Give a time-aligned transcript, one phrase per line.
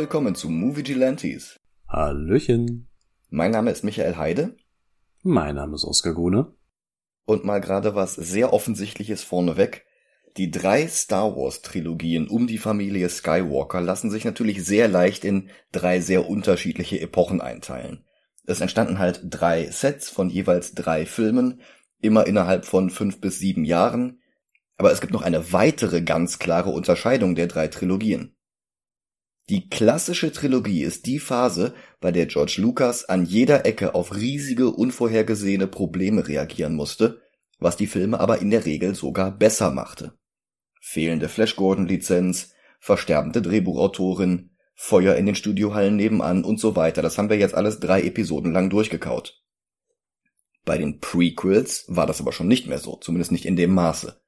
[0.00, 1.60] willkommen zu Movie Gelantes.
[1.86, 2.88] Hallöchen.
[3.28, 4.56] Mein Name ist Michael Heide.
[5.22, 6.54] Mein Name ist Oskar Gune.
[7.26, 9.84] Und mal gerade was sehr offensichtliches vorneweg.
[10.38, 15.50] Die drei Star Wars Trilogien um die Familie Skywalker lassen sich natürlich sehr leicht in
[15.70, 18.06] drei sehr unterschiedliche Epochen einteilen.
[18.46, 21.60] Es entstanden halt drei Sets von jeweils drei Filmen,
[22.00, 24.22] immer innerhalb von fünf bis sieben Jahren.
[24.78, 28.34] Aber es gibt noch eine weitere ganz klare Unterscheidung der drei Trilogien.
[29.50, 34.70] Die klassische Trilogie ist die Phase, bei der George Lucas an jeder Ecke auf riesige
[34.70, 37.20] unvorhergesehene Probleme reagieren musste,
[37.58, 40.12] was die Filme aber in der Regel sogar besser machte.
[40.80, 47.02] Fehlende Flash Gordon Lizenz, versterbende Drehbuchautorin, Feuer in den Studiohallen nebenan und so weiter.
[47.02, 49.42] Das haben wir jetzt alles drei Episoden lang durchgekaut.
[50.64, 54.22] Bei den Prequels war das aber schon nicht mehr so, zumindest nicht in dem Maße.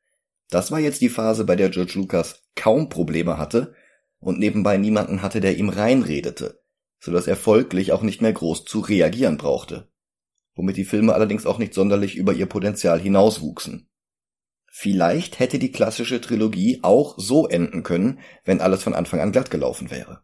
[0.51, 3.77] Das war jetzt die Phase, bei der George Lucas kaum Probleme hatte
[4.23, 6.63] und nebenbei niemanden hatte, der ihm reinredete,
[7.01, 9.91] so dass er folglich auch nicht mehr groß zu reagieren brauchte,
[10.55, 13.91] womit die Filme allerdings auch nicht sonderlich über ihr Potenzial hinauswuchsen.
[14.71, 19.51] Vielleicht hätte die klassische Trilogie auch so enden können, wenn alles von Anfang an glatt
[19.51, 20.23] gelaufen wäre.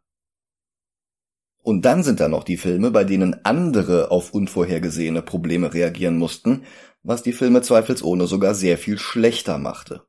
[1.62, 6.64] Und dann sind da noch die Filme, bei denen andere auf unvorhergesehene Probleme reagieren mussten,
[7.02, 10.07] was die Filme zweifelsohne sogar sehr viel schlechter machte.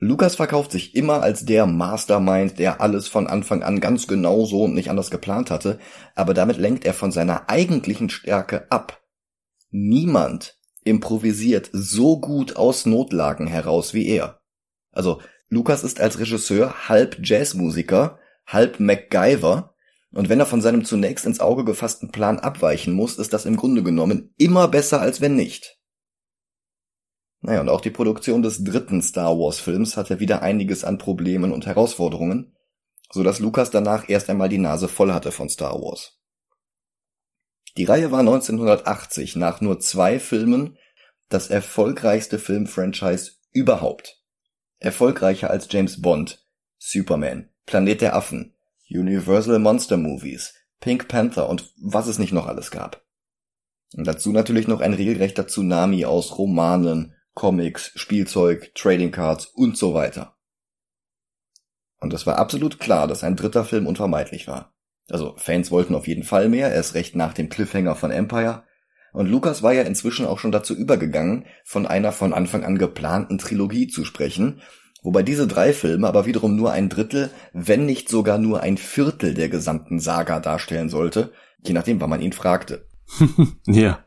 [0.00, 4.64] Lukas verkauft sich immer als der Mastermind, der alles von Anfang an ganz genau so
[4.64, 5.80] und nicht anders geplant hatte,
[6.14, 9.02] aber damit lenkt er von seiner eigentlichen Stärke ab.
[9.70, 14.40] Niemand improvisiert so gut aus Notlagen heraus wie er.
[14.92, 19.74] Also, Lukas ist als Regisseur halb Jazzmusiker, halb MacGyver,
[20.10, 23.56] und wenn er von seinem zunächst ins Auge gefassten Plan abweichen muss, ist das im
[23.56, 25.77] Grunde genommen immer besser als wenn nicht.
[27.40, 31.52] Naja, und auch die Produktion des dritten Star Wars Films hatte wieder einiges an Problemen
[31.52, 32.56] und Herausforderungen,
[33.12, 36.18] so dass Lucas danach erst einmal die Nase voll hatte von Star Wars.
[37.76, 40.76] Die Reihe war 1980 nach nur zwei Filmen
[41.28, 44.20] das erfolgreichste Filmfranchise überhaupt.
[44.80, 46.44] Erfolgreicher als James Bond,
[46.78, 48.54] Superman, Planet der Affen,
[48.90, 53.04] Universal Monster Movies, Pink Panther und was es nicht noch alles gab.
[53.94, 59.94] Und dazu natürlich noch ein regelrechter Tsunami aus Romanen, Comics, Spielzeug, Trading Cards und so
[59.94, 60.34] weiter.
[62.00, 64.74] Und es war absolut klar, dass ein dritter Film unvermeidlich war.
[65.08, 68.64] Also Fans wollten auf jeden Fall mehr, erst recht nach dem Cliffhanger von Empire.
[69.12, 73.38] Und Lucas war ja inzwischen auch schon dazu übergegangen, von einer von Anfang an geplanten
[73.38, 74.60] Trilogie zu sprechen,
[75.04, 79.34] wobei diese drei Filme aber wiederum nur ein Drittel, wenn nicht sogar nur ein Viertel
[79.34, 81.32] der gesamten Saga darstellen sollte,
[81.62, 82.88] je nachdem, wann man ihn fragte.
[83.66, 84.04] ja.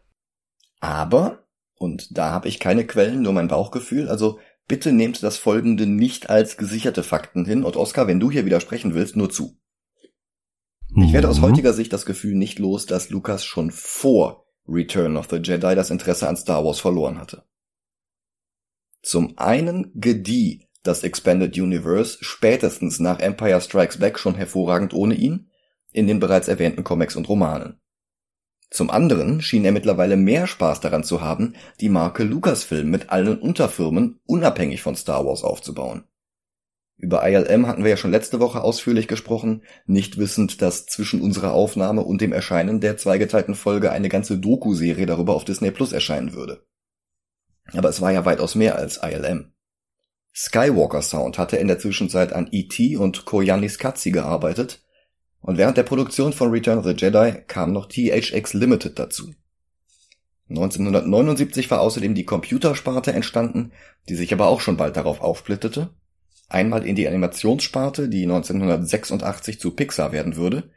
[0.81, 1.41] Aber
[1.81, 4.08] und da habe ich keine Quellen, nur mein Bauchgefühl.
[4.08, 7.64] Also bitte nehmt das folgende nicht als gesicherte Fakten hin.
[7.64, 9.58] Und Oskar, wenn du hier widersprechen willst, nur zu.
[10.92, 11.03] Mhm.
[11.03, 11.44] Ich werde aus mhm.
[11.44, 15.90] heutiger Sicht das Gefühl nicht los, dass Lucas schon vor Return of the Jedi das
[15.90, 17.44] Interesse an Star Wars verloren hatte.
[19.02, 25.50] Zum einen gedieh das Expanded Universe spätestens nach Empire Strikes Back schon hervorragend ohne ihn
[25.92, 27.81] in den bereits erwähnten Comics und Romanen.
[28.72, 33.38] Zum anderen schien er mittlerweile mehr Spaß daran zu haben, die Marke Lucasfilm mit allen
[33.38, 36.06] Unterfirmen unabhängig von Star Wars aufzubauen.
[36.96, 41.52] Über ILM hatten wir ja schon letzte Woche ausführlich gesprochen, nicht wissend, dass zwischen unserer
[41.52, 46.34] Aufnahme und dem Erscheinen der zweigeteilten Folge eine ganze Doku-Serie darüber auf Disney Plus erscheinen
[46.34, 46.66] würde.
[47.74, 49.52] Aber es war ja weitaus mehr als ILM.
[50.34, 52.96] Skywalker Sound hatte in der Zwischenzeit an E.T.
[52.96, 54.81] und Koyanis Katzi gearbeitet
[55.41, 59.34] und während der Produktion von Return of the Jedi kam noch THX Limited dazu.
[60.50, 63.72] 1979 war außerdem die Computersparte entstanden,
[64.09, 65.90] die sich aber auch schon bald darauf aufsplittete.
[66.50, 70.69] Einmal in die Animationssparte, die 1986 zu Pixar werden würde,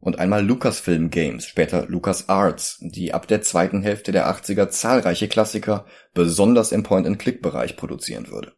[0.00, 5.28] und einmal Lucasfilm Games, später Lucas Arts, die ab der zweiten Hälfte der 80er zahlreiche
[5.28, 8.52] Klassiker, besonders im Point-and-Click-Bereich produzieren würde.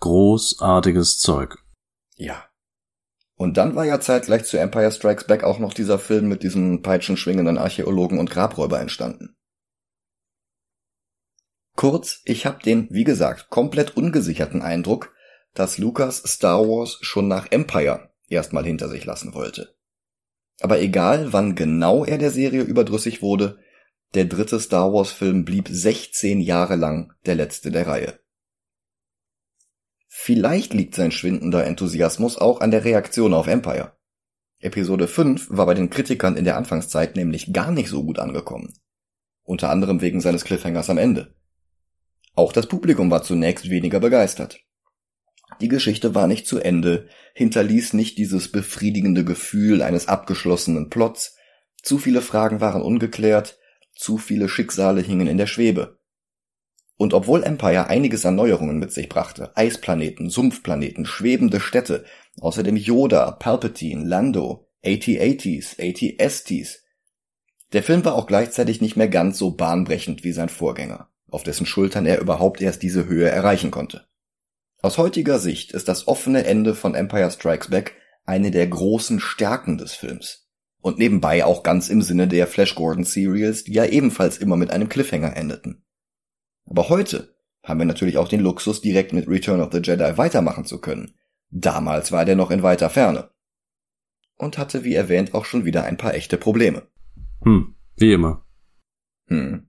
[0.00, 1.58] Großartiges Zeug.
[2.16, 2.44] Ja,
[3.36, 6.82] und dann war ja zeitgleich zu Empire Strikes Back auch noch dieser Film mit diesem
[6.82, 9.36] peitschenschwingenden Archäologen und Grabräuber entstanden.
[11.76, 15.12] Kurz, ich habe den, wie gesagt, komplett ungesicherten Eindruck,
[15.54, 19.74] dass Lucas Star Wars schon nach Empire erstmal hinter sich lassen wollte.
[20.60, 23.58] Aber egal, wann genau er der Serie überdrüssig wurde,
[24.14, 28.20] der dritte Star Wars Film blieb 16 Jahre lang der letzte der Reihe.
[30.16, 33.96] Vielleicht liegt sein schwindender Enthusiasmus auch an der Reaktion auf Empire.
[34.60, 38.72] Episode 5 war bei den Kritikern in der Anfangszeit nämlich gar nicht so gut angekommen.
[39.42, 41.34] Unter anderem wegen seines Cliffhangers am Ende.
[42.36, 44.60] Auch das Publikum war zunächst weniger begeistert.
[45.60, 51.36] Die Geschichte war nicht zu Ende, hinterließ nicht dieses befriedigende Gefühl eines abgeschlossenen Plots,
[51.82, 53.58] zu viele Fragen waren ungeklärt,
[53.96, 55.98] zu viele Schicksale hingen in der Schwebe.
[56.96, 62.04] Und obwohl Empire einiges an Neuerungen mit sich brachte, Eisplaneten, Sumpfplaneten, schwebende Städte,
[62.40, 66.84] außerdem Yoda, Palpatine, Lando, AT-ATs, AT-STs,
[67.74, 71.66] der Film war auch gleichzeitig nicht mehr ganz so bahnbrechend wie sein Vorgänger, auf dessen
[71.66, 74.06] Schultern er überhaupt erst diese Höhe erreichen konnte.
[74.80, 77.96] Aus heutiger Sicht ist das offene Ende von Empire Strikes Back
[78.26, 80.48] eine der großen Stärken des Films.
[80.80, 84.70] Und nebenbei auch ganz im Sinne der Flash Gordon Serials, die ja ebenfalls immer mit
[84.70, 85.83] einem Cliffhanger endeten.
[86.66, 90.64] Aber heute haben wir natürlich auch den Luxus, direkt mit Return of the Jedi weitermachen
[90.64, 91.14] zu können.
[91.50, 93.30] Damals war der noch in weiter Ferne.
[94.36, 96.88] Und hatte, wie erwähnt, auch schon wieder ein paar echte Probleme.
[97.42, 98.44] Hm, wie immer.
[99.28, 99.68] Hm.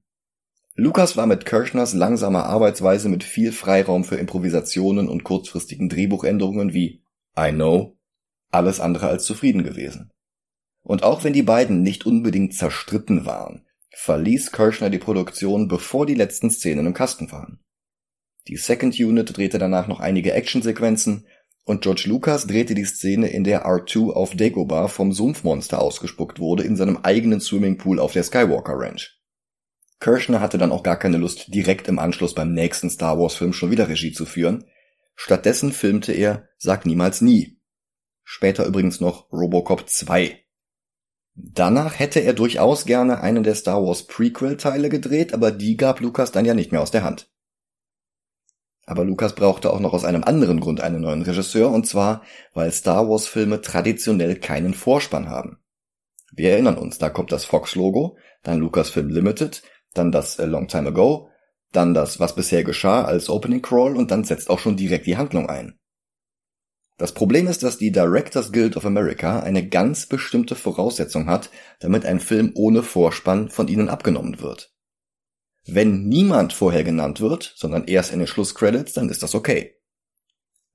[0.76, 7.02] Lukas war mit Kirchners langsamer Arbeitsweise mit viel Freiraum für Improvisationen und kurzfristigen Drehbuchänderungen wie
[7.38, 7.96] I know
[8.52, 10.12] alles andere als zufrieden gewesen.
[10.82, 13.65] Und auch wenn die beiden nicht unbedingt zerstritten waren,
[13.96, 17.60] verließ Kirschner die Produktion, bevor die letzten Szenen im Kasten waren.
[18.48, 21.26] Die Second Unit drehte danach noch einige Actionsequenzen
[21.64, 26.64] und George Lucas drehte die Szene, in der R2 auf Dagobah vom Sumpfmonster ausgespuckt wurde,
[26.64, 29.20] in seinem eigenen Swimmingpool auf der Skywalker Ranch.
[30.00, 33.54] Kirschner hatte dann auch gar keine Lust, direkt im Anschluss beim nächsten Star Wars Film
[33.54, 34.66] schon wieder Regie zu führen.
[35.16, 37.60] Stattdessen filmte er Sag niemals nie.
[38.24, 40.45] Später übrigens noch Robocop 2.
[41.36, 46.32] Danach hätte er durchaus gerne einen der Star Wars Prequel-Teile gedreht, aber die gab Lucas
[46.32, 47.30] dann ja nicht mehr aus der Hand.
[48.86, 52.22] Aber Lucas brauchte auch noch aus einem anderen Grund einen neuen Regisseur, und zwar,
[52.54, 55.60] weil Star Wars Filme traditionell keinen Vorspann haben.
[56.32, 60.90] Wir erinnern uns, da kommt das Fox-Logo, dann Lucasfilm Limited, dann das A Long Time
[60.90, 61.30] Ago,
[61.72, 65.18] dann das Was bisher geschah als Opening Crawl und dann setzt auch schon direkt die
[65.18, 65.80] Handlung ein.
[66.98, 71.50] Das Problem ist, dass die Directors Guild of America eine ganz bestimmte Voraussetzung hat,
[71.80, 74.74] damit ein Film ohne Vorspann von ihnen abgenommen wird.
[75.68, 79.76] Wenn niemand vorher genannt wird, sondern erst in den Schlusscredits, dann ist das okay.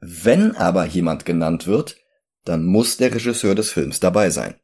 [0.00, 1.96] Wenn aber jemand genannt wird,
[2.44, 4.56] dann muss der Regisseur des Films dabei sein.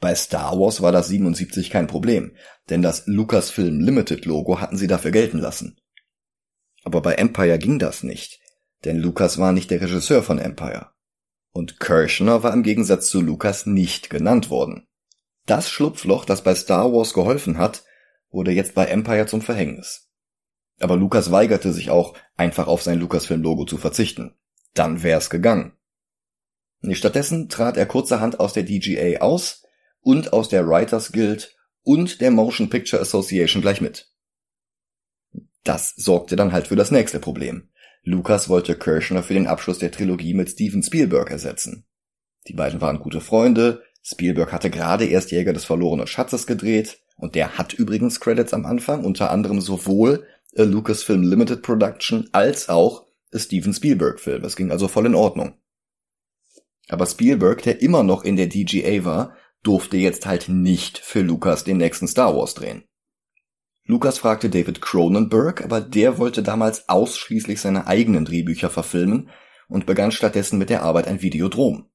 [0.00, 2.34] Bei Star Wars war das 77 kein Problem,
[2.70, 5.78] denn das Lucasfilm Limited Logo hatten sie dafür gelten lassen.
[6.82, 8.39] Aber bei Empire ging das nicht,
[8.84, 10.90] denn Lucas war nicht der Regisseur von Empire.
[11.52, 14.86] Und Kirshner war im Gegensatz zu Lucas nicht genannt worden.
[15.46, 17.82] Das Schlupfloch, das bei Star Wars geholfen hat,
[18.30, 20.08] wurde jetzt bei Empire zum Verhängnis.
[20.78, 24.36] Aber Lucas weigerte sich auch, einfach auf sein Lucasfilm-Logo zu verzichten.
[24.74, 25.72] Dann wär's gegangen.
[26.92, 29.64] Stattdessen trat er kurzerhand aus der DGA aus
[30.00, 34.10] und aus der Writers Guild und der Motion Picture Association gleich mit.
[35.64, 37.68] Das sorgte dann halt für das nächste Problem.
[38.10, 41.86] Lucas wollte Kirshner für den Abschluss der Trilogie mit Steven Spielberg ersetzen.
[42.48, 47.34] Die beiden waren gute Freunde, Spielberg hatte gerade erst Jäger des verlorenen Schatzes gedreht, und
[47.34, 50.26] der hat übrigens Credits am Anfang, unter anderem sowohl
[50.56, 54.44] a Lucasfilm Limited Production als auch a Steven Spielberg Film.
[54.44, 55.54] Es ging also voll in Ordnung.
[56.88, 61.64] Aber Spielberg, der immer noch in der DGA war, durfte jetzt halt nicht für Lucas
[61.64, 62.84] den nächsten Star Wars drehen.
[63.90, 69.30] Lucas fragte David Cronenberg, aber der wollte damals ausschließlich seine eigenen Drehbücher verfilmen
[69.68, 71.90] und begann stattdessen mit der Arbeit an Videodrom.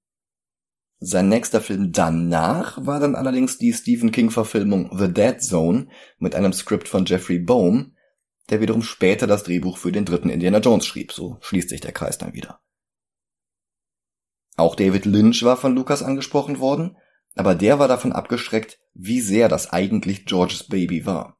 [1.00, 6.52] Sein nächster Film danach war dann allerdings die Stephen King-Verfilmung The Dead Zone mit einem
[6.52, 7.96] Skript von Jeffrey Bohm,
[8.50, 11.14] der wiederum später das Drehbuch für den dritten Indiana Jones schrieb.
[11.14, 12.60] So schließt sich der Kreis dann wieder.
[14.58, 16.98] Auch David Lynch war von Lucas angesprochen worden,
[17.36, 21.35] aber der war davon abgeschreckt, wie sehr das eigentlich Georges Baby war.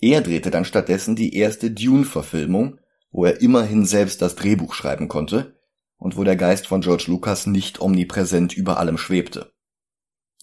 [0.00, 2.78] Er drehte dann stattdessen die erste Dune-Verfilmung,
[3.10, 5.58] wo er immerhin selbst das Drehbuch schreiben konnte
[5.96, 9.52] und wo der Geist von George Lucas nicht omnipräsent über allem schwebte.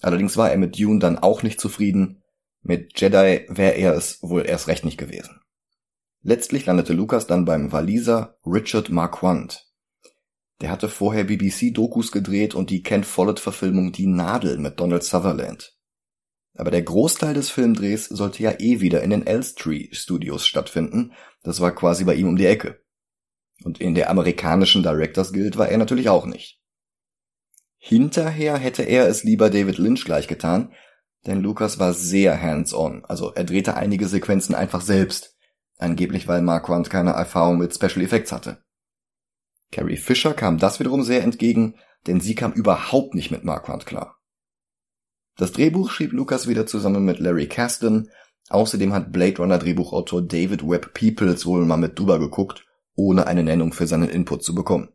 [0.01, 2.23] Allerdings war er mit Dune dann auch nicht zufrieden,
[2.61, 5.39] mit Jedi wäre er es wohl erst recht nicht gewesen.
[6.21, 9.69] Letztlich landete Lucas dann beim Waliser Richard Marquand.
[10.61, 15.72] Der hatte vorher BBC-Dokus gedreht und die Ken Follett-Verfilmung Die Nadel mit Donald Sutherland.
[16.55, 21.13] Aber der Großteil des Filmdrehs sollte ja eh wieder in den Elstree Studios stattfinden.
[21.41, 22.83] Das war quasi bei ihm um die Ecke.
[23.63, 26.59] Und in der amerikanischen Directors Guild war er natürlich auch nicht.
[27.77, 30.73] Hinterher hätte er es lieber David Lynch gleich getan,
[31.25, 35.35] denn Lucas war sehr hands-on, also er drehte einige Sequenzen einfach selbst,
[35.77, 38.63] angeblich weil Marquand keine Erfahrung mit Special Effects hatte.
[39.71, 41.75] Carrie Fisher kam das wiederum sehr entgegen,
[42.07, 44.17] denn sie kam überhaupt nicht mit Marquand klar.
[45.37, 48.09] Das Drehbuch schrieb Lucas wieder zusammen mit Larry Kasdan.
[48.49, 53.43] Außerdem hat Blade Runner Drehbuchautor David Webb Peoples wohl mal mit drüber geguckt ohne eine
[53.43, 54.89] Nennung für seinen Input zu bekommen.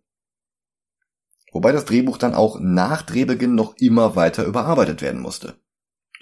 [1.52, 5.59] Wobei das Drehbuch dann auch nach Drehbeginn noch immer weiter überarbeitet werden musste.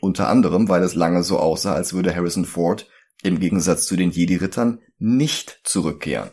[0.00, 2.88] Unter anderem, weil es lange so aussah, als würde Harrison Ford
[3.23, 6.30] im Gegensatz zu den Jedi-Rittern nicht zurückkehren.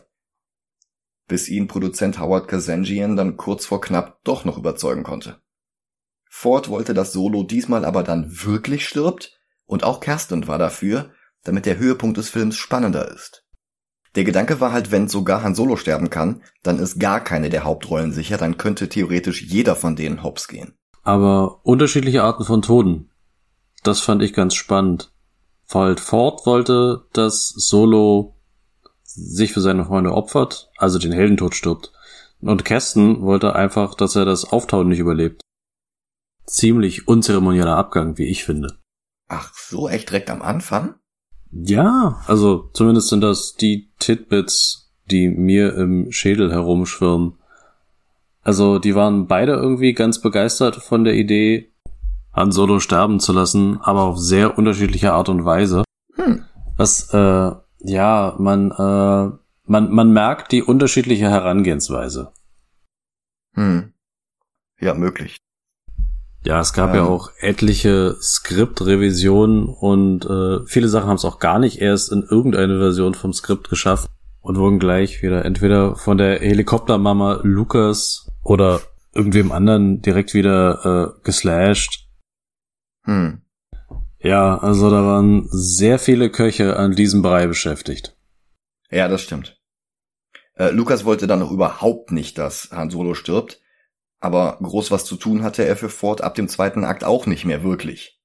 [1.26, 5.40] Bis ihn Produzent Howard Kazanjian dann kurz vor knapp doch noch überzeugen konnte.
[6.36, 11.10] Ford wollte, dass Solo diesmal aber dann wirklich stirbt und auch Kerstin war dafür,
[11.44, 13.44] damit der Höhepunkt des Films spannender ist.
[14.16, 17.62] Der Gedanke war halt, wenn sogar Han Solo sterben kann, dann ist gar keine der
[17.62, 20.74] Hauptrollen sicher, dann könnte theoretisch jeder von denen hops gehen.
[21.04, 23.12] Aber unterschiedliche Arten von Toden.
[23.84, 25.12] Das fand ich ganz spannend.
[25.68, 28.34] Weil Ford wollte, dass Solo
[29.04, 31.92] sich für seine Freunde opfert, also den Heldentod stirbt.
[32.40, 35.43] Und Kesten wollte einfach, dass er das Auftauen nicht überlebt.
[36.46, 38.78] Ziemlich unzeremonieller Abgang, wie ich finde.
[39.28, 40.96] Ach, so echt direkt am Anfang?
[41.50, 47.38] Ja, also zumindest sind das die Titbits, die mir im Schädel herumschwirren.
[48.42, 51.72] Also die waren beide irgendwie ganz begeistert von der Idee,
[52.34, 55.84] Han Solo sterben zu lassen, aber auf sehr unterschiedliche Art und Weise.
[56.14, 56.44] Hm.
[56.76, 59.36] Was, äh, ja, man, äh,
[59.66, 62.32] man, man merkt die unterschiedliche Herangehensweise.
[63.54, 63.92] Hm.
[64.80, 65.38] Ja, möglich.
[66.44, 66.96] Ja, es gab ähm.
[66.96, 72.22] ja auch etliche Skriptrevisionen und äh, viele Sachen haben es auch gar nicht erst in
[72.22, 74.10] irgendeine Version vom Skript geschafft
[74.40, 78.82] und wurden gleich wieder entweder von der Helikoptermama Lucas oder
[79.14, 82.08] irgendwem anderen direkt wieder äh, geslasht.
[83.04, 83.40] Hm.
[84.18, 88.16] Ja, also da waren sehr viele Köche an diesem Brei beschäftigt.
[88.90, 89.58] Ja, das stimmt.
[90.56, 93.60] Äh, Lukas wollte dann noch überhaupt nicht, dass Han Solo stirbt
[94.24, 97.44] aber groß was zu tun hatte er für Ford ab dem zweiten Akt auch nicht
[97.44, 98.20] mehr wirklich.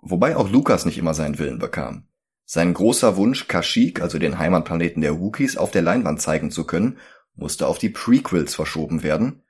[0.00, 2.08] Wobei auch Lukas nicht immer seinen Willen bekam.
[2.44, 6.98] Sein großer Wunsch, Kashyyyk, also den Heimatplaneten der Wookiees, auf der Leinwand zeigen zu können,
[7.34, 9.42] musste auf die Prequels verschoben werden,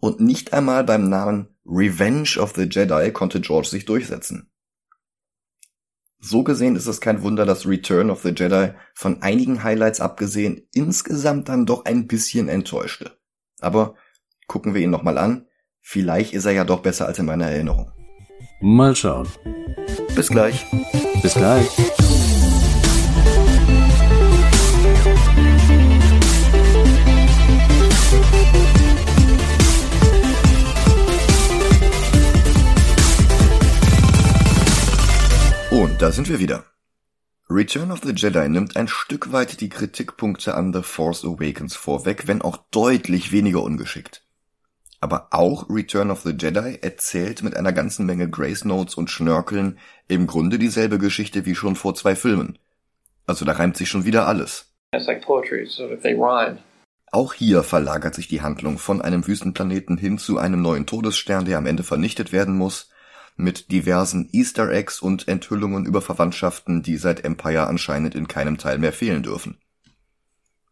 [0.00, 4.50] und nicht einmal beim Namen Revenge of the Jedi konnte George sich durchsetzen.
[6.18, 10.66] So gesehen ist es kein Wunder, dass Return of the Jedi von einigen Highlights abgesehen
[10.72, 13.16] insgesamt dann doch ein bisschen enttäuschte.
[13.60, 13.94] Aber
[14.52, 15.46] Gucken wir ihn nochmal an.
[15.80, 17.90] Vielleicht ist er ja doch besser als in meiner Erinnerung.
[18.60, 19.26] Mal schauen.
[20.14, 20.66] Bis gleich.
[21.22, 21.66] Bis gleich.
[35.70, 36.66] Und da sind wir wieder.
[37.48, 42.26] Return of the Jedi nimmt ein Stück weit die Kritikpunkte an The Force Awakens vorweg,
[42.26, 44.21] wenn auch deutlich weniger ungeschickt
[45.02, 49.78] aber auch Return of the Jedi erzählt mit einer ganzen Menge Grace Notes und Schnörkeln
[50.06, 52.56] im Grunde dieselbe Geschichte wie schon vor zwei Filmen.
[53.26, 54.72] Also da reimt sich schon wieder alles.
[57.10, 61.58] Auch hier verlagert sich die Handlung von einem Wüstenplaneten hin zu einem neuen Todesstern, der
[61.58, 62.90] am Ende vernichtet werden muss,
[63.34, 68.78] mit diversen Easter Eggs und Enthüllungen über Verwandtschaften, die seit Empire anscheinend in keinem Teil
[68.78, 69.58] mehr fehlen dürfen.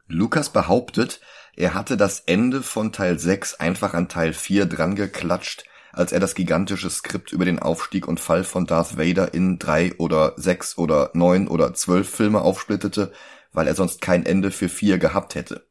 [0.07, 1.21] Lucas behauptet,
[1.61, 6.35] er hatte das Ende von Teil 6 einfach an Teil 4 drangeklatscht, als er das
[6.35, 11.11] gigantische Skript über den Aufstieg und Fall von Darth Vader in drei oder sechs oder
[11.12, 13.12] neun oder zwölf Filme aufsplittete,
[13.52, 15.67] weil er sonst kein Ende für vier gehabt hätte.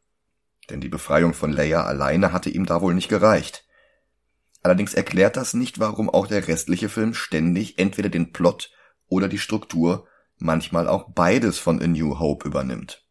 [0.69, 3.65] Denn die Befreiung von Leia alleine hatte ihm da wohl nicht gereicht.
[4.61, 8.71] Allerdings erklärt das nicht, warum auch der restliche Film ständig entweder den Plot
[9.07, 10.05] oder die Struktur,
[10.37, 13.08] manchmal auch beides von A New Hope übernimmt.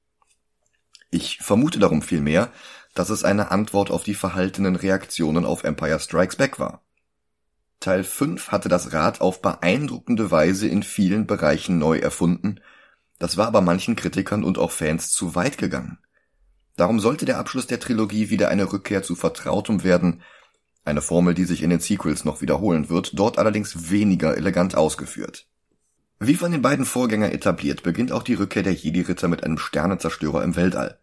[1.11, 2.53] Ich vermute darum vielmehr,
[2.95, 6.83] dass es eine Antwort auf die verhaltenen Reaktionen auf Empire Strikes Back war.
[7.81, 12.61] Teil 5 hatte das Rad auf beeindruckende Weise in vielen Bereichen neu erfunden,
[13.19, 15.99] das war aber manchen Kritikern und auch Fans zu weit gegangen.
[16.77, 20.23] Darum sollte der Abschluss der Trilogie wieder eine Rückkehr zu Vertrautem werden,
[20.85, 25.47] eine Formel, die sich in den Sequels noch wiederholen wird, dort allerdings weniger elegant ausgeführt.
[26.21, 30.43] Wie von den beiden Vorgängern etabliert, beginnt auch die Rückkehr der Jedi-Ritter mit einem Sternezerstörer
[30.43, 30.98] im Weltall.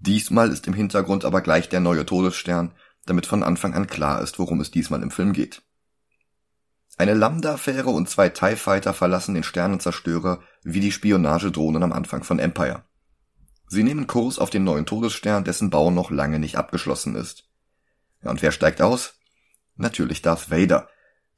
[0.00, 2.74] Diesmal ist im Hintergrund aber gleich der neue Todesstern,
[3.06, 5.62] damit von Anfang an klar ist, worum es diesmal im Film geht.
[6.96, 12.38] Eine Lambda-Fähre und zwei TIE Fighter verlassen den Sternenzerstörer wie die Spionagedrohnen am Anfang von
[12.38, 12.84] Empire.
[13.66, 17.48] Sie nehmen Kurs auf den neuen Todesstern, dessen Bau noch lange nicht abgeschlossen ist.
[18.22, 19.14] Ja, und wer steigt aus?
[19.76, 20.88] Natürlich Darth Vader,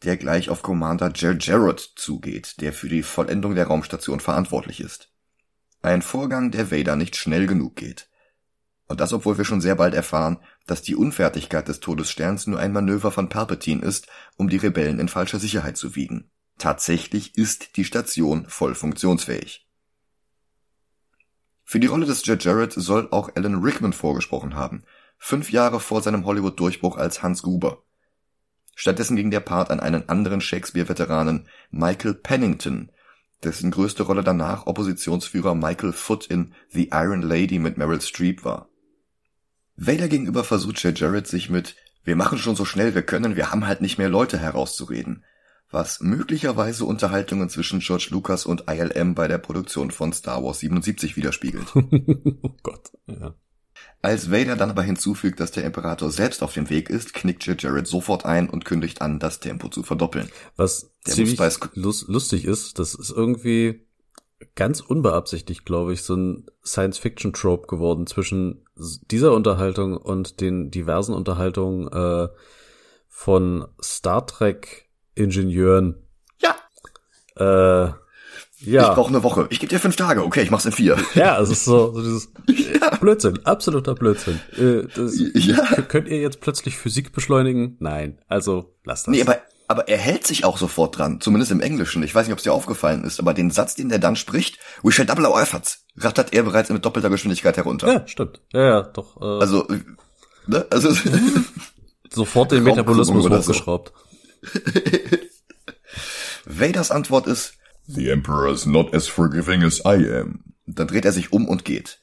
[0.03, 5.11] der gleich auf Commander Jer Jarrett zugeht, der für die Vollendung der Raumstation verantwortlich ist.
[5.81, 8.09] Ein Vorgang, der Vader nicht schnell genug geht.
[8.89, 12.73] Und das, obwohl wir schon sehr bald erfahren, dass die Unfertigkeit des Todessterns nur ein
[12.73, 16.31] Manöver von Palpatine ist, um die Rebellen in falscher Sicherheit zu wiegen.
[16.59, 19.67] Tatsächlich ist die Station voll funktionsfähig.
[21.65, 24.85] Für die Rolle des Jet Jarrett soll auch Alan Rickman vorgesprochen haben,
[25.19, 27.83] fünf Jahre vor seinem Hollywood-Durchbruch als Hans Gruber.
[28.77, 32.93] Stattdessen ging der Part an einen anderen Shakespeare-Veteranen, Michael Pennington,
[33.43, 38.69] dessen größte Rolle danach Oppositionsführer Michael Foot in The Iron Lady mit Meryl Streep war.
[39.77, 43.51] Vader gegenüber versucht Jet Jarrett sich mit Wir machen schon so schnell wir können, wir
[43.51, 45.25] haben halt nicht mehr Leute herauszureden
[45.71, 51.17] was möglicherweise Unterhaltungen zwischen George Lucas und ILM bei der Produktion von Star Wars 77
[51.17, 51.67] widerspiegelt.
[51.75, 53.35] oh Gott, ja.
[54.01, 57.63] Als Vader dann aber hinzufügt, dass der Imperator selbst auf dem Weg ist, knickt Jet
[57.63, 60.31] Jarrett sofort ein und kündigt an, das Tempo zu verdoppeln.
[60.55, 61.41] Was der ziemlich
[61.75, 63.86] lustig ist, das ist irgendwie
[64.55, 68.67] ganz unbeabsichtigt, glaube ich, so ein Science-Fiction-Trope geworden zwischen
[69.11, 72.29] dieser Unterhaltung und den diversen Unterhaltungen äh,
[73.09, 75.97] von Star Trek Ingenieuren.
[76.39, 76.57] Ja.
[77.37, 77.93] Äh,
[78.59, 78.89] ja.
[78.89, 79.47] Ich brauche eine Woche.
[79.51, 80.25] Ich gebe dir fünf Tage.
[80.25, 80.97] Okay, ich mach's in vier.
[81.15, 82.33] Ja, es ist so, so dieses
[82.81, 82.97] ja.
[82.97, 84.41] Blödsinn, absoluter Blödsinn.
[84.57, 85.83] Äh, das, ja.
[85.89, 87.77] Könnt ihr jetzt plötzlich Physik beschleunigen?
[87.81, 89.13] Nein, also lasst das.
[89.13, 89.39] Nee, aber,
[89.69, 92.03] aber er hält sich auch sofort dran, zumindest im Englischen.
[92.03, 94.59] Ich weiß nicht, ob es dir aufgefallen ist, aber den Satz, den der dann spricht,
[94.83, 97.93] we shall double our efforts, rattert er bereits mit doppelter Geschwindigkeit herunter.
[97.93, 98.41] Ja, stimmt.
[98.53, 99.21] Ja, ja, doch.
[99.21, 99.67] Äh, also,
[100.47, 100.67] ne?
[100.71, 100.91] also
[102.11, 103.93] sofort den Metabolismus hochgeschraubt.
[106.47, 106.53] So.
[106.59, 107.55] Vaders Antwort ist,
[107.89, 110.45] The Emperor is not as forgiving as I am.
[110.67, 111.99] Dann dreht er sich um und geht.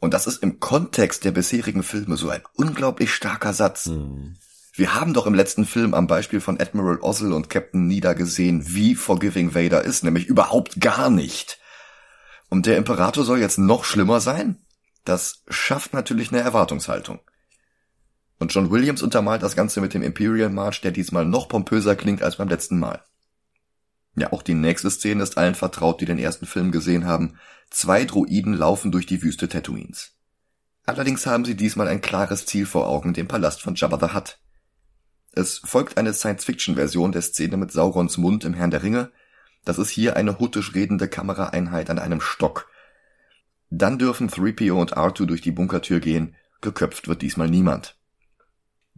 [0.00, 3.86] Und das ist im Kontext der bisherigen Filme so ein unglaublich starker Satz.
[3.86, 4.36] Mhm.
[4.78, 8.62] Wir haben doch im letzten Film am Beispiel von Admiral Ozzel und Captain Nida gesehen,
[8.64, 11.58] wie forgiving Vader ist, nämlich überhaupt gar nicht.
[12.48, 14.64] Und der Imperator soll jetzt noch schlimmer sein?
[15.04, 17.18] Das schafft natürlich eine Erwartungshaltung.
[18.38, 22.22] Und John Williams untermalt das Ganze mit dem Imperial March, der diesmal noch pompöser klingt
[22.22, 23.02] als beim letzten Mal.
[24.14, 27.36] Ja, auch die nächste Szene ist allen vertraut, die den ersten Film gesehen haben.
[27.68, 30.12] Zwei Droiden laufen durch die Wüste Tatooines.
[30.86, 34.38] Allerdings haben sie diesmal ein klares Ziel vor Augen, den Palast von Jabba the Hutt.
[35.38, 39.12] Es folgt eine Science-Fiction-Version der Szene mit Saurons Mund im Herrn der Ringe.
[39.64, 42.68] Das ist hier eine huttisch redende Kameraeinheit an einem Stock.
[43.70, 46.34] Dann dürfen 3PO und R2 durch die Bunkertür gehen.
[46.60, 47.96] Geköpft wird diesmal niemand.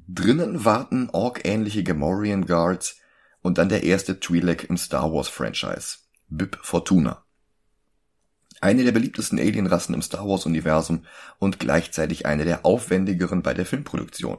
[0.08, 2.96] Drinnen warten Ork-ähnliche Gamorrean Guards
[3.42, 5.98] und dann der erste Twi'lek im Star Wars Franchise,
[6.30, 7.22] Bib Fortuna.
[8.62, 11.04] Eine der beliebtesten Alienrassen im Star Wars Universum
[11.38, 14.38] und gleichzeitig eine der aufwendigeren bei der Filmproduktion.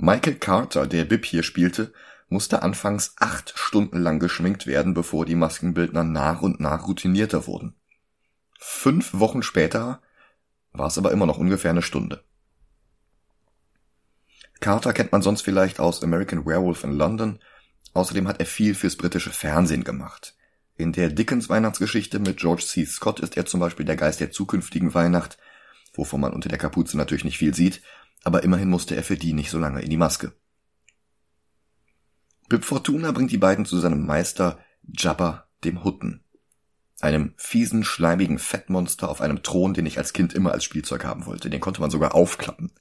[0.00, 1.92] Michael Carter, der Bib hier spielte,
[2.28, 7.74] musste anfangs acht Stunden lang geschminkt werden, bevor die Maskenbildner nach und nach routinierter wurden.
[8.60, 10.00] Fünf Wochen später
[10.70, 12.22] war es aber immer noch ungefähr eine Stunde.
[14.60, 17.40] Carter kennt man sonst vielleicht aus American Werewolf in London.
[17.92, 20.36] Außerdem hat er viel fürs britische Fernsehen gemacht.
[20.76, 22.84] In der Dickens Weihnachtsgeschichte mit George C.
[22.84, 25.38] Scott ist er zum Beispiel der Geist der zukünftigen Weihnacht,
[25.94, 27.82] wovon man unter der Kapuze natürlich nicht viel sieht,
[28.24, 30.32] aber immerhin musste er für die nicht so lange in die Maske.
[32.48, 36.24] Pip Fortuna bringt die beiden zu seinem Meister Jabba dem Hutten.
[37.00, 41.26] Einem fiesen, schleimigen Fettmonster auf einem Thron, den ich als Kind immer als Spielzeug haben
[41.26, 41.50] wollte.
[41.50, 42.72] Den konnte man sogar aufklappen.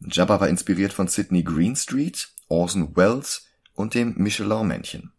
[0.00, 5.12] Jabba war inspiriert von Sydney Greenstreet, Orson Welles und dem Michelin-Männchen.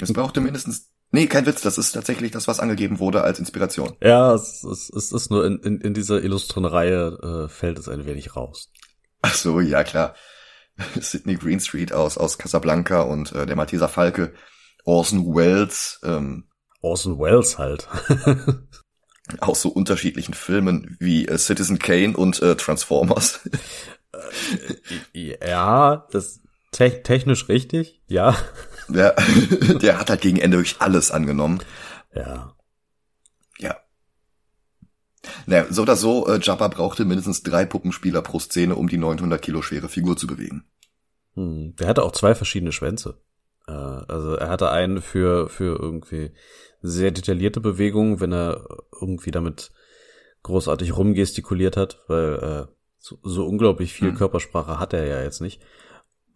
[0.00, 3.96] Es brauchte mindestens Nee, kein Witz, das ist tatsächlich das, was angegeben wurde als Inspiration.
[4.02, 7.88] Ja, es, es, es ist nur in, in, in dieser illustren Reihe äh, fällt es
[7.88, 8.70] ein wenig raus.
[9.22, 10.14] Ach so, ja klar.
[11.00, 14.34] Sydney Greenstreet aus, aus Casablanca und äh, der Malteser Falke,
[14.84, 16.00] Orson Welles.
[16.04, 16.50] Ähm,
[16.82, 17.88] Orson Welles halt.
[19.40, 23.48] aus so unterschiedlichen Filmen wie äh, Citizen Kane und äh, Transformers.
[25.14, 28.36] Äh, ja, das te technisch richtig, ja.
[28.88, 29.14] Der,
[29.82, 31.60] der hat halt gegen Ende wirklich alles angenommen.
[32.14, 32.54] Ja.
[33.58, 33.76] Ja.
[35.46, 39.40] Naja, so oder so, äh, Jabba brauchte mindestens drei Puppenspieler pro Szene, um die 900
[39.40, 40.64] Kilo schwere Figur zu bewegen.
[41.34, 43.20] Hm, der hatte auch zwei verschiedene Schwänze.
[43.66, 46.32] Äh, also er hatte einen für, für irgendwie
[46.80, 48.66] sehr detaillierte Bewegungen, wenn er
[49.00, 49.72] irgendwie damit
[50.42, 54.16] großartig rumgestikuliert hat, weil äh, so, so unglaublich viel hm.
[54.16, 55.60] Körpersprache hat er ja jetzt nicht.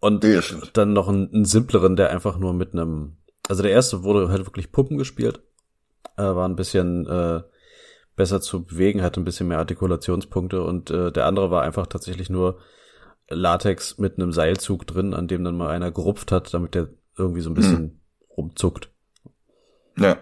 [0.01, 0.41] Und ja,
[0.73, 4.45] dann noch einen, einen, simpleren, der einfach nur mit einem, also der erste wurde halt
[4.45, 5.41] wirklich Puppen gespielt,
[6.17, 7.41] äh, war ein bisschen äh,
[8.15, 12.29] besser zu bewegen, hatte ein bisschen mehr Artikulationspunkte und äh, der andere war einfach tatsächlich
[12.29, 12.59] nur
[13.29, 17.41] Latex mit einem Seilzug drin, an dem dann mal einer gerupft hat, damit der irgendwie
[17.41, 17.99] so ein bisschen hm.
[18.35, 18.89] rumzuckt.
[19.97, 20.17] Ja.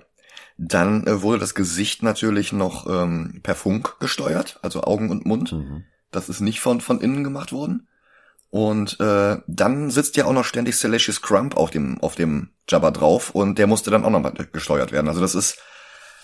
[0.58, 5.54] Dann äh, wurde das Gesicht natürlich noch ähm, per Funk gesteuert, also Augen und Mund.
[5.54, 5.86] Mhm.
[6.12, 7.88] Das ist nicht von, von innen gemacht worden.
[8.52, 12.92] Und äh, dann sitzt ja auch noch ständig Celestius Crump auf dem, auf dem Jabba
[12.92, 15.08] drauf und der musste dann auch noch mal gesteuert werden.
[15.08, 15.60] Also das ist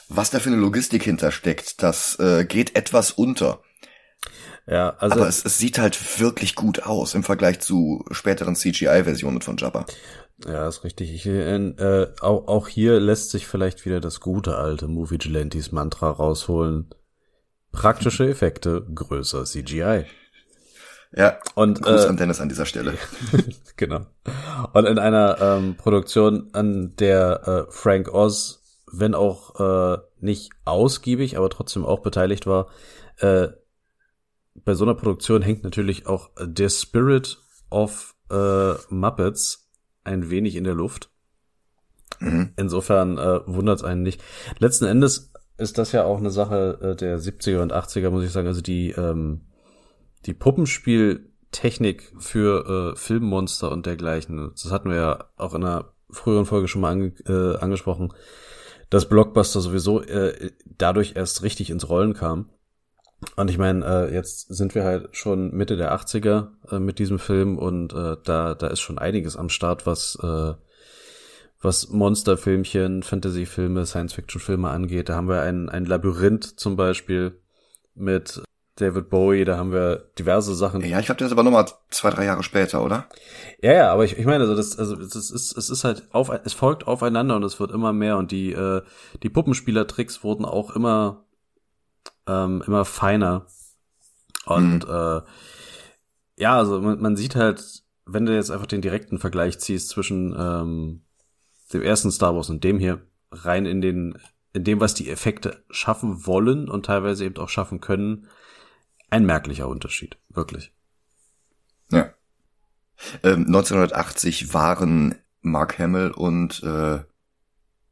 [0.09, 3.61] was da für eine Logistik hintersteckt, das äh, geht etwas unter.
[4.67, 5.15] Ja, also.
[5.15, 9.85] Aber es, es sieht halt wirklich gut aus im Vergleich zu späteren CGI-Versionen von Jabba.
[10.45, 11.13] Ja, ist richtig.
[11.13, 16.09] Ich, äh, auch, auch hier lässt sich vielleicht wieder das gute alte Movie Gelantes Mantra
[16.09, 16.89] rausholen.
[17.71, 20.05] Praktische Effekte, größer CGI.
[21.15, 22.95] Ja, und Gruß äh, an Dennis an dieser Stelle.
[23.77, 24.05] genau.
[24.73, 31.37] Und in einer ähm, Produktion, an der äh, Frank Oz, wenn auch äh, nicht ausgiebig,
[31.37, 32.67] aber trotzdem auch beteiligt war,
[33.19, 33.47] äh,
[34.63, 39.69] bei so einer Produktion hängt natürlich auch der Spirit of äh, Muppets
[40.03, 41.09] ein wenig in der Luft.
[42.19, 42.53] Mhm.
[42.57, 44.21] Insofern äh, wundert es einen nicht.
[44.59, 48.31] Letzten Endes ist das ja auch eine Sache äh, der 70er und 80er, muss ich
[48.31, 48.47] sagen.
[48.47, 49.41] Also die, ähm,
[50.25, 56.45] die Puppenspieltechnik für äh, Filmmonster und dergleichen, das hatten wir ja auch in einer früheren
[56.45, 58.13] Folge schon mal ange äh, angesprochen,
[58.89, 62.49] dass Blockbuster sowieso äh, dadurch erst richtig ins Rollen kam.
[63.35, 67.17] Und ich meine, äh, jetzt sind wir halt schon Mitte der 80er äh, mit diesem
[67.17, 70.53] Film und äh, da, da ist schon einiges am Start, was, äh,
[71.61, 75.09] was Monsterfilmchen, Fantasyfilme, Science-Fiction-Filme angeht.
[75.09, 77.39] Da haben wir ein, ein Labyrinth zum Beispiel
[77.95, 78.43] mit
[78.77, 80.81] David Bowie, da haben wir diverse Sachen.
[80.81, 83.07] Ja, ich glaube, der ist aber nochmal zwei, drei Jahre später, oder?
[83.61, 86.29] Ja, ja, aber ich, ich meine, also das, also es ist, es ist halt auf,
[86.43, 88.81] es folgt aufeinander und es wird immer mehr und die, äh,
[89.23, 91.25] die Puppenspielertricks wurden auch immer
[92.27, 93.45] ähm, immer feiner.
[94.45, 94.93] Und mhm.
[94.93, 95.21] äh,
[96.37, 100.35] ja, also man, man sieht halt, wenn du jetzt einfach den direkten Vergleich ziehst zwischen
[100.37, 101.01] ähm,
[101.73, 104.17] dem ersten Star Wars und dem hier, rein in den,
[104.53, 108.27] in dem, was die Effekte schaffen wollen und teilweise eben auch schaffen können,
[109.15, 110.73] ein merklicher Unterschied, wirklich.
[111.89, 112.13] Ja.
[113.23, 116.99] Ähm, 1980 waren Mark Hamill und äh,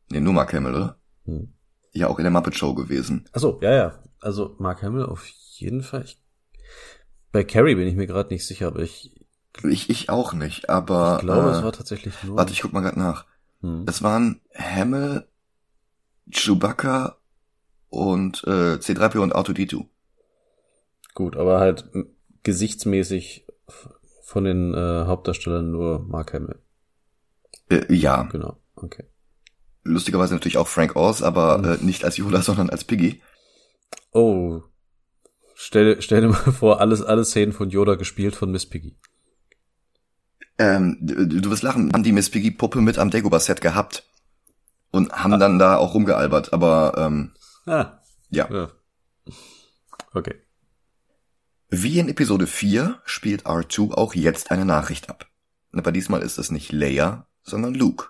[0.09, 0.99] nee, nur Mark Hamill, oder?
[1.25, 1.53] Hm.
[1.93, 3.29] Ja, auch in der Muppet Show gewesen.
[3.31, 6.03] Ach so, ja, ja also Mark Hamill auf jeden Fall.
[6.03, 6.21] Ich,
[7.31, 9.15] bei Carrie bin ich mir gerade nicht sicher, aber ich.
[9.63, 11.17] Ich, ich auch nicht, aber.
[11.19, 12.36] Ich glaube, äh, es war tatsächlich nur.
[12.36, 13.25] Warte, ich guck mal gerade nach.
[13.62, 13.86] Hm.
[13.88, 15.25] Es waren Hamill,
[16.29, 17.17] Chewbacca
[17.89, 19.86] und äh, C3PO und R2D2.
[21.13, 21.89] Gut, aber halt
[22.43, 23.45] gesichtsmäßig
[24.23, 26.60] von den äh, Hauptdarstellern nur Mark Hamill.
[27.69, 28.23] Äh, ja.
[28.23, 29.06] Genau, okay.
[29.84, 31.65] Lustigerweise natürlich auch Frank Oz, aber hm.
[31.65, 33.21] äh, nicht als Yoda, sondern als Piggy.
[34.12, 34.62] Oh.
[35.56, 38.97] Stell, stell dir mal vor, alles, alle Szenen von Yoda gespielt von Miss Piggy.
[40.58, 44.10] Ähm, du, du wirst lachen, haben die Miss Piggy Puppe mit am Dagobah-Set gehabt.
[44.91, 45.38] Und haben ah.
[45.38, 47.32] dann da auch rumgealbert, aber ähm,
[47.65, 47.99] ah.
[48.30, 48.47] ja.
[48.52, 48.71] ja.
[50.13, 50.42] Okay.
[51.75, 55.27] Wie in Episode 4 spielt R2 auch jetzt eine Nachricht ab.
[55.71, 58.09] Aber diesmal ist es nicht Leia, sondern Luke,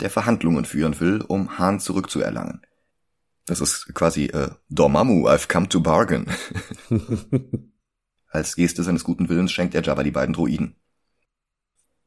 [0.00, 2.60] der Verhandlungen führen will, um Han zurückzuerlangen.
[3.46, 6.26] Das ist quasi äh, Dormammu, I've come to bargain.
[8.28, 10.76] Als Geste seines guten Willens schenkt er Jabba die beiden Droiden.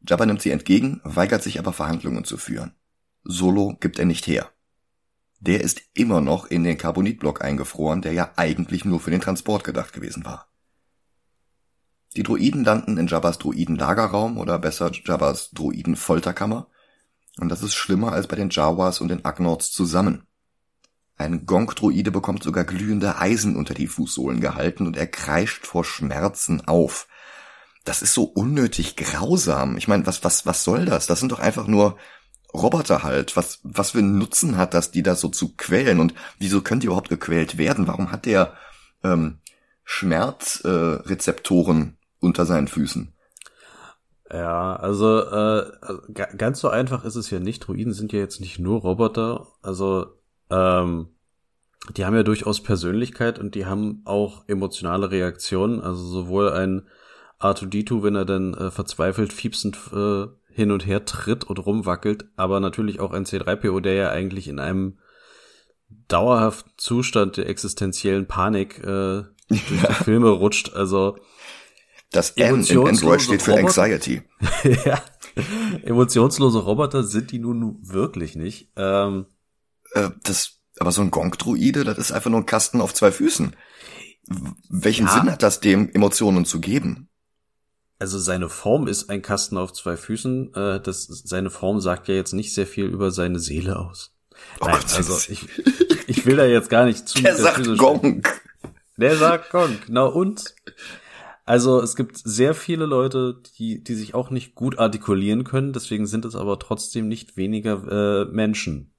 [0.08, 2.76] Jabba nimmt sie entgegen, weigert sich aber Verhandlungen zu führen.
[3.24, 4.52] Solo gibt er nicht her.
[5.40, 9.64] Der ist immer noch in den Carbonitblock eingefroren, der ja eigentlich nur für den Transport
[9.64, 10.53] gedacht gewesen war.
[12.16, 16.68] Die Droiden landen in Jabbas Droiden-Lagerraum oder besser Jabbas Droiden-Folterkammer.
[17.40, 20.28] Und das ist schlimmer als bei den Jawas und den Agnorts zusammen.
[21.18, 26.68] Ein Gong-Droide bekommt sogar glühende Eisen unter die Fußsohlen gehalten und er kreischt vor Schmerzen
[26.68, 27.08] auf.
[27.86, 29.76] Das ist so unnötig grausam.
[29.78, 31.08] Ich meine, was, was, was soll das?
[31.08, 31.98] Das sind doch einfach nur
[32.54, 33.36] Roboter halt.
[33.36, 36.00] Was, was für einen Nutzen hat das, die da so zu quälen?
[36.00, 37.88] Und wieso können die überhaupt gequält werden?
[37.88, 38.54] Warum hat der
[39.04, 39.40] ähm,
[39.84, 43.14] Schmerzrezeptoren unter seinen Füßen?
[44.32, 45.72] Ja, also äh,
[46.38, 47.60] ganz so einfach ist es ja nicht.
[47.60, 49.48] Druiden sind ja jetzt nicht nur Roboter.
[49.62, 50.08] Also
[50.50, 51.10] ähm,
[51.96, 55.82] die haben ja durchaus Persönlichkeit und die haben auch emotionale Reaktionen.
[55.82, 56.88] Also sowohl ein
[57.40, 62.60] R2D2, wenn er dann äh, verzweifelt fiepsend äh, hin und her tritt und rumwackelt, aber
[62.60, 65.00] natürlich auch ein C3PO, der ja eigentlich in einem
[66.08, 70.74] dauerhaften Zustand der existenziellen Panik äh, durch die Filme rutscht.
[70.74, 71.18] Also
[72.14, 74.22] das M in Android steht für Roboter, Anxiety.
[74.86, 75.04] ja.
[75.84, 78.70] Emotionslose Roboter sind die nun wirklich nicht.
[78.76, 79.26] Ähm,
[79.94, 83.56] äh, das, aber so ein Gong-Druide, das ist einfach nur ein Kasten auf zwei Füßen.
[84.70, 85.14] Welchen ja.
[85.14, 87.10] Sinn hat das, dem Emotionen zu geben?
[88.00, 90.54] Also seine Form ist ein Kasten auf zwei Füßen.
[90.54, 94.14] Äh, das, seine Form sagt ja jetzt nicht sehr viel über seine Seele aus.
[94.60, 95.48] Oh Nein, Gott, also ich,
[96.08, 97.20] ich will da jetzt gar nicht zu.
[97.24, 98.24] Der sagt Gong.
[98.98, 100.54] Der sagt Gong, genau und.
[101.46, 106.08] Also es gibt sehr viele Leute, die, die sich auch nicht gut artikulieren können, deswegen
[106.08, 108.94] sind es aber trotzdem nicht weniger äh, Menschen.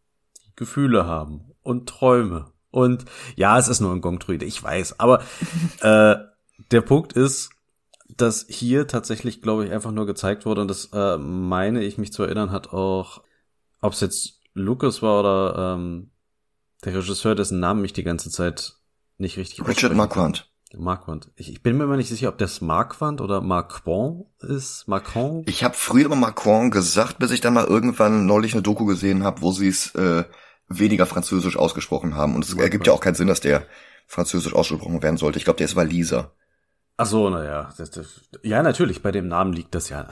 [0.56, 2.52] Gefühle haben und träume.
[2.70, 3.04] Und
[3.36, 5.00] ja, es ist nur ein Gong-Druide, ich weiß.
[5.00, 5.22] Aber
[5.80, 6.16] äh,
[6.70, 7.50] der Punkt ist,
[8.08, 12.12] dass hier tatsächlich, glaube ich, einfach nur gezeigt wurde, und das äh, meine ich mich
[12.12, 13.22] zu erinnern, hat auch,
[13.80, 16.10] ob es jetzt Lucas war oder ähm,
[16.84, 18.74] der Regisseur, dessen Namen mich die ganze Zeit
[19.18, 20.48] nicht richtig Richard Marquand.
[20.78, 21.30] Marquand.
[21.36, 24.86] Ich, ich bin mir immer nicht sicher, ob das Marquand oder Marquand ist.
[24.88, 25.48] Marquand?
[25.48, 29.24] Ich habe früher immer Marquand gesagt, bis ich dann mal irgendwann neulich eine Doku gesehen
[29.24, 30.24] habe, wo sie es äh,
[30.68, 32.34] weniger französisch ausgesprochen haben.
[32.34, 33.66] Und es ergibt ja auch keinen Sinn, dass der
[34.06, 35.38] französisch ausgesprochen werden sollte.
[35.38, 36.32] Ich glaube, der ist Waliser.
[36.96, 37.72] Ach so, naja.
[38.42, 40.08] Ja, natürlich, bei dem Namen liegt das ja.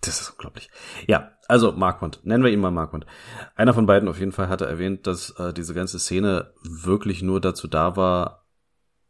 [0.00, 0.68] Das ist unglaublich.
[1.06, 2.24] Ja, also Marquand.
[2.24, 3.06] Nennen wir ihn mal Marquand.
[3.54, 7.40] Einer von beiden auf jeden Fall hatte erwähnt, dass äh, diese ganze Szene wirklich nur
[7.40, 8.46] dazu da war,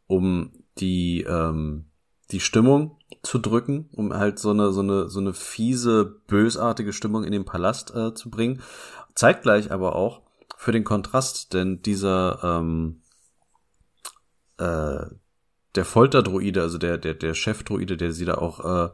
[0.05, 1.85] um die, ähm,
[2.31, 7.23] die Stimmung zu drücken, um halt so eine, so eine, so eine fiese, bösartige Stimmung
[7.23, 8.61] in den Palast äh, zu bringen.
[9.15, 10.21] Zeitgleich aber auch
[10.57, 13.01] für den Kontrast, denn dieser, ähm,
[14.57, 15.05] äh,
[15.75, 18.89] der Folterdruide, also der, der, der Chefdruide, der sie da auch äh,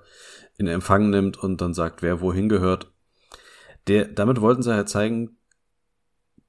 [0.57, 2.91] in Empfang nimmt und dann sagt, wer wohin gehört,
[3.87, 5.37] der, damit wollten sie halt zeigen,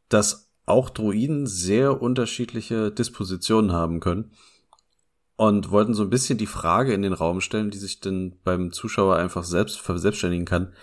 [0.09, 4.33] dass auch Druiden sehr unterschiedliche Dispositionen haben können
[5.40, 8.72] und wollten so ein bisschen die Frage in den Raum stellen, die sich dann beim
[8.72, 10.74] Zuschauer einfach selbst verselbstständigen kann.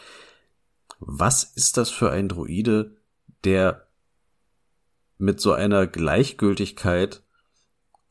[0.99, 2.95] Was ist das für ein Druide,
[3.43, 3.85] der
[5.19, 7.21] mit so einer Gleichgültigkeit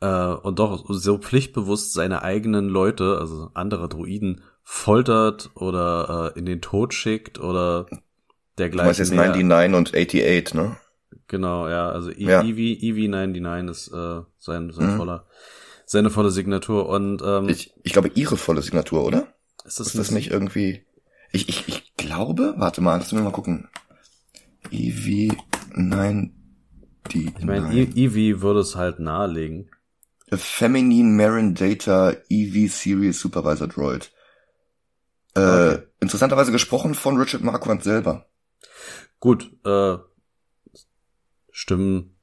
[0.01, 6.47] äh, und doch so pflichtbewusst seine eigenen Leute, also andere Druiden, foltert oder äh, in
[6.47, 7.87] den Tod schickt oder
[8.57, 8.79] dergleichen.
[8.79, 10.77] Du meinst jetzt 99 und 88, ne?
[11.27, 12.41] Genau, ja, also ja.
[12.45, 14.97] EV, EV99 ist äh, sein, sein mhm.
[14.97, 15.27] voller
[15.87, 19.29] seine volle Signatur und ähm, ich, ich glaube ihre volle Signatur, oder?
[19.65, 20.85] Ist das, ist das nicht irgendwie?
[21.33, 23.69] Ich, ich, ich glaube, warte mal, lass mich mal gucken.
[24.71, 25.33] EV
[25.75, 26.37] 9
[27.13, 27.33] die.
[27.39, 29.71] Ich meine, Eevee würde es halt nahelegen.
[30.31, 34.13] A Feminine Marin Data EV Series Supervisor Droid.
[35.35, 35.83] Äh, okay.
[36.01, 38.27] interessanterweise gesprochen von Richard Marquand selber.
[39.21, 39.99] Gut, äh,
[41.53, 42.16] stimmen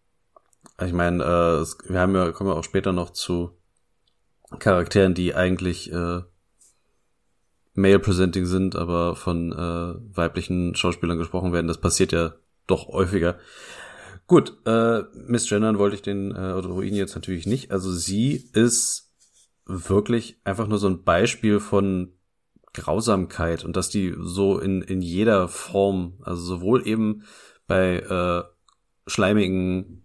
[0.81, 3.57] ich meine, äh, wir haben ja, kommen ja auch später noch zu
[4.59, 6.21] Charakteren, die eigentlich äh,
[7.73, 11.67] male-presenting sind, aber von äh, weiblichen Schauspielern gesprochen werden.
[11.67, 12.33] Das passiert ja
[12.67, 13.39] doch häufiger.
[14.27, 17.71] Gut, äh, Miss Gendern wollte ich den äh, oder ihn jetzt natürlich nicht.
[17.71, 19.11] Also sie ist
[19.65, 22.13] wirklich einfach nur so ein Beispiel von
[22.73, 27.23] Grausamkeit und dass die so in, in jeder Form, also sowohl eben
[27.67, 28.43] bei äh,
[29.07, 30.02] schleimigen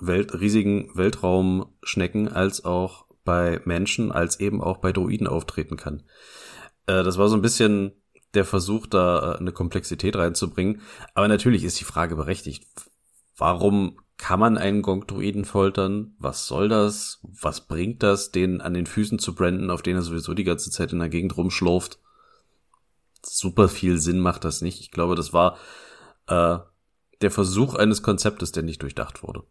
[0.00, 6.02] Welt, riesigen Weltraumschnecken als auch bei Menschen, als eben auch bei Droiden auftreten kann.
[6.86, 7.92] Äh, das war so ein bisschen
[8.34, 10.80] der Versuch, da äh, eine Komplexität reinzubringen.
[11.14, 12.66] Aber natürlich ist die Frage berechtigt.
[13.36, 16.14] Warum kann man einen Gong-Druiden foltern?
[16.18, 17.20] Was soll das?
[17.22, 20.70] Was bringt das, den an den Füßen zu branden, auf denen er sowieso die ganze
[20.70, 21.98] Zeit in der Gegend rumschlurft?
[23.22, 24.80] Super viel Sinn macht das nicht.
[24.80, 25.58] Ich glaube, das war
[26.28, 26.58] äh,
[27.20, 29.42] der Versuch eines Konzeptes, der nicht durchdacht wurde.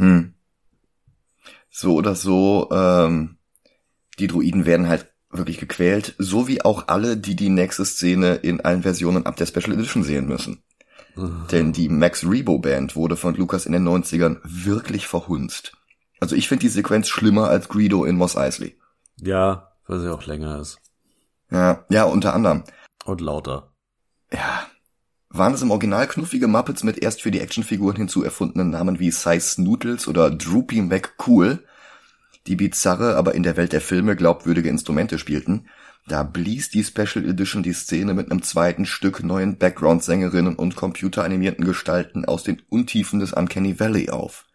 [0.00, 0.34] Hm.
[1.70, 3.36] So oder so, ähm,
[4.18, 8.60] die Druiden werden halt wirklich gequält, so wie auch alle, die die nächste Szene in
[8.60, 10.62] allen Versionen ab der Special Edition sehen müssen.
[11.14, 11.46] Mhm.
[11.52, 15.72] Denn die Max Rebo Band wurde von Lucas in den 90ern wirklich verhunzt.
[16.18, 18.76] Also ich finde die Sequenz schlimmer als Greedo in Moss Eisley.
[19.20, 20.78] Ja, weil sie auch länger ist.
[21.50, 22.64] Ja, ja, unter anderem.
[23.04, 23.72] Und lauter.
[24.32, 24.66] Ja,
[25.30, 29.62] waren es im Original knuffige Muppets mit erst für die Actionfiguren hinzuerfundenen Namen wie Size
[29.62, 31.64] Noodles oder Droopy McCool,
[32.48, 35.68] die bizarre, aber in der Welt der Filme glaubwürdige Instrumente spielten,
[36.08, 41.64] da blies die Special Edition die Szene mit einem zweiten Stück neuen Background-Sängerinnen und computeranimierten
[41.64, 44.46] Gestalten aus den Untiefen des Uncanny Valley auf.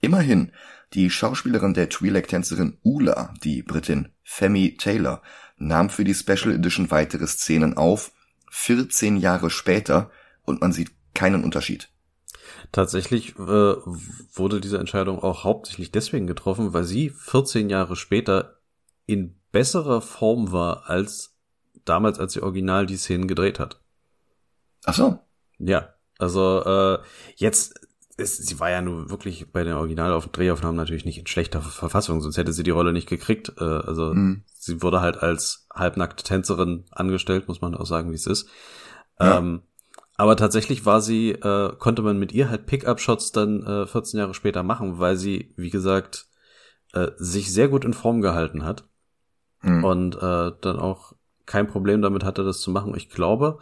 [0.00, 0.52] Immerhin,
[0.94, 5.20] die Schauspielerin der Twi'lek-Tänzerin Ula, die Britin Femi Taylor,
[5.58, 8.12] nahm für die Special Edition weitere Szenen auf
[8.56, 10.12] 14 Jahre später
[10.44, 11.90] und man sieht keinen Unterschied.
[12.70, 18.60] Tatsächlich äh, wurde diese Entscheidung auch hauptsächlich deswegen getroffen, weil sie 14 Jahre später
[19.06, 21.36] in besserer Form war als
[21.84, 23.80] damals, als sie original die Szenen gedreht hat.
[24.84, 25.18] Ach so.
[25.58, 26.98] Ja, also äh,
[27.34, 27.80] jetzt
[28.16, 32.36] ist, sie war ja nur wirklich bei den Original-Drehaufnahmen natürlich nicht in schlechter Verfassung, sonst
[32.36, 33.52] hätte sie die Rolle nicht gekriegt.
[33.58, 34.44] Äh, also mhm.
[34.64, 38.48] Sie wurde halt als halbnackte Tänzerin angestellt, muss man auch sagen, wie es ist.
[39.20, 39.38] Ja.
[39.38, 39.62] Ähm,
[40.16, 44.34] aber tatsächlich war sie, äh, konnte man mit ihr halt Pickup-Shots dann äh, 14 Jahre
[44.34, 46.26] später machen, weil sie, wie gesagt,
[46.92, 48.84] äh, sich sehr gut in Form gehalten hat
[49.62, 49.84] mhm.
[49.84, 51.14] und äh, dann auch
[51.46, 52.94] kein Problem damit hatte, das zu machen.
[52.96, 53.58] Ich glaube,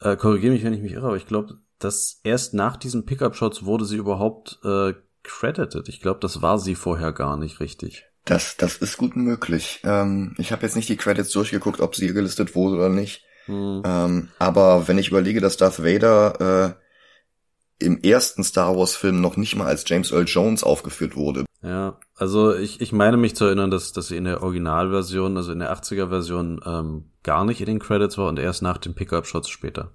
[0.00, 3.64] äh, korrigiere mich, wenn ich mich irre, aber ich glaube, dass erst nach diesen Pickup-Shots
[3.64, 5.88] wurde sie überhaupt äh, credited.
[5.88, 8.09] Ich glaube, das war sie vorher gar nicht richtig.
[8.24, 9.80] Das, das ist gut möglich.
[9.84, 13.24] Ähm, ich habe jetzt nicht die Credits durchgeguckt, ob sie gelistet wurde oder nicht.
[13.46, 13.82] Hm.
[13.84, 19.36] Ähm, aber wenn ich überlege, dass Darth Vader äh, im ersten Star Wars Film noch
[19.36, 21.44] nicht mal als James Earl Jones aufgeführt wurde.
[21.62, 25.52] Ja, also ich, ich meine mich zu erinnern, dass, dass sie in der Originalversion, also
[25.52, 28.94] in der 80er Version, ähm, gar nicht in den Credits war und erst nach den
[28.94, 29.92] Pickup-Shots später.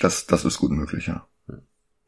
[0.00, 1.26] Das, das ist gut möglich, ja.
[1.48, 1.58] ja.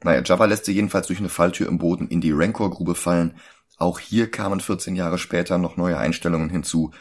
[0.03, 3.35] Naja, Java lässt sie jedenfalls durch eine Falltür im Boden in die Rancor-Grube fallen.
[3.81, 6.93] Auch hier kamen 14 Jahre später noch neue Einstellungen hinzu.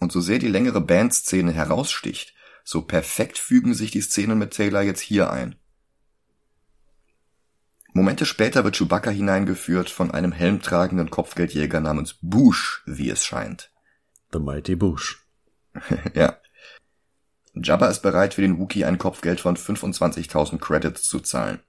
[0.00, 4.82] Und so sehr die längere Bandszene heraussticht, so perfekt fügen sich die Szenen mit Taylor
[4.82, 5.54] jetzt hier ein.
[7.92, 13.70] Momente später wird Chewbacca hineingeführt von einem helmtragenden Kopfgeldjäger namens Bush, wie es scheint.
[14.32, 15.24] The Mighty Bush.
[16.14, 16.36] ja.
[17.54, 21.60] Jabba ist bereit, für den Wookie ein Kopfgeld von 25.000 Credits zu zahlen.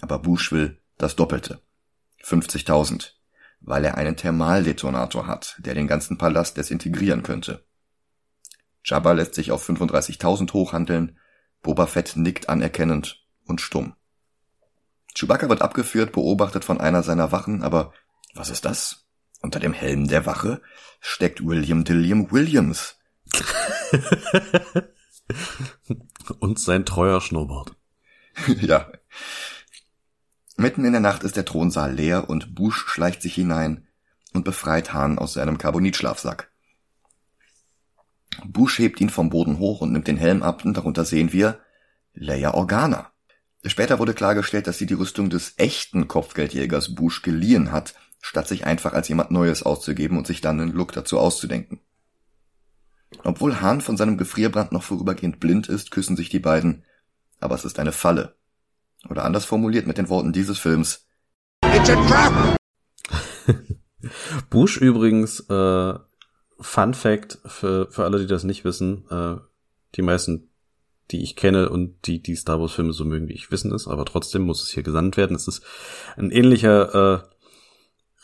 [0.00, 1.60] Aber Bush will das Doppelte.
[2.22, 3.14] 50.000.
[3.64, 7.64] Weil er einen Thermaldetonator hat, der den ganzen Palast desintegrieren könnte.
[8.84, 11.18] Jabba lässt sich auf 35.000 hochhandeln,
[11.62, 13.94] Boba Fett nickt anerkennend und stumm.
[15.14, 17.92] Chewbacca wird abgeführt, beobachtet von einer seiner Wachen, aber
[18.34, 19.06] was ist das?
[19.42, 20.60] Unter dem Helm der Wache
[21.00, 22.96] steckt William Dilliam Williams.
[26.38, 27.76] und sein treuer Schnurrbart.
[28.60, 28.90] ja.
[30.62, 33.84] Mitten in der Nacht ist der Thronsaal leer und Bush schleicht sich hinein
[34.32, 36.52] und befreit Hahn aus seinem Carbonitschlafsack.
[38.44, 41.58] Bush hebt ihn vom Boden hoch und nimmt den Helm ab und darunter sehen wir
[42.14, 43.10] Leia Organa.
[43.64, 48.64] Später wurde klargestellt, dass sie die Rüstung des echten Kopfgeldjägers Bush geliehen hat, statt sich
[48.64, 51.80] einfach als jemand Neues auszugeben und sich dann einen Look dazu auszudenken.
[53.24, 56.84] Obwohl Hahn von seinem Gefrierbrand noch vorübergehend blind ist, küssen sich die beiden,
[57.40, 58.36] aber es ist eine Falle.
[59.08, 61.06] Oder anders formuliert mit den Worten dieses Films.
[61.64, 62.56] It's a trap!
[64.50, 65.94] Bush übrigens äh,
[66.60, 69.36] Fun Fact für, für alle, die das nicht wissen, äh,
[69.96, 70.50] die meisten,
[71.10, 73.88] die ich kenne und die die Star Wars Filme so mögen wie ich, wissen es,
[73.88, 75.36] aber trotzdem muss es hier gesandt werden.
[75.36, 75.62] Es ist
[76.16, 77.32] ein ähnlicher äh,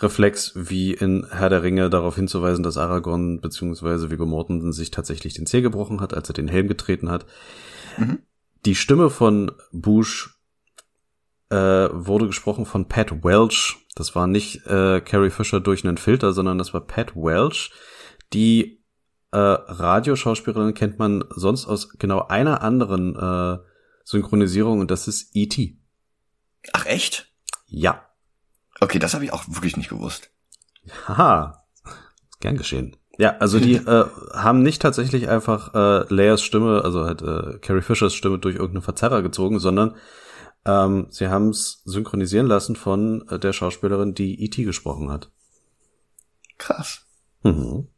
[0.00, 4.10] Reflex wie in Herr der Ringe darauf hinzuweisen, dass Aragorn bzw.
[4.10, 7.26] Viggo Mortensen sich tatsächlich den Zeh gebrochen hat, als er den Helm getreten hat.
[7.96, 8.20] Mhm.
[8.64, 10.37] Die Stimme von Bush
[11.50, 13.76] äh, wurde gesprochen von Pat Welch.
[13.94, 17.70] Das war nicht äh, Carrie Fisher durch einen Filter, sondern das war Pat Welch,
[18.32, 18.84] die
[19.30, 23.58] äh, Radioschauspielerin kennt man sonst aus genau einer anderen äh,
[24.04, 25.78] Synchronisierung und das ist E.T.
[26.72, 27.30] Ach echt?
[27.66, 28.06] Ja.
[28.80, 30.30] Okay, das habe ich auch wirklich nicht gewusst.
[31.06, 31.64] Haha,
[32.40, 32.96] gern geschehen.
[33.18, 37.82] Ja, also die äh, haben nicht tatsächlich einfach äh, Leias Stimme, also halt äh, Carrie
[37.82, 39.96] Fishers Stimme durch irgendeinen Verzerrer gezogen, sondern
[40.64, 44.64] ähm, sie haben es synchronisieren lassen von äh, der Schauspielerin, die E.T.
[44.64, 45.30] gesprochen hat.
[46.58, 47.06] Krass.
[47.42, 47.88] Mhm.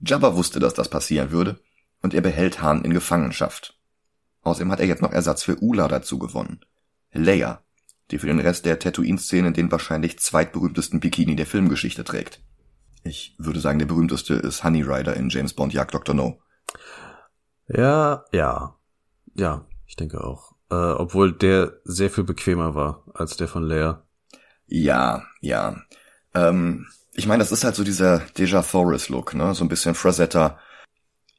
[0.00, 1.58] Jabba wusste, dass das passieren würde,
[2.02, 3.78] und er behält Han in Gefangenschaft.
[4.42, 6.60] Außerdem hat er jetzt noch Ersatz für Ula dazu gewonnen.
[7.12, 7.62] Leia,
[8.10, 12.42] die für den Rest der Tatooine-Szene den wahrscheinlich zweitberühmtesten Bikini der Filmgeschichte trägt.
[13.04, 16.14] Ich würde sagen, der berühmteste ist Honey Rider in James Bond Jagd Dr.
[16.14, 16.40] No.
[17.68, 18.76] Ja, ja.
[19.34, 20.53] Ja, ich denke auch.
[20.70, 24.02] Äh, obwohl der sehr viel bequemer war als der von Leia.
[24.66, 25.76] Ja, ja.
[26.34, 29.54] Ähm, ich meine, das ist halt so dieser Deja Thoris Look, ne?
[29.54, 30.58] So ein bisschen Frazetta.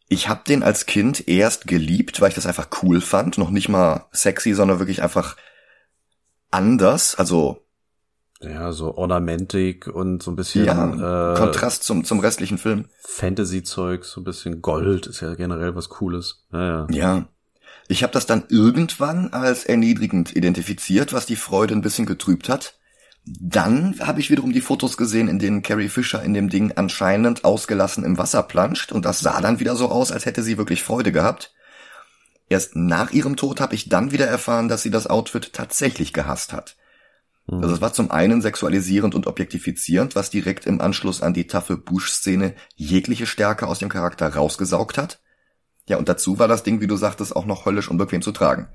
[0.08, 3.38] Ich hab den als Kind erst geliebt, weil ich das einfach cool fand.
[3.38, 5.36] Noch nicht mal sexy, sondern wirklich einfach
[6.52, 7.16] anders.
[7.16, 7.66] Also
[8.42, 12.86] ja, so Ornamentik und so ein bisschen ja, äh, Kontrast zum zum restlichen Film.
[13.02, 16.46] Fantasy-Zeug, so ein bisschen Gold ist ja generell was Cooles.
[16.52, 16.88] Ja, ja.
[16.92, 17.28] ja.
[17.88, 22.80] Ich habe das dann irgendwann als erniedrigend identifiziert, was die Freude ein bisschen getrübt hat.
[23.26, 27.44] Dann habe ich wiederum die Fotos gesehen, in denen Carrie Fisher in dem Ding anscheinend
[27.44, 30.84] ausgelassen im Wasser planscht und das sah dann wieder so aus, als hätte sie wirklich
[30.84, 31.54] Freude gehabt.
[32.50, 36.54] Erst nach ihrem Tod habe ich dann wieder erfahren, dass sie das Outfit tatsächlich gehasst
[36.54, 36.76] hat.
[37.48, 37.64] Mhm.
[37.64, 41.78] Also es war zum einen sexualisierend und objektifizierend, was direkt im Anschluss an die taffe
[41.78, 45.20] Bush-Szene jegliche Stärke aus dem Charakter rausgesaugt hat.
[45.88, 48.68] Ja, und dazu war das Ding, wie du sagtest, auch noch höllisch unbequem zu tragen.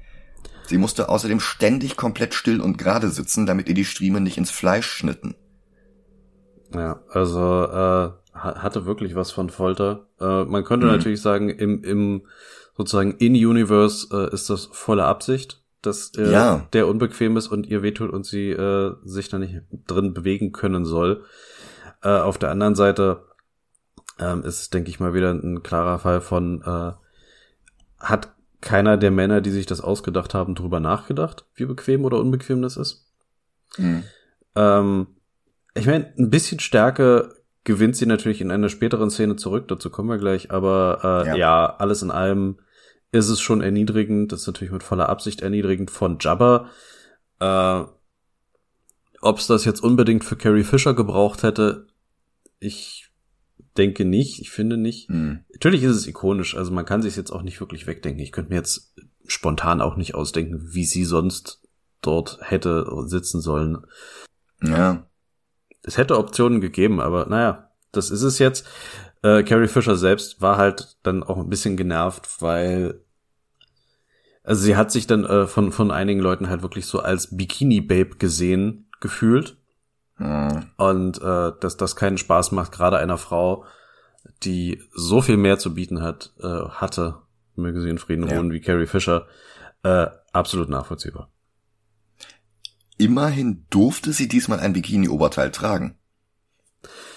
[0.67, 4.53] Sie musste außerdem ständig komplett still und gerade sitzen, damit ihr die Striemen nicht ins
[4.53, 5.35] Fleisch schnitten.
[6.73, 10.07] Ja, also äh, hatte wirklich was von Folter.
[10.21, 10.93] Äh, man könnte mhm.
[10.93, 12.23] natürlich sagen, im, im
[12.77, 16.67] sozusagen in-Universe äh, ist das volle Absicht, dass äh, ja.
[16.73, 20.85] der unbequem ist und ihr wehtut und sie äh, sich da nicht drin bewegen können
[20.85, 21.25] soll.
[22.03, 23.25] Äh, auf der anderen Seite
[24.21, 26.93] ähm, ist, denke ich mal, wieder ein klarer Fall von äh,
[28.01, 32.63] hat keiner der Männer, die sich das ausgedacht haben, drüber nachgedacht, wie bequem oder unbequem
[32.63, 33.07] das ist.
[33.79, 34.05] Mhm.
[34.55, 35.07] Ähm,
[35.75, 40.09] ich meine, ein bisschen Stärke gewinnt sie natürlich in einer späteren Szene zurück, dazu kommen
[40.09, 41.37] wir gleich, aber äh, ja.
[41.37, 41.77] ja.
[41.79, 42.59] alles in allem
[43.13, 46.71] ist es schon erniedrigend, das ist natürlich mit voller Absicht erniedrigend von Jabba.
[47.41, 47.85] Äh,
[49.21, 51.87] Ob es das jetzt unbedingt für Carrie Fisher gebraucht hätte,
[52.61, 53.10] ich
[53.77, 55.09] denke nicht, ich finde nicht.
[55.09, 55.41] Hm.
[55.53, 58.23] Natürlich ist es ikonisch, also man kann sich jetzt auch nicht wirklich wegdenken.
[58.23, 58.95] Ich könnte mir jetzt
[59.27, 61.63] spontan auch nicht ausdenken, wie sie sonst
[62.03, 63.79] dort hätte sitzen sollen.
[64.63, 65.07] Ja.
[65.83, 68.67] Es hätte Optionen gegeben, aber naja, das ist es jetzt.
[69.23, 73.03] Äh, Carrie Fisher selbst war halt dann auch ein bisschen genervt, weil
[74.43, 77.81] also sie hat sich dann äh, von von einigen Leuten halt wirklich so als Bikini
[77.81, 79.60] Babe gesehen gefühlt
[80.21, 80.67] Mhm.
[80.77, 83.65] Und äh, dass das keinen Spaß macht, gerade einer Frau,
[84.43, 87.17] die so viel mehr zu bieten hat, äh, hatte,
[87.57, 88.37] möge sie in Frieden ja.
[88.37, 89.27] ruhen, wie Carrie Fisher,
[89.83, 91.31] äh, absolut nachvollziehbar.
[92.99, 95.97] Immerhin durfte sie diesmal ein Bikini-Oberteil tragen.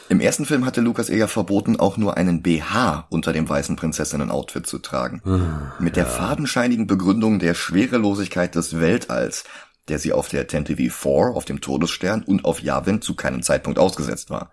[0.10, 4.68] Im ersten Film hatte Lukas eher verboten, auch nur einen BH unter dem weißen Prinzessinnen-Outfit
[4.68, 5.22] zu tragen.
[5.26, 9.46] Ah, Mit der fadenscheinigen Begründung der Schwerelosigkeit des Weltalls
[9.90, 13.80] der sie auf der Tantive 4, auf dem Todesstern und auf Yavin zu keinem Zeitpunkt
[13.80, 14.52] ausgesetzt war.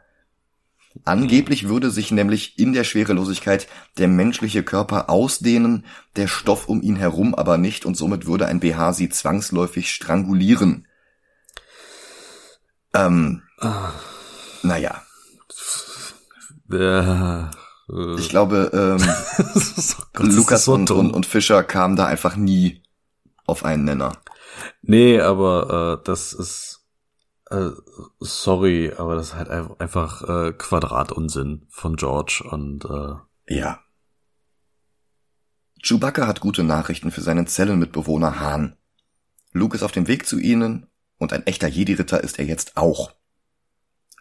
[1.05, 3.69] Angeblich würde sich nämlich in der Schwerelosigkeit
[3.99, 8.59] der menschliche Körper ausdehnen, der Stoff um ihn herum aber nicht und somit würde ein
[8.59, 10.89] BH sie zwangsläufig strangulieren.
[12.93, 13.93] Ähm, ah.
[14.63, 15.03] naja.
[16.69, 17.51] Ja,
[18.19, 19.09] ich glaube, ähm,
[20.19, 22.83] oh Lukas so und, und, und Fischer kamen da einfach nie
[23.47, 24.13] auf einen Nenner.
[24.83, 26.81] Nee, aber äh, das ist
[27.51, 27.71] äh,
[28.21, 33.81] sorry, aber das ist halt einfach äh, Quadratunsinn von George und äh, ja.
[35.83, 38.77] Chewbacca hat gute Nachrichten für seinen Zellenmitbewohner Han.
[39.53, 40.87] Luke ist auf dem Weg zu ihnen
[41.19, 43.13] und ein echter Jedi-Ritter ist er jetzt auch.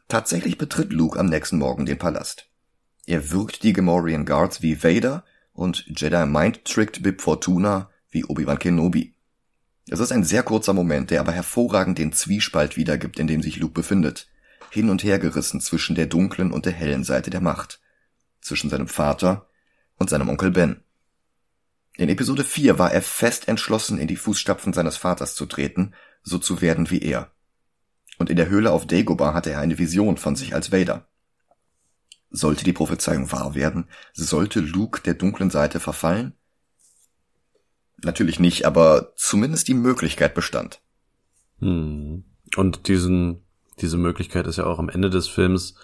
[0.08, 2.50] Tatsächlich betritt Luke am nächsten Morgen den Palast.
[3.06, 8.58] Er wirkt die Gamorrean Guards wie Vader und Jedi Mind trickt Bib Fortuna wie Obi-Wan
[8.58, 9.16] Kenobi.
[9.92, 13.58] Es ist ein sehr kurzer Moment, der aber hervorragend den Zwiespalt wiedergibt, in dem sich
[13.58, 14.28] Luke befindet.
[14.70, 17.80] Hin und her gerissen zwischen der dunklen und der hellen Seite der Macht.
[18.40, 19.48] Zwischen seinem Vater
[19.98, 20.84] und seinem Onkel Ben.
[21.98, 26.38] In Episode 4 war er fest entschlossen, in die Fußstapfen seines Vaters zu treten, so
[26.38, 27.32] zu werden wie er.
[28.20, 31.08] Und in der Höhle auf Dagobah hatte er eine Vision von sich als Vader.
[32.30, 36.34] Sollte die Prophezeiung wahr werden, sollte Luke der dunklen Seite verfallen,
[38.04, 40.82] Natürlich nicht, aber zumindest die Möglichkeit bestand.
[41.60, 42.24] Hm.
[42.56, 43.46] Und diesen,
[43.82, 45.76] diese Möglichkeit ist ja auch am Ende des Films,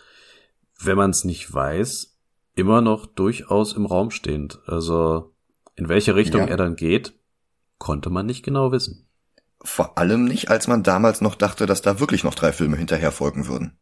[0.80, 2.18] wenn man es nicht weiß,
[2.56, 4.60] immer noch durchaus im Raum stehend.
[4.66, 5.34] Also
[5.76, 6.48] in welche Richtung ja.
[6.48, 7.14] er dann geht,
[7.78, 9.08] konnte man nicht genau wissen.
[9.62, 13.12] Vor allem nicht, als man damals noch dachte, dass da wirklich noch drei Filme hinterher
[13.12, 13.78] folgen würden.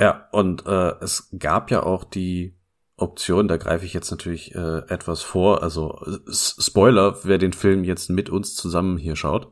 [0.00, 2.56] Ja, und äh, es gab ja auch die
[2.96, 5.62] Option, da greife ich jetzt natürlich äh, etwas vor.
[5.62, 9.48] Also Spoiler, wer den Film jetzt mit uns zusammen hier schaut.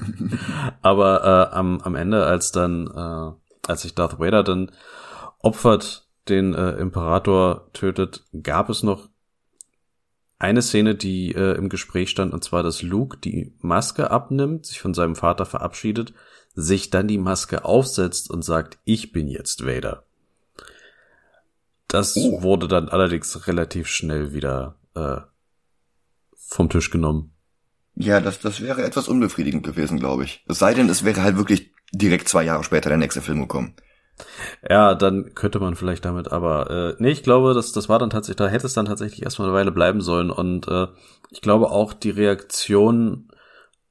[0.82, 4.72] Aber äh, am, am Ende, als dann, äh, als sich Darth Vader dann
[5.40, 9.10] opfert, den äh, Imperator tötet, gab es noch
[10.38, 14.80] eine Szene, die äh, im Gespräch stand, und zwar, dass Luke die Maske abnimmt, sich
[14.80, 16.14] von seinem Vater verabschiedet,
[16.54, 20.04] sich dann die Maske aufsetzt und sagt, ich bin jetzt Vader.
[21.94, 22.42] Das oh.
[22.42, 25.18] wurde dann allerdings relativ schnell wieder äh,
[26.34, 27.30] vom Tisch genommen.
[27.94, 30.44] Ja, das, das wäre etwas unbefriedigend gewesen, glaube ich.
[30.48, 33.76] Es sei denn, es wäre halt wirklich direkt zwei Jahre später der nächste Film gekommen.
[34.68, 38.10] Ja, dann könnte man vielleicht damit, aber äh, nee, ich glaube, das, das war dann
[38.10, 40.32] tatsächlich, da hätte es dann tatsächlich erstmal eine Weile bleiben sollen.
[40.32, 40.88] Und äh,
[41.30, 43.28] ich glaube auch die Reaktionen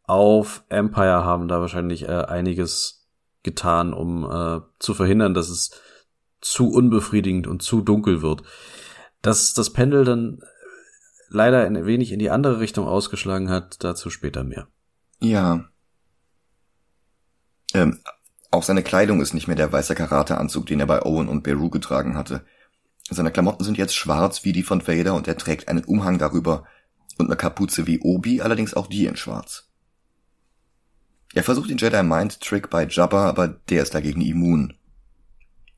[0.03, 3.07] auf Empire haben da wahrscheinlich äh, einiges
[3.43, 5.71] getan, um äh, zu verhindern, dass es
[6.43, 8.43] zu unbefriedigend und zu dunkel wird.
[9.21, 10.41] Dass das Pendel dann
[11.29, 14.67] leider ein wenig in die andere Richtung ausgeschlagen hat, dazu später mehr.
[15.19, 15.65] Ja.
[17.73, 17.99] Ähm,
[18.51, 21.69] auch seine Kleidung ist nicht mehr der weiße Karateanzug, den er bei Owen und Beru
[21.69, 22.45] getragen hatte.
[23.09, 26.65] Seine Klamotten sind jetzt schwarz wie die von Vader und er trägt einen Umhang darüber
[27.17, 29.69] und eine Kapuze wie Obi, allerdings auch die in schwarz.
[31.33, 34.75] Er versucht den Jedi Mind Trick bei Jabba, aber der ist dagegen immun.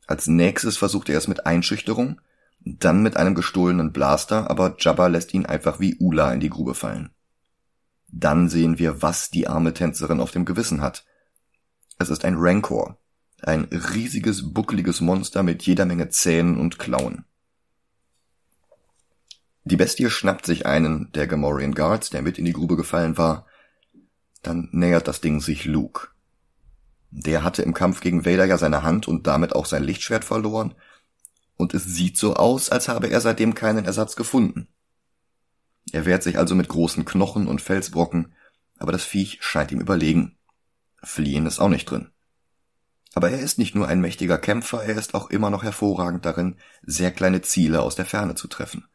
[0.08, 2.22] Als nächstes versucht er es mit Einschüchterung,
[2.60, 6.74] dann mit einem gestohlenen Blaster, aber Jabba lässt ihn einfach wie Ula in die Grube
[6.74, 7.12] fallen.
[8.08, 11.06] Dann sehen wir, was die arme Tänzerin auf dem Gewissen hat.
[12.00, 12.98] Es ist ein Rancor,
[13.42, 17.26] ein riesiges, buckeliges Monster mit jeder Menge Zähnen und Klauen.
[19.64, 23.48] Die Bestie schnappt sich einen der Gamorrean Guards, der mit in die Grube gefallen war.
[24.44, 26.10] Dann nähert das Ding sich Luke.
[27.18, 30.76] Der hatte im Kampf gegen Vader ja seine Hand und damit auch sein Lichtschwert verloren.
[31.58, 34.68] Und es sieht so aus, als habe er seitdem keinen Ersatz gefunden.
[35.92, 38.34] Er wehrt sich also mit großen Knochen und Felsbrocken,
[38.78, 40.38] aber das Viech scheint ihm überlegen.
[41.04, 42.10] Fliehen ist auch nicht drin.
[43.14, 46.58] Aber er ist nicht nur ein mächtiger Kämpfer, er ist auch immer noch hervorragend darin,
[46.84, 48.86] sehr kleine Ziele aus der Ferne zu treffen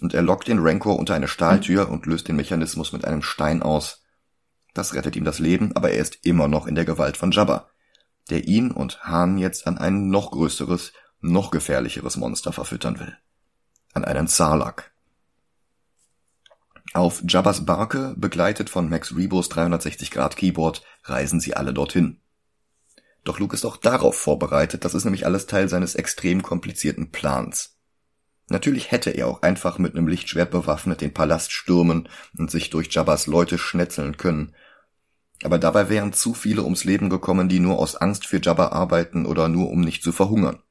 [0.00, 3.62] und er lockt den Rancor unter eine Stahltür und löst den Mechanismus mit einem Stein
[3.62, 3.99] aus.
[4.74, 7.70] Das rettet ihm das Leben, aber er ist immer noch in der Gewalt von Jabba,
[8.30, 13.16] der ihn und Han jetzt an ein noch größeres, noch gefährlicheres Monster verfüttern will.
[13.92, 14.90] An einen Sarlacc.
[16.92, 22.20] Auf Jabbas Barke, begleitet von Max Rebos 360-Grad-Keyboard, reisen sie alle dorthin.
[23.22, 27.76] Doch Luke ist auch darauf vorbereitet, das ist nämlich alles Teil seines extrem komplizierten Plans.
[28.48, 32.92] Natürlich hätte er auch einfach mit einem Lichtschwert bewaffnet den Palast stürmen und sich durch
[32.92, 34.54] Jabbas Leute schnetzeln können.
[35.42, 39.24] Aber dabei wären zu viele ums Leben gekommen, die nur aus Angst für Jabba arbeiten
[39.24, 40.62] oder nur um nicht zu verhungern.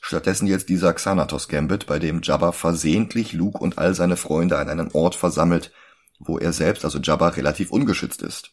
[0.00, 4.68] Stattdessen jetzt dieser Xanatos Gambit, bei dem Jabba versehentlich Luke und all seine Freunde an
[4.68, 5.72] einem Ort versammelt,
[6.18, 8.52] wo er selbst, also Jabba, relativ ungeschützt ist.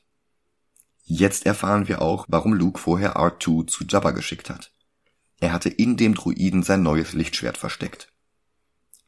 [1.03, 4.71] Jetzt erfahren wir auch, warum Luke vorher R2 zu Jabba geschickt hat.
[5.39, 8.11] Er hatte in dem Druiden sein neues Lichtschwert versteckt.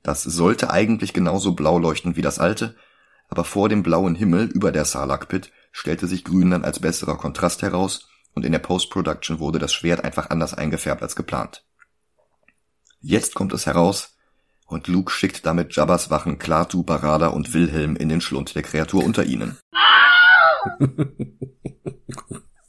[0.03, 2.75] Das sollte eigentlich genauso blau leuchten wie das alte,
[3.27, 7.15] aber vor dem blauen Himmel über der Sarlacc Pit stellte sich Grün dann als besserer
[7.15, 11.63] Kontrast heraus und in der Post-Production wurde das Schwert einfach anders eingefärbt als geplant.
[12.99, 14.17] Jetzt kommt es heraus
[14.65, 19.05] und Luke schickt damit Jabbas Wachen Klaatu, Barada und Wilhelm in den Schlund der Kreatur
[19.05, 19.57] unter ihnen.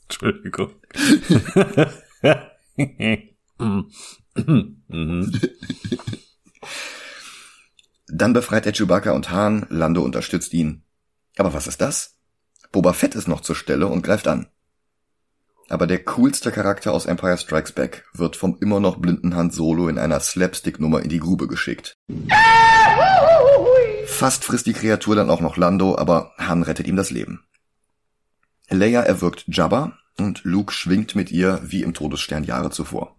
[0.03, 0.71] Entschuldigung.
[4.33, 5.31] Mhm.
[8.07, 10.83] Dann befreit er Chewbacca und Han, Lando unterstützt ihn.
[11.37, 12.20] Aber was ist das?
[12.71, 14.47] Boba Fett ist noch zur Stelle und greift an.
[15.69, 19.87] Aber der coolste Charakter aus Empire Strikes Back wird vom immer noch blinden Han Solo
[19.87, 21.97] in einer Slapstick-Nummer in die Grube geschickt.
[24.05, 27.45] Fast frisst die Kreatur dann auch noch Lando, aber Han rettet ihm das Leben.
[28.69, 33.15] Leia erwürgt Jabba und Luke schwingt mit ihr wie im Todesstern Jahre zuvor.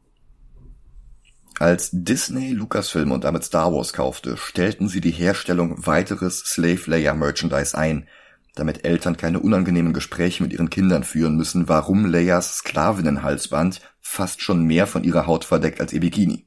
[1.58, 7.14] Als Disney Lucasfilm und damit Star Wars kaufte, stellten sie die Herstellung weiteres Slave Leia
[7.14, 8.08] Merchandise ein,
[8.54, 14.64] damit Eltern keine unangenehmen Gespräche mit ihren Kindern führen müssen, warum Leias Sklavinnenhalsband fast schon
[14.64, 16.46] mehr von ihrer Haut verdeckt als ihr Bikini.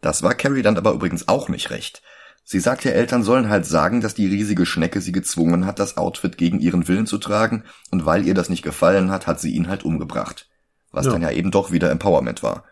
[0.00, 2.02] Das war Carrie dann aber übrigens auch nicht recht.
[2.44, 6.38] Sie sagte, Eltern sollen halt sagen, dass die riesige Schnecke sie gezwungen hat, das Outfit
[6.38, 9.68] gegen ihren Willen zu tragen, und weil ihr das nicht gefallen hat, hat sie ihn
[9.68, 10.48] halt umgebracht.
[10.90, 11.12] Was ja.
[11.12, 12.64] dann ja eben doch wieder Empowerment war.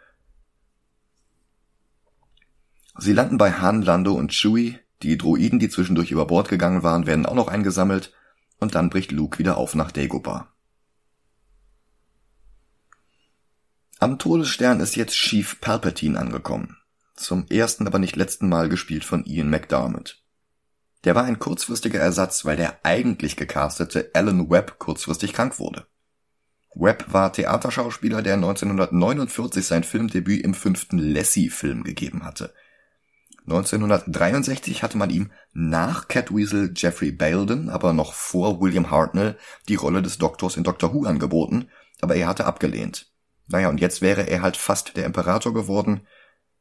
[2.98, 7.07] Sie landen bei Han, Lando und Chewie, die Droiden, die zwischendurch über Bord gegangen waren,
[7.07, 8.12] werden auch noch eingesammelt,
[8.59, 10.49] und dann bricht Luke wieder auf nach Dagobah.
[13.99, 16.76] Am Todesstern ist jetzt Chief Palpatine angekommen.
[17.14, 20.22] Zum ersten, aber nicht letzten Mal gespielt von Ian McDermott.
[21.05, 25.86] Der war ein kurzfristiger Ersatz, weil der eigentlich gecastete Alan Webb kurzfristig krank wurde.
[26.74, 32.55] Webb war Theaterschauspieler, der 1949 sein Filmdebüt im fünften Lassie-Film gegeben hatte–
[33.47, 39.38] 1963 hatte man ihm nach Catweasel Jeffrey Belden, aber noch vor William Hartnell,
[39.68, 41.68] die Rolle des Doktors in Doctor Who angeboten,
[42.01, 43.12] aber er hatte abgelehnt.
[43.47, 46.01] Naja, und jetzt wäre er halt fast der Imperator geworden,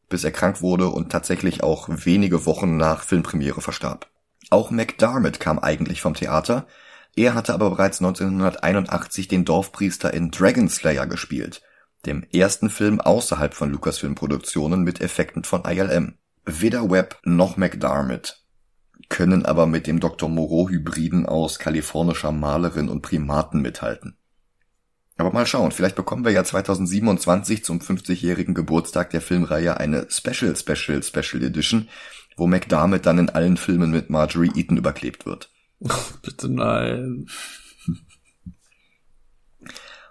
[0.10, 4.12] bis er krank wurde und tatsächlich auch wenige Wochen nach Filmpremiere verstarb.
[4.52, 6.68] Auch McDermott kam eigentlich vom Theater,
[7.16, 11.62] er hatte aber bereits 1981 den Dorfpriester in Dragon Slayer gespielt,
[12.06, 16.18] dem ersten Film außerhalb von Lucasfilm Produktionen mit Effekten von ILM.
[16.46, 18.42] Weder Webb noch McDermott
[19.10, 20.30] können aber mit dem Dr.
[20.30, 24.18] Moreau-Hybriden aus kalifornischer Malerin und Primaten mithalten.
[25.18, 30.56] Aber mal schauen, vielleicht bekommen wir ja 2027 zum 50-jährigen Geburtstag der Filmreihe eine Special
[30.56, 31.88] Special Special Edition,
[32.36, 35.50] wo McDermott dann in allen Filmen mit Marjorie Eaton überklebt wird.
[36.22, 37.28] Bitte nein.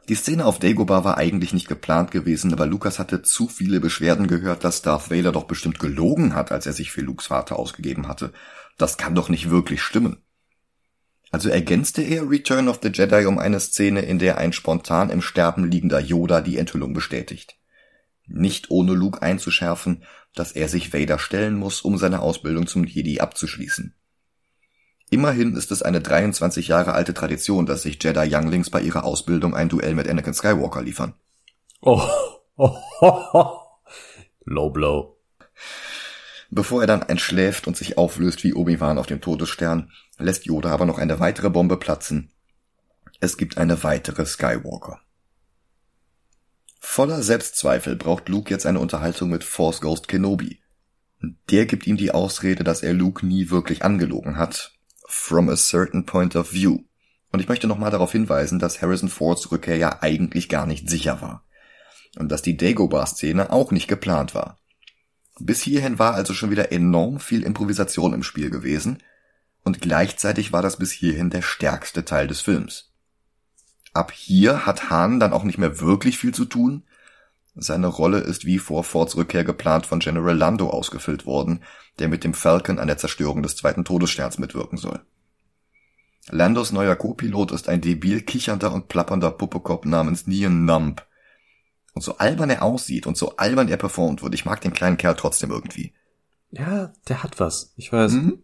[0.09, 4.27] Die Szene auf Dagobah war eigentlich nicht geplant gewesen, aber Lucas hatte zu viele Beschwerden
[4.27, 8.07] gehört, dass Darth Vader doch bestimmt gelogen hat, als er sich für Lukes Vater ausgegeben
[8.07, 8.33] hatte.
[8.77, 10.19] Das kann doch nicht wirklich stimmen.
[11.31, 15.23] Also ergänzte er Return of the Jedi um eine Szene, in der ein spontan im
[15.23, 17.57] Sterben liegender Yoda die Enthüllung bestätigt.
[18.27, 23.21] Nicht ohne Luke einzuschärfen, dass er sich Vader stellen muss, um seine Ausbildung zum Jedi
[23.21, 23.95] abzuschließen.
[25.15, 29.55] Immerhin ist es eine 23 Jahre alte Tradition, dass sich Jedi Younglings bei ihrer Ausbildung
[29.55, 31.15] ein Duell mit Anakin Skywalker liefern.
[31.83, 32.03] Oh,
[32.57, 33.61] oh, oh, oh.
[34.45, 35.17] Low blow.
[36.51, 40.85] Bevor er dann einschläft und sich auflöst wie Obi-Wan auf dem Todesstern, lässt Yoda aber
[40.85, 42.33] noch eine weitere Bombe platzen.
[43.21, 44.99] Es gibt eine weitere Skywalker.
[46.81, 50.61] Voller Selbstzweifel braucht Luke jetzt eine Unterhaltung mit Force Ghost Kenobi.
[51.51, 54.74] Der gibt ihm die Ausrede, dass er Luke nie wirklich angelogen hat.
[55.17, 56.81] From a certain point of view.
[57.31, 61.23] Und ich möchte nochmal darauf hinweisen, dass Harrison Fords Rückkehr ja eigentlich gar nicht sicher
[61.23, 61.47] war.
[62.19, 64.59] Und dass die Dagobah-Szene auch nicht geplant war.
[65.39, 69.03] Bis hierhin war also schon wieder enorm viel Improvisation im Spiel gewesen.
[69.63, 72.93] Und gleichzeitig war das bis hierhin der stärkste Teil des Films.
[73.95, 76.85] Ab hier hat Hahn dann auch nicht mehr wirklich viel zu tun.
[77.57, 81.63] Seine Rolle ist wie vor Fords Rückkehr geplant von General Lando ausgefüllt worden,
[81.99, 85.01] der mit dem Falcon an der Zerstörung des zweiten Todessterns mitwirken soll.
[86.31, 91.07] Landos neuer Co-Pilot ist ein debil kichernder und plappernder Puppekopf namens Nian Nump.
[91.93, 94.97] Und so albern er aussieht und so albern er performt wird, ich mag den kleinen
[94.97, 95.93] Kerl trotzdem irgendwie.
[96.51, 97.73] Ja, der hat was.
[97.77, 98.13] Ich weiß.
[98.13, 98.43] Mhm.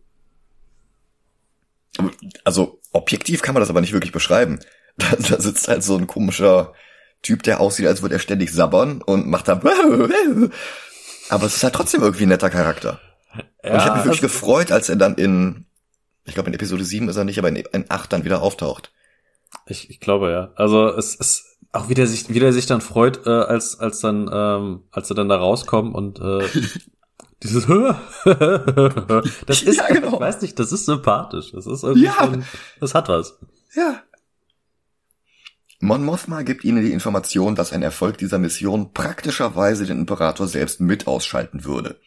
[2.45, 4.61] Also, objektiv kann man das aber nicht wirklich beschreiben.
[4.97, 6.75] Da, da sitzt halt so ein komischer
[7.23, 9.61] Typ, der aussieht, als würde er ständig sabbern und macht da.
[11.29, 13.01] Aber es ist halt trotzdem irgendwie ein netter Charakter.
[13.62, 15.66] Ja, und ich habe mich wirklich also, gefreut, als er dann in,
[16.25, 18.91] ich glaube in Episode 7 ist er nicht, aber in, in 8 dann wieder auftaucht.
[19.66, 20.51] Ich, ich glaube ja.
[20.57, 24.01] Also es ist auch wie der sich, wie der sich dann freut, äh, als, als
[24.01, 26.47] dann, ähm, als er dann da rauskommt und äh,
[27.43, 27.66] dieses
[29.47, 30.14] das ist, ja, genau.
[30.14, 31.53] ich weiß nicht, das ist sympathisch.
[31.53, 32.14] Das ist irgendwie, ja.
[32.18, 32.45] schon,
[32.81, 33.39] das hat was.
[33.75, 34.03] Ja,
[35.83, 40.81] Mon Mothma gibt ihnen die Information, dass ein Erfolg dieser Mission praktischerweise den Imperator selbst
[40.81, 41.99] mit ausschalten würde.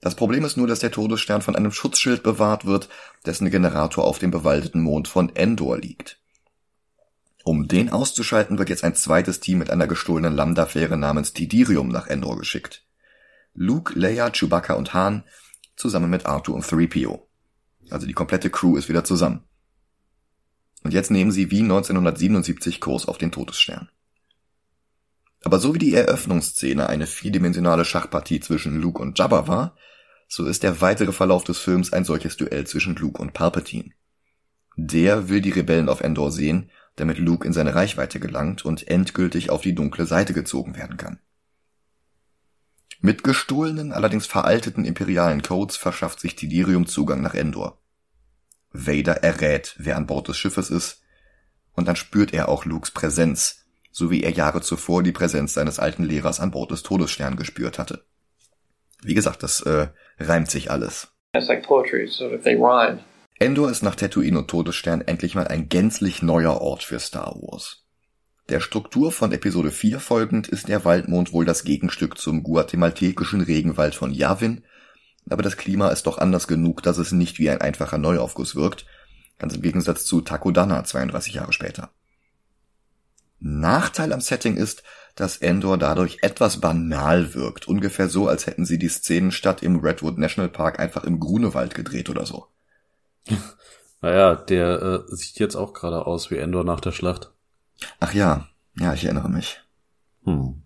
[0.00, 2.90] Das Problem ist nur, dass der Todesstern von einem Schutzschild bewahrt wird,
[3.24, 6.20] dessen Generator auf dem bewaldeten Mond von Endor liegt.
[7.42, 12.06] Um den auszuschalten, wird jetzt ein zweites Team mit einer gestohlenen Lambda-Fähre namens Tidirium nach
[12.06, 12.84] Endor geschickt.
[13.54, 15.24] Luke, Leia, Chewbacca und Han
[15.74, 17.22] zusammen mit Arthur und 3PO.
[17.88, 19.47] Also die komplette Crew ist wieder zusammen.
[20.88, 23.90] Und jetzt nehmen sie wie 1977 Kurs auf den Todesstern.
[25.44, 29.76] Aber so wie die Eröffnungsszene eine vierdimensionale Schachpartie zwischen Luke und Jabba war,
[30.28, 33.90] so ist der weitere Verlauf des Films ein solches Duell zwischen Luke und Palpatine.
[34.78, 39.50] Der will die Rebellen auf Endor sehen, damit Luke in seine Reichweite gelangt und endgültig
[39.50, 41.20] auf die dunkle Seite gezogen werden kann.
[43.02, 47.78] Mit gestohlenen, allerdings veralteten imperialen Codes verschafft sich Tidirium Zugang nach Endor.
[48.86, 51.02] Vader errät, wer an Bord des Schiffes ist,
[51.72, 55.78] und dann spürt er auch Lukes Präsenz, so wie er Jahre zuvor die Präsenz seines
[55.78, 58.04] alten Lehrers an Bord des Todesstern gespürt hatte.
[59.02, 61.08] Wie gesagt, das äh, reimt sich alles.
[61.34, 62.28] Like poetry, so
[63.38, 67.84] Endor ist nach Tatooine und Todesstern endlich mal ein gänzlich neuer Ort für Star Wars.
[68.48, 73.94] Der Struktur von Episode 4 folgend ist der Waldmond wohl das Gegenstück zum guatemaltekischen Regenwald
[73.94, 74.64] von Yavin
[75.30, 78.86] aber das Klima ist doch anders genug, dass es nicht wie ein einfacher Neuaufguss wirkt,
[79.38, 81.90] ganz im Gegensatz zu Takodana 32 Jahre später.
[83.40, 84.82] Nachteil am Setting ist,
[85.14, 90.18] dass Endor dadurch etwas banal wirkt, ungefähr so, als hätten sie die Szenenstadt im Redwood
[90.18, 92.46] National Park einfach im Grunewald gedreht oder so.
[94.00, 97.32] Naja, der äh, sieht jetzt auch gerade aus wie Endor nach der Schlacht.
[97.98, 98.46] Ach ja,
[98.78, 99.60] ja, ich erinnere mich.
[100.22, 100.62] Hm.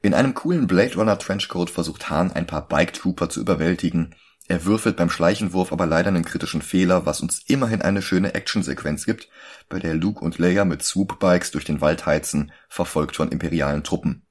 [0.00, 4.14] In einem coolen Blade Runner Trenchcoat versucht Hahn ein paar Bike Trooper zu überwältigen.
[4.46, 9.04] Er würfelt beim Schleichenwurf aber leider einen kritischen Fehler, was uns immerhin eine schöne Actionsequenz
[9.04, 9.28] gibt,
[9.68, 14.24] bei der Luke und Leia mit Swoop-Bikes durch den Wald heizen, verfolgt von imperialen Truppen.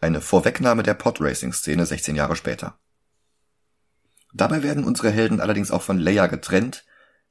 [0.00, 2.78] Eine Vorwegnahme der Podracing-Szene 16 Jahre später.
[4.32, 6.84] Dabei werden unsere Helden allerdings auch von Leia getrennt.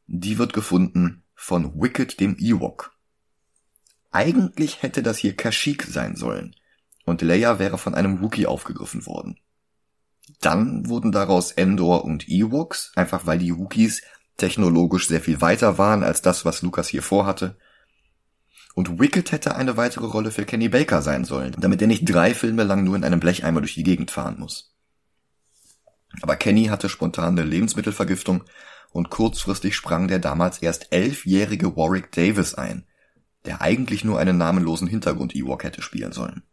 [0.07, 2.93] Die wird gefunden von Wicked dem Ewok.
[4.11, 6.55] Eigentlich hätte das hier Kashyyyk sein sollen
[7.09, 9.39] und Leia wäre von einem Wookie aufgegriffen worden.
[10.41, 14.01] Dann wurden daraus Endor und Ewoks, einfach weil die Wookiees
[14.37, 17.57] technologisch sehr viel weiter waren als das, was Lucas hier vorhatte.
[18.75, 22.33] Und Wicked hätte eine weitere Rolle für Kenny Baker sein sollen, damit er nicht drei
[22.33, 24.73] Filme lang nur in einem Blecheimer durch die Gegend fahren muss.
[26.21, 28.43] Aber Kenny hatte spontan eine Lebensmittelvergiftung
[28.91, 32.85] und kurzfristig sprang der damals erst elfjährige Warwick Davis ein,
[33.45, 36.43] der eigentlich nur einen namenlosen Hintergrund-Ewok hätte spielen sollen.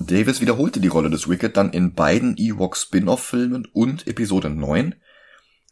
[0.00, 4.94] Davis wiederholte die Rolle des Wicked dann in beiden Ewok Spin-off-Filmen und Episode 9.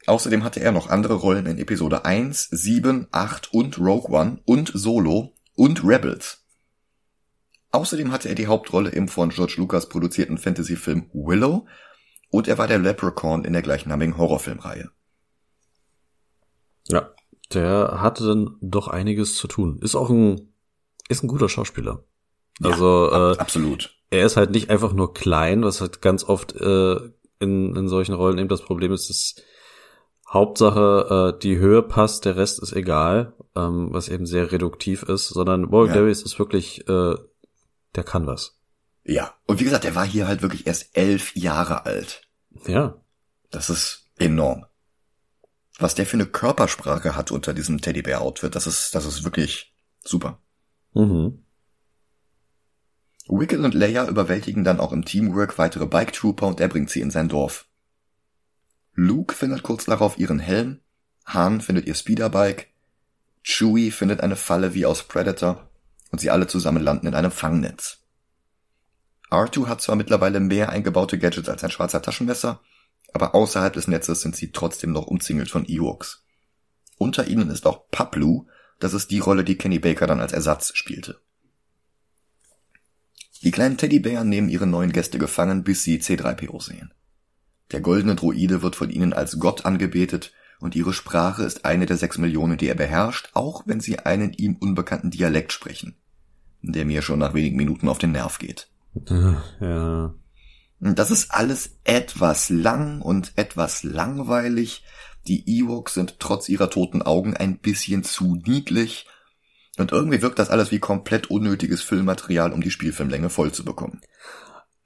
[0.06, 4.70] Außerdem hatte er noch andere Rollen in Episode 1, 7, 8 und Rogue One und
[4.74, 6.44] Solo und Rebels.
[7.72, 11.66] Außerdem hatte er die Hauptrolle im von George Lucas produzierten Fantasy-Film Willow
[12.30, 14.90] und er war der Leprechaun in der gleichnamigen Horrorfilmreihe.
[16.88, 17.10] Ja,
[17.52, 19.78] der hatte dann doch einiges zu tun.
[19.80, 20.52] Ist auch ein,
[21.08, 22.04] ist ein guter Schauspieler.
[22.62, 23.95] Also ja, äh, absolut.
[24.10, 26.96] Er ist halt nicht einfach nur klein, was halt ganz oft äh,
[27.40, 29.34] in, in solchen Rollen eben das Problem ist, dass
[30.28, 35.28] Hauptsache äh, die Höhe passt, der Rest ist egal, ähm, was eben sehr reduktiv ist,
[35.28, 36.00] sondern Warwick ja.
[36.00, 37.14] Davis ist wirklich, äh,
[37.94, 38.58] der kann was.
[39.04, 42.22] Ja, und wie gesagt, der war hier halt wirklich erst elf Jahre alt.
[42.66, 43.00] Ja.
[43.50, 44.66] Das ist enorm.
[45.78, 50.40] Was der für eine Körpersprache hat unter diesem Teddybär-Outfit, das ist, das ist wirklich super.
[50.94, 51.44] Mhm.
[53.28, 57.00] Wicked und Leia überwältigen dann auch im Teamwork weitere Bike Trooper und er bringt sie
[57.00, 57.66] in sein Dorf.
[58.94, 60.80] Luke findet kurz darauf ihren Helm,
[61.26, 62.68] Han findet ihr Speederbike,
[63.42, 65.68] Chewie findet eine Falle wie aus Predator
[66.12, 67.98] und sie alle zusammen landen in einem Fangnetz.
[69.30, 72.60] R2 hat zwar mittlerweile mehr eingebaute Gadgets als ein schwarzer Taschenmesser,
[73.12, 76.24] aber außerhalb des Netzes sind sie trotzdem noch umzingelt von Ewoks.
[76.96, 78.46] Unter ihnen ist auch Paplu,
[78.78, 81.20] das ist die Rolle, die Kenny Baker dann als Ersatz spielte.
[83.42, 86.92] Die kleinen Teddybären nehmen ihre neuen Gäste gefangen, bis sie C3PO sehen.
[87.72, 91.96] Der goldene Droide wird von ihnen als Gott angebetet und ihre Sprache ist eine der
[91.96, 95.96] sechs Millionen, die er beherrscht, auch wenn sie einen ihm unbekannten Dialekt sprechen,
[96.62, 98.68] der mir schon nach wenigen Minuten auf den Nerv geht.
[99.60, 100.14] Ja.
[100.78, 104.84] Das ist alles etwas lang und etwas langweilig.
[105.26, 109.06] Die Ewoks sind trotz ihrer toten Augen ein bisschen zu niedlich.
[109.76, 114.00] Und irgendwie wirkt das alles wie komplett unnötiges Filmmaterial, um die Spielfilmlänge voll zu bekommen.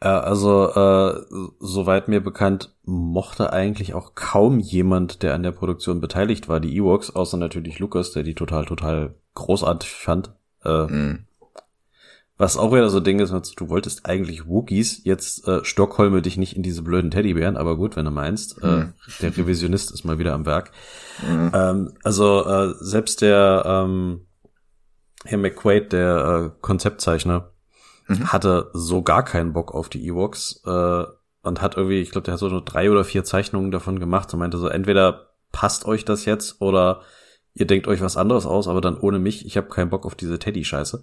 [0.02, 1.20] Ja, also äh,
[1.60, 6.74] soweit mir bekannt, mochte eigentlich auch kaum jemand, der an der Produktion beteiligt war, die
[6.74, 10.32] Ewoks, außer natürlich Lucas, der die total, total großartig fand.
[10.64, 11.26] Äh, mm.
[12.38, 16.38] Was auch wieder so ein Ding ist, du wolltest eigentlich Wookies, jetzt äh, Stockholme dich
[16.38, 18.94] nicht in diese blöden Teddybären, aber gut, wenn du meinst, äh, mhm.
[19.20, 20.72] der Revisionist ist mal wieder am Werk.
[21.20, 21.48] Mm.
[21.52, 24.22] Ähm, also äh, selbst der ähm,
[25.24, 27.50] Herr McQuaid, der äh, Konzeptzeichner,
[28.08, 28.32] mhm.
[28.32, 31.04] hatte so gar keinen Bock auf die Ewoks äh,
[31.42, 34.32] und hat irgendwie, ich glaube, der hat so nur drei oder vier Zeichnungen davon gemacht
[34.32, 37.02] und meinte so, entweder passt euch das jetzt oder
[37.54, 40.14] ihr denkt euch was anderes aus, aber dann ohne mich, ich habe keinen Bock auf
[40.14, 41.02] diese Teddy-Scheiße.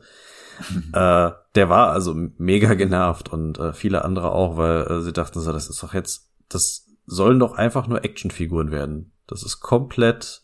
[0.71, 0.91] Mhm.
[0.93, 5.39] Äh, der war also mega genervt und äh, viele andere auch, weil äh, sie dachten
[5.39, 9.11] so, das ist doch jetzt, das sollen doch einfach nur Actionfiguren werden.
[9.27, 10.41] Das ist komplett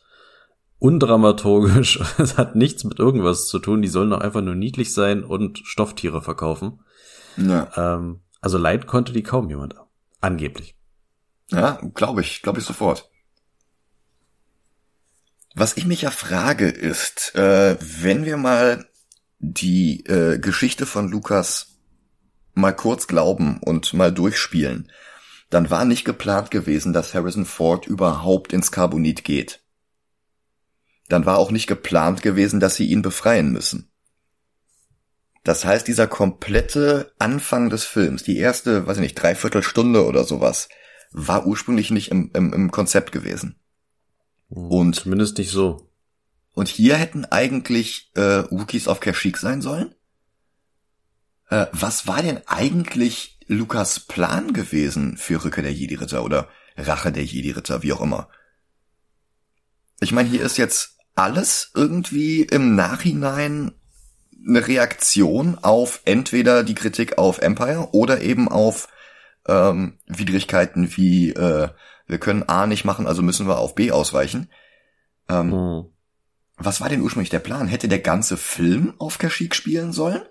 [0.84, 2.00] undramaturgisch.
[2.18, 3.82] Es hat nichts mit irgendwas zu tun.
[3.82, 6.82] Die sollen doch einfach nur niedlich sein und Stofftiere verkaufen.
[7.38, 7.72] Ja.
[7.78, 9.76] Ähm, also leid konnte die kaum jemand.
[10.20, 10.76] Angeblich.
[11.50, 13.10] Ja, glaube ich, glaube ich sofort.
[15.56, 18.86] Was ich mich ja frage ist, äh, wenn wir mal
[19.40, 21.78] die äh, Geschichte von Lukas
[22.56, 24.92] mal kurz glauben und mal durchspielen,
[25.50, 29.63] dann war nicht geplant gewesen, dass Harrison Ford überhaupt ins Carbonit geht
[31.10, 33.90] dann war auch nicht geplant gewesen, dass sie ihn befreien müssen.
[35.44, 40.70] Das heißt, dieser komplette Anfang des Films, die erste, weiß ich nicht, Dreiviertelstunde oder sowas,
[41.12, 43.60] war ursprünglich nicht im, im, im Konzept gewesen.
[44.50, 45.90] Hm, und zumindest nicht so.
[46.54, 49.94] Und hier hätten eigentlich äh, Wookies auf Kashyyyk sein sollen.
[51.50, 56.48] Äh, was war denn eigentlich Lukas Plan gewesen für Rücke der Jedi-Ritter oder
[56.78, 58.30] Rache der Jedi-Ritter, wie auch immer?
[60.00, 63.72] Ich meine, hier ist jetzt alles irgendwie im Nachhinein
[64.46, 68.88] eine Reaktion auf entweder die Kritik auf Empire oder eben auf
[69.48, 71.70] ähm, Widrigkeiten wie äh,
[72.08, 74.50] wir können A nicht machen, also müssen wir auf B ausweichen.
[75.30, 75.86] Ähm, mhm.
[76.58, 77.68] Was war denn ursprünglich der Plan?
[77.68, 80.22] Hätte der ganze Film auf Kashyyyk spielen sollen?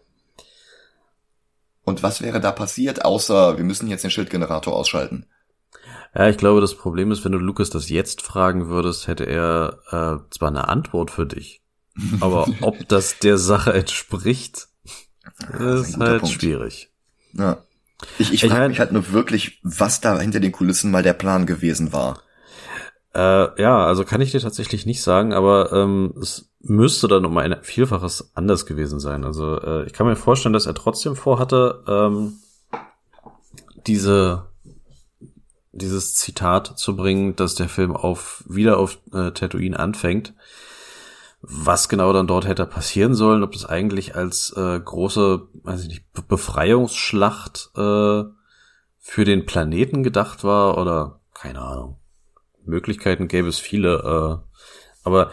[1.85, 5.26] Und was wäre da passiert, außer wir müssen jetzt den Schildgenerator ausschalten?
[6.14, 9.78] Ja, ich glaube, das Problem ist, wenn du Lukas das jetzt fragen würdest, hätte er
[9.90, 11.62] äh, zwar eine Antwort für dich,
[12.20, 14.68] aber ob das der Sache entspricht,
[15.58, 16.34] ist, ist halt Punkt.
[16.34, 16.90] schwierig.
[17.32, 17.58] Ja.
[18.18, 21.12] Ich, ich, ich frage mich halt nur wirklich, was da hinter den Kulissen mal der
[21.12, 22.20] Plan gewesen war.
[23.14, 27.36] Äh, ja, also kann ich dir tatsächlich nicht sagen, aber ähm, es müsste dann um
[27.38, 29.24] ein Vielfaches anders gewesen sein.
[29.24, 32.38] Also äh, ich kann mir vorstellen, dass er trotzdem vorhatte, ähm,
[33.86, 34.51] diese
[35.73, 40.35] dieses Zitat zu bringen, dass der Film auf wieder auf äh, Tatooine anfängt.
[41.41, 45.89] Was genau dann dort hätte passieren sollen, ob das eigentlich als äh, große, weiß ich
[45.89, 48.23] nicht, Befreiungsschlacht äh,
[48.99, 51.99] für den Planeten gedacht war oder keine Ahnung.
[52.64, 54.57] Möglichkeiten gäbe es viele, äh,
[55.03, 55.33] aber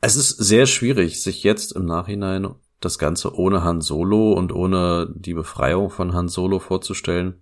[0.00, 5.08] es ist sehr schwierig, sich jetzt im Nachhinein das Ganze ohne Han Solo und ohne
[5.14, 7.40] die Befreiung von Han Solo vorzustellen.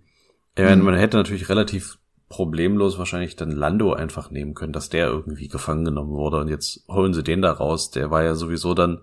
[0.55, 0.83] Mhm.
[0.83, 1.97] man hätte natürlich relativ
[2.33, 6.83] problemlos wahrscheinlich dann Lando einfach nehmen können, dass der irgendwie gefangen genommen wurde und jetzt
[6.89, 7.91] holen sie den da raus.
[7.91, 9.01] Der war ja sowieso dann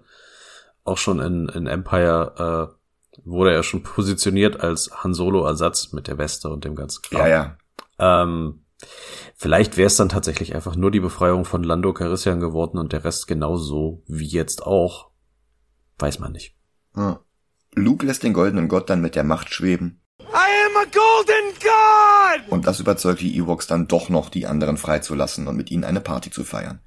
[0.83, 2.77] auch schon in, in Empire
[3.25, 7.21] wurde er schon positioniert als Han Solo-Ersatz mit der Weste und dem ganzen Kram.
[7.21, 7.57] Ja, ja.
[7.99, 8.65] Ähm,
[9.37, 13.05] vielleicht wäre es dann tatsächlich einfach nur die Befreiung von Lando Carissian geworden und der
[13.05, 15.11] Rest genauso wie jetzt auch.
[15.99, 16.57] Weiß man nicht.
[16.95, 17.19] Hm.
[17.75, 20.01] Luke lässt den goldenen Gott dann mit der Macht schweben.
[20.21, 20.70] I am a golden god!
[22.49, 26.01] Und das überzeugt die Ewoks dann doch noch, die anderen freizulassen und mit ihnen eine
[26.01, 26.81] Party zu feiern.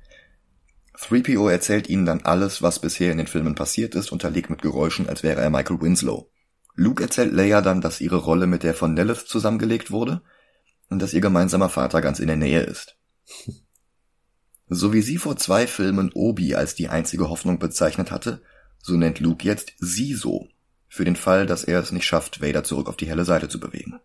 [0.98, 5.10] 3PO erzählt ihnen dann alles, was bisher in den Filmen passiert ist, unterlegt mit Geräuschen,
[5.10, 6.30] als wäre er Michael Winslow.
[6.76, 10.22] Luke erzählt Leia dann, dass ihre Rolle mit der von Lilith zusammengelegt wurde
[10.90, 12.98] und dass ihr gemeinsamer Vater ganz in der Nähe ist.
[14.70, 18.42] So wie sie vor zwei Filmen Obi als die einzige Hoffnung bezeichnet hatte,
[18.82, 20.48] so nennt Luke jetzt sie so,
[20.94, 23.60] für den Fall, dass er es nicht schafft, Vader zurück auf die helle Seite zu
[23.60, 24.00] bewegen.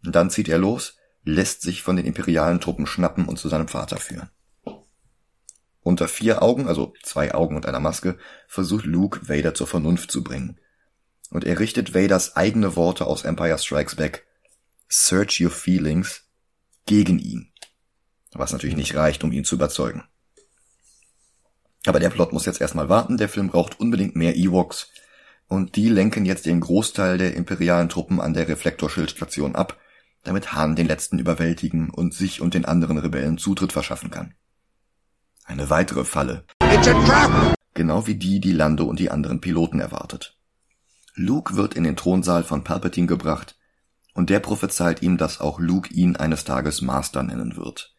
[0.00, 3.96] Dann zieht er los, lässt sich von den imperialen Truppen schnappen und zu seinem Vater
[3.96, 4.30] führen.
[5.80, 10.22] Unter vier Augen, also zwei Augen und einer Maske, versucht Luke Vader zur Vernunft zu
[10.22, 10.60] bringen.
[11.30, 14.24] Und er richtet Vaders eigene Worte aus Empire Strikes Back,
[14.88, 16.22] Search Your Feelings,
[16.86, 17.50] gegen ihn.
[18.30, 20.04] Was natürlich nicht reicht, um ihn zu überzeugen.
[21.86, 24.92] Aber der Plot muss jetzt erstmal warten, der Film braucht unbedingt mehr Ewoks,
[25.48, 29.78] und die lenken jetzt den Großteil der imperialen Truppen an der Reflektorschildstation ab,
[30.24, 34.34] damit Han den letzten überwältigen und sich und den anderen Rebellen Zutritt verschaffen kann.
[35.44, 36.44] Eine weitere Falle.
[37.74, 40.36] Genau wie die, die Lando und die anderen Piloten erwartet.
[41.14, 43.56] Luke wird in den Thronsaal von Palpatine gebracht
[44.14, 47.94] und der prophezeit ihm, dass auch Luke ihn eines Tages Master nennen wird.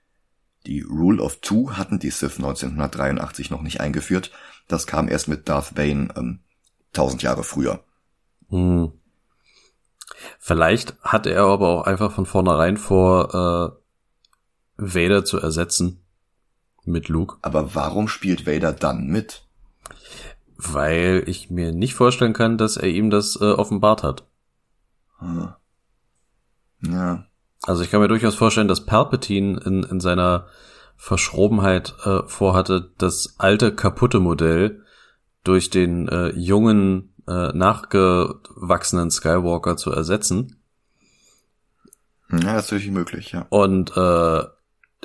[0.65, 4.31] Die Rule of Two hatten die Sith 1983 noch nicht eingeführt.
[4.67, 6.39] Das kam erst mit Darth Bane ähm,
[6.97, 7.83] tausend Jahre früher.
[8.49, 8.91] Hm.
[10.39, 13.87] Vielleicht hat er aber auch einfach von vornherein vor, äh,
[14.77, 16.03] Vader zu ersetzen
[16.85, 17.37] mit Luke.
[17.41, 19.43] Aber warum spielt Vader dann mit?
[20.55, 24.25] Weil ich mir nicht vorstellen kann, dass er ihm das äh, offenbart hat.
[25.19, 25.49] Hm.
[26.81, 27.25] Ja.
[27.63, 30.47] Also ich kann mir durchaus vorstellen, dass Palpatine in, in seiner
[30.95, 34.83] Verschrobenheit äh, vorhatte, das alte kaputte Modell
[35.47, 40.57] durch den äh, jungen, äh, nachgewachsenen Skywalker zu ersetzen.
[42.31, 43.45] Ja, das ist natürlich möglich, ja.
[43.49, 44.43] Und äh,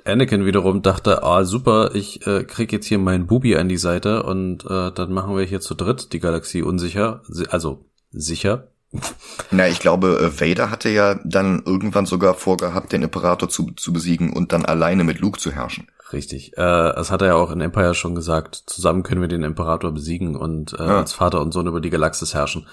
[0.05, 4.25] Anakin wiederum dachte, ah super, ich äh, krieg jetzt hier meinen Bubi an die Seite
[4.25, 8.69] und äh, dann machen wir hier zu dritt die Galaxie unsicher, also sicher.
[9.51, 13.93] Na, ich glaube, äh, Vader hatte ja dann irgendwann sogar vorgehabt, den Imperator zu, zu
[13.93, 15.87] besiegen und dann alleine mit Luke zu herrschen.
[16.13, 16.53] Richtig.
[16.55, 18.63] Äh, das hat er ja auch in Empire schon gesagt.
[18.67, 20.99] Zusammen können wir den Imperator besiegen und äh, ja.
[20.99, 22.67] als Vater und Sohn über die Galaxis herrschen.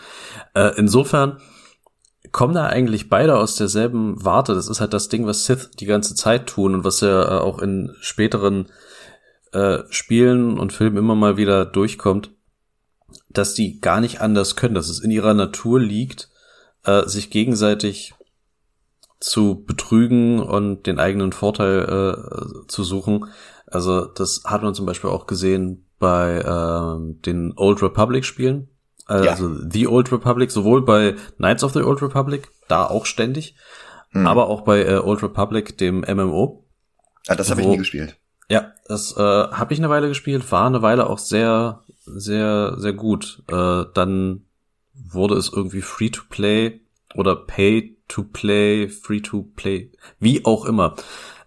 [0.54, 1.40] Äh, insofern
[2.32, 4.54] kommen da eigentlich beide aus derselben Warte.
[4.54, 7.40] Das ist halt das Ding, was Sith die ganze Zeit tun und was ja äh,
[7.40, 8.68] auch in späteren
[9.52, 12.32] äh, Spielen und Filmen immer mal wieder durchkommt,
[13.30, 16.30] dass die gar nicht anders können, dass es in ihrer Natur liegt,
[16.84, 18.14] äh, sich gegenseitig
[19.20, 23.26] zu betrügen und den eigenen Vorteil äh, zu suchen.
[23.68, 28.70] Also das hat man zum Beispiel auch gesehen bei äh, den Old Republic Spielen,
[29.10, 29.70] also ja.
[29.70, 33.56] The Old Republic, sowohl bei Knights of the Old Republic, da auch ständig,
[34.12, 34.28] hm.
[34.28, 36.66] aber auch bei äh, Old Republic, dem MMO.
[37.28, 38.18] Ah, das habe ich nie gespielt.
[38.50, 42.94] Ja, das äh, habe ich eine Weile gespielt, war eine Weile auch sehr, sehr, sehr
[42.94, 43.44] gut.
[43.48, 44.46] Äh, dann
[44.94, 46.82] wurde es irgendwie free to play
[47.16, 50.96] oder pay to play, free to play, wie auch immer.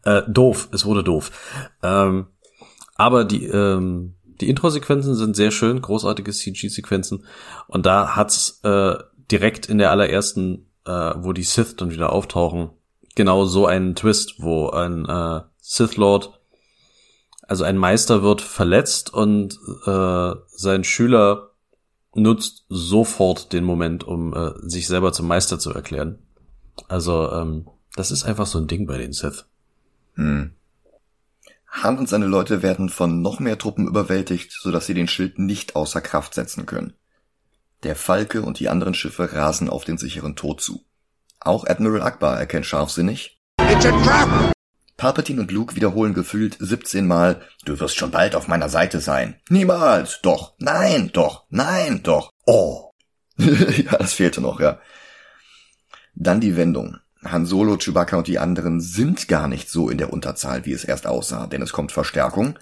[0.05, 1.31] Äh, doof, es wurde doof.
[1.83, 2.29] Ähm,
[2.95, 7.27] aber die, ähm, die Intro-Sequenzen sind sehr schön, großartige CG-Sequenzen.
[7.69, 8.95] Und da hat's äh,
[9.31, 12.71] direkt in der allerersten, äh, wo die Sith dann wieder auftauchen,
[13.15, 16.41] genau so einen Twist, wo ein äh, Sith Lord,
[17.43, 21.51] also ein Meister wird verletzt und äh, sein Schüler
[22.15, 26.19] nutzt sofort den Moment, um äh, sich selber zum Meister zu erklären.
[26.89, 29.47] Also ähm, das ist einfach so ein Ding bei den Sith.
[30.14, 30.53] Hm.
[31.68, 35.75] Han und seine Leute werden von noch mehr Truppen überwältigt, sodass sie den Schild nicht
[35.75, 36.93] außer Kraft setzen können.
[37.83, 40.85] Der Falke und die anderen Schiffe rasen auf den sicheren Tod zu.
[41.41, 43.41] Auch Admiral Akbar erkennt scharfsinnig.
[44.97, 49.41] Palpatine und Luke wiederholen gefühlt 17 Mal, du wirst schon bald auf meiner Seite sein.
[49.49, 52.31] Niemals, doch, nein, doch, nein, doch.
[52.47, 52.93] Oh.
[53.39, 54.79] ja, das fehlte noch, ja.
[56.15, 56.99] Dann die Wendung.
[57.25, 60.85] Han Solo, Chewbacca und die anderen sind gar nicht so in der Unterzahl, wie es
[60.85, 62.59] erst aussah, denn es kommt Verstärkung,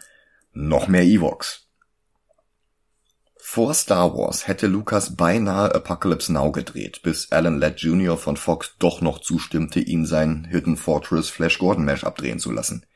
[0.52, 1.66] noch mehr Ewoks.
[3.52, 8.16] Vor Star Wars hätte Lucas beinahe Apocalypse Now gedreht, bis Alan Ladd Jr.
[8.16, 12.86] von Fox doch noch zustimmte, ihn sein Hidden Fortress Flash Gordon Mesh abdrehen zu lassen.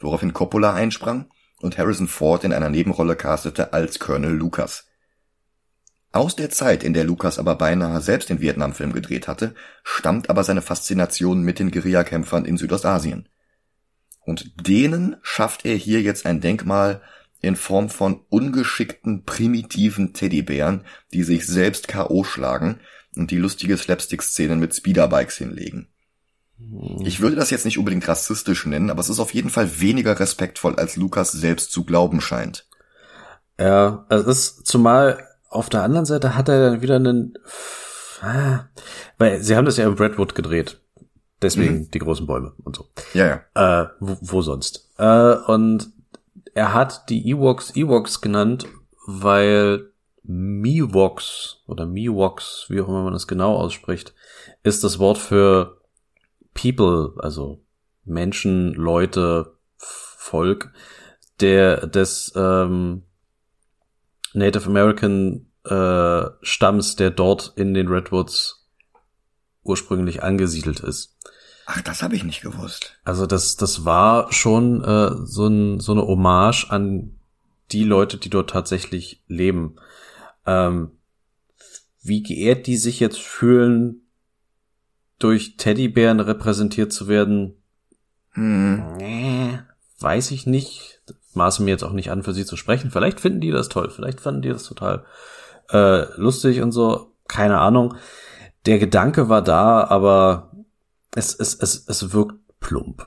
[0.00, 1.30] Woraufhin Coppola einsprang
[1.60, 4.88] und Harrison Ford in einer Nebenrolle castete als Colonel Lucas.
[6.12, 10.44] Aus der Zeit, in der Lucas aber beinahe selbst den Vietnamfilm gedreht hatte, stammt aber
[10.44, 13.28] seine Faszination mit den Guerillakämpfern in Südostasien.
[14.24, 17.02] Und denen schafft er hier jetzt ein Denkmal
[17.40, 22.24] in Form von ungeschickten, primitiven Teddybären, die sich selbst K.O.
[22.24, 22.80] schlagen
[23.14, 25.88] und die lustige Slapstick-Szenen mit Speederbikes hinlegen.
[27.04, 30.18] Ich würde das jetzt nicht unbedingt rassistisch nennen, aber es ist auf jeden Fall weniger
[30.18, 32.66] respektvoll, als Lukas selbst zu glauben scheint.
[33.58, 37.34] Ja, es ist zumal auf der anderen Seite hat er dann wieder einen,
[38.20, 38.64] ah,
[39.18, 40.80] weil sie haben das ja im Redwood gedreht.
[41.42, 41.90] Deswegen mhm.
[41.90, 42.86] die großen Bäume und so.
[43.12, 43.82] Ja, ja.
[43.82, 44.88] Äh, wo, wo sonst?
[44.96, 45.90] Äh, und
[46.54, 48.66] er hat die Ewoks Ewoks genannt,
[49.06, 49.90] weil
[50.22, 54.14] Miwoks oder Miwoks, wie auch immer man das genau ausspricht,
[54.62, 55.80] ist das Wort für
[56.54, 57.60] People, also
[58.04, 60.72] Menschen, Leute, Volk,
[61.40, 63.02] der des ähm,
[64.32, 68.66] Native American äh, Stamms, der dort in den Redwoods
[69.62, 71.16] ursprünglich angesiedelt ist.
[71.66, 72.98] Ach, das habe ich nicht gewusst.
[73.04, 77.18] Also das, das war schon äh, so, ein, so eine Hommage an
[77.72, 79.76] die Leute, die dort tatsächlich leben.
[80.46, 80.92] Ähm,
[82.02, 84.02] wie geehrt die sich jetzt fühlen,
[85.18, 87.56] durch Teddybären repräsentiert zu werden,
[88.32, 88.96] hm.
[88.98, 89.58] nee,
[89.98, 90.96] weiß ich nicht
[91.36, 92.90] maße mir jetzt auch nicht an, für sie zu sprechen.
[92.90, 95.04] Vielleicht finden die das toll, vielleicht fanden die das total
[95.70, 97.12] äh, lustig und so.
[97.28, 97.94] Keine Ahnung.
[98.66, 100.52] Der Gedanke war da, aber
[101.14, 103.06] es, es, es, es wirkt plump.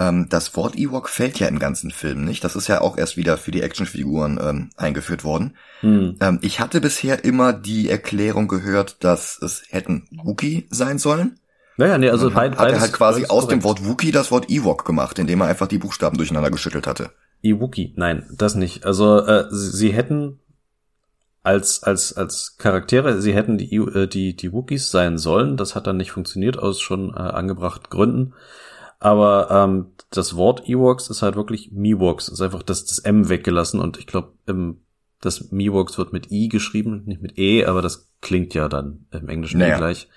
[0.00, 2.44] Ähm, das Wort Ewok fällt ja im ganzen Film nicht.
[2.44, 5.56] Das ist ja auch erst wieder für die Actionfiguren ähm, eingeführt worden.
[5.80, 6.16] Hm.
[6.20, 11.40] Ähm, ich hatte bisher immer die Erklärung gehört, dass es hätten Wookie sein sollen.
[11.76, 13.52] Naja, nee, also beid, hat er halt quasi aus korrekt.
[13.52, 17.10] dem Wort Wookie das Wort Ewok gemacht, indem er einfach die Buchstaben durcheinander geschüttelt hatte.
[17.42, 18.84] Ewookie, nein, das nicht.
[18.84, 20.40] Also äh, sie hätten
[21.48, 25.56] als als als Charaktere, sie hätten die äh, die die Wookiees sein sollen.
[25.56, 28.34] Das hat dann nicht funktioniert aus schon äh, angebrachten Gründen.
[29.00, 32.28] Aber ähm, das Wort Ewoks ist halt wirklich Miwoks.
[32.28, 34.82] Ist einfach das das M weggelassen und ich glaube im
[35.20, 39.28] das Miwoks wird mit I geschrieben, nicht mit E, aber das klingt ja dann im
[39.28, 39.78] Englischen naja.
[39.78, 40.08] gleich.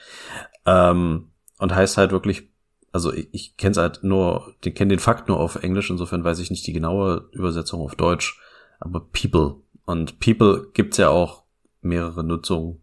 [0.65, 2.49] Ähm, und heißt halt wirklich,
[2.91, 6.23] also ich, ich kenne es halt nur, den kenne den Fakt nur auf Englisch, insofern
[6.23, 8.39] weiß ich nicht die genaue Übersetzung auf Deutsch,
[8.79, 9.60] aber People.
[9.85, 11.43] Und People gibt's ja auch
[11.81, 12.81] mehrere Nutzungen.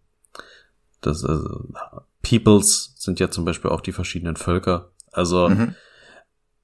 [1.01, 1.69] Das also,
[2.23, 4.91] Peoples sind ja zum Beispiel auch die verschiedenen Völker.
[5.13, 5.75] Also mhm.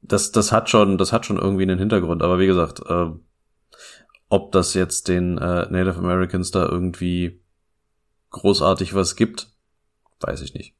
[0.02, 2.22] das, das hat schon, das hat schon irgendwie einen Hintergrund.
[2.22, 3.10] Aber wie gesagt, äh,
[4.28, 7.40] ob das jetzt den äh, Native Americans da irgendwie
[8.30, 9.48] großartig was gibt,
[10.20, 10.74] weiß ich nicht.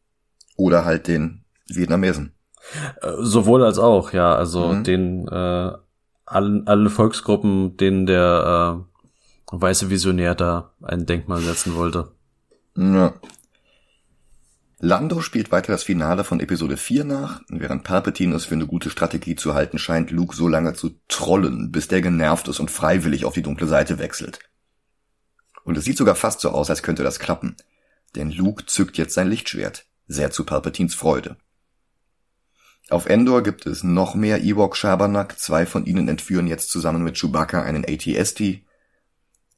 [0.57, 2.35] Oder halt den Vietnamesen.
[3.01, 4.35] Äh, sowohl als auch, ja.
[4.35, 4.85] Also mhm.
[4.85, 5.73] den äh,
[6.27, 8.94] allen, alle Volksgruppen, denen der äh,
[9.61, 12.13] weiße Visionär da ein Denkmal setzen wollte.
[12.77, 13.15] Ja.
[14.81, 18.91] Lando spielt weiter das Finale von Episode 4 nach, während Palpatine es für eine gute
[18.91, 23.25] Strategie zu halten scheint, Luke so lange zu trollen, bis der genervt ist und freiwillig
[23.25, 24.41] auf die dunkle Seite wechselt.
[25.65, 27.57] Und es sieht sogar fast so aus, als könnte das klappen.
[28.15, 31.37] Denn Luke zückt jetzt sein Lichtschwert sehr zu Palpatines Freude.
[32.91, 37.19] Auf Endor gibt es noch mehr Ewok Schabernack, zwei von ihnen entführen jetzt zusammen mit
[37.19, 38.61] Chewbacca einen ATST.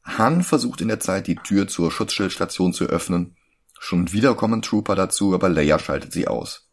[0.06, 3.36] Han versucht in der Zeit die Tür zur Schutzschildstation zu öffnen.
[3.78, 6.70] Schon wieder kommen Trooper dazu, aber Leia schaltet sie aus.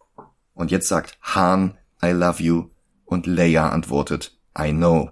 [0.54, 2.70] Und jetzt sagt Han, I love you,
[3.06, 5.12] und Leia antwortet, I know.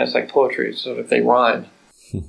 [0.00, 1.66] It's like poetry, so if they rhyme.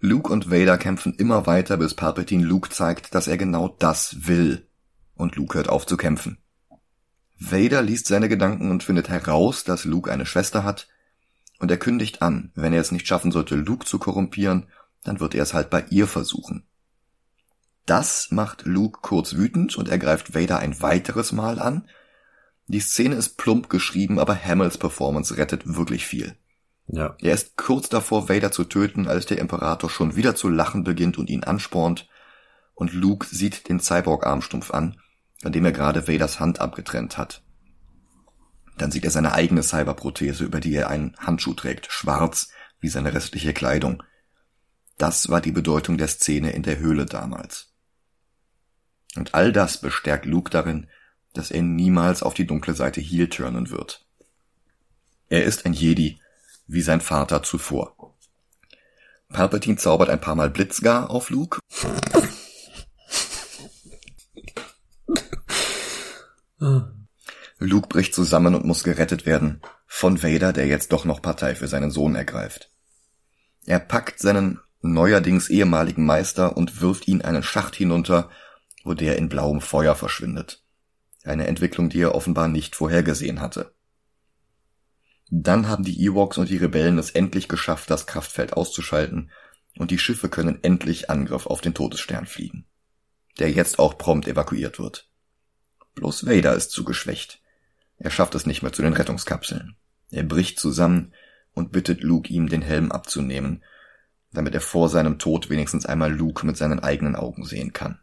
[0.00, 4.68] Luke und Vader kämpfen immer weiter, bis Palpatine Luke zeigt, dass er genau das will.
[5.14, 6.38] Und Luke hört auf zu kämpfen.
[7.38, 10.88] Vader liest seine Gedanken und findet heraus, dass Luke eine Schwester hat,
[11.64, 14.66] und er kündigt an, wenn er es nicht schaffen sollte, Luke zu korrumpieren,
[15.02, 16.66] dann wird er es halt bei ihr versuchen.
[17.86, 21.88] Das macht Luke kurz wütend und er greift Vader ein weiteres Mal an.
[22.66, 26.36] Die Szene ist plump geschrieben, aber Hamills Performance rettet wirklich viel.
[26.86, 27.16] Ja.
[27.18, 31.16] Er ist kurz davor, Vader zu töten, als der Imperator schon wieder zu lachen beginnt
[31.16, 32.10] und ihn anspornt.
[32.74, 35.00] Und Luke sieht den Cyborg-Armstumpf an,
[35.42, 37.42] an dem er gerade Vaders Hand abgetrennt hat.
[38.78, 42.50] Dann sieht er seine eigene Cyberprothese, über die er einen Handschuh trägt, schwarz
[42.80, 44.02] wie seine restliche Kleidung.
[44.98, 47.72] Das war die Bedeutung der Szene in der Höhle damals.
[49.16, 50.88] Und all das bestärkt Luke darin,
[51.32, 54.04] dass er niemals auf die dunkle Seite heel turnen wird.
[55.28, 56.20] Er ist ein Jedi
[56.66, 58.16] wie sein Vater zuvor.
[59.28, 61.58] Palpatine zaubert ein paar Mal Blitzgar auf Luke.
[67.64, 71.68] Luke bricht zusammen und muss gerettet werden von Vader, der jetzt doch noch Partei für
[71.68, 72.70] seinen Sohn ergreift.
[73.64, 78.30] Er packt seinen neuerdings ehemaligen Meister und wirft ihn einen Schacht hinunter,
[78.84, 80.62] wo der in blauem Feuer verschwindet.
[81.24, 83.74] Eine Entwicklung, die er offenbar nicht vorhergesehen hatte.
[85.30, 89.30] Dann haben die Ewoks und die Rebellen es endlich geschafft, das Kraftfeld auszuschalten,
[89.76, 92.66] und die Schiffe können endlich Angriff auf den Todesstern fliegen,
[93.38, 95.08] der jetzt auch prompt evakuiert wird.
[95.94, 97.40] Bloß Vader ist zu geschwächt.
[98.04, 99.76] Er schafft es nicht mehr zu den Rettungskapseln.
[100.10, 101.14] Er bricht zusammen
[101.54, 103.64] und bittet Luke, ihm den Helm abzunehmen,
[104.30, 107.98] damit er vor seinem Tod wenigstens einmal Luke mit seinen eigenen Augen sehen kann.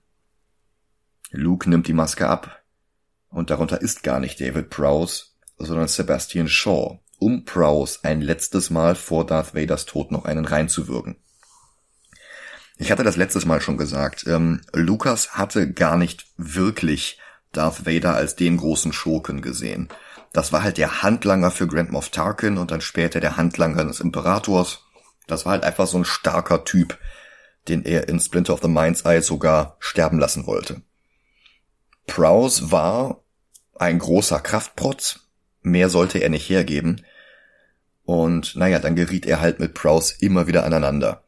[1.29, 2.63] Luke nimmt die Maske ab,
[3.29, 5.25] und darunter ist gar nicht David Prowse,
[5.59, 11.17] sondern Sebastian Shaw, um Prowse ein letztes Mal vor Darth Vaders Tod noch einen reinzuwürgen.
[12.79, 17.19] Ich hatte das letztes Mal schon gesagt, ähm, Lucas hatte gar nicht wirklich
[17.51, 19.89] Darth Vader als den großen Schurken gesehen.
[20.33, 23.99] Das war halt der Handlanger für Grand Moff Tarkin und dann später der Handlanger des
[23.99, 24.83] Imperators.
[25.27, 26.97] Das war halt einfach so ein starker Typ,
[27.67, 30.81] den er in Splinter of the Mind's Eye sogar sterben lassen wollte.
[32.07, 33.23] Prowse war
[33.77, 35.19] ein großer Kraftprotz,
[35.61, 37.05] mehr sollte er nicht hergeben.
[38.03, 41.23] Und naja, dann geriet er halt mit Prowse immer wieder aneinander.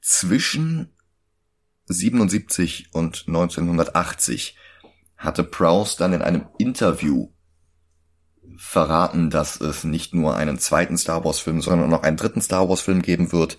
[0.00, 0.90] Zwischen
[1.86, 4.56] 77 und 1980
[5.18, 7.28] hatte Prowse dann in einem Interview
[8.56, 12.40] verraten, dass es nicht nur einen zweiten Star Wars Film, sondern auch noch einen dritten
[12.40, 13.58] Star Wars Film geben wird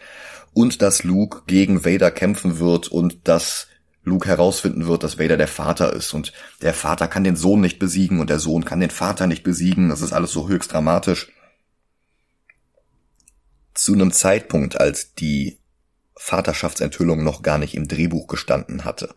[0.54, 3.68] und dass Luke gegen Vader kämpfen wird und dass
[4.04, 7.80] Luke herausfinden wird, dass Vader der Vater ist und der Vater kann den Sohn nicht
[7.80, 9.90] besiegen und der Sohn kann den Vater nicht besiegen.
[9.90, 11.32] Das ist alles so höchst dramatisch.
[13.74, 15.60] Zu einem Zeitpunkt, als die
[16.16, 19.16] Vaterschaftsenthüllung noch gar nicht im Drehbuch gestanden hatte.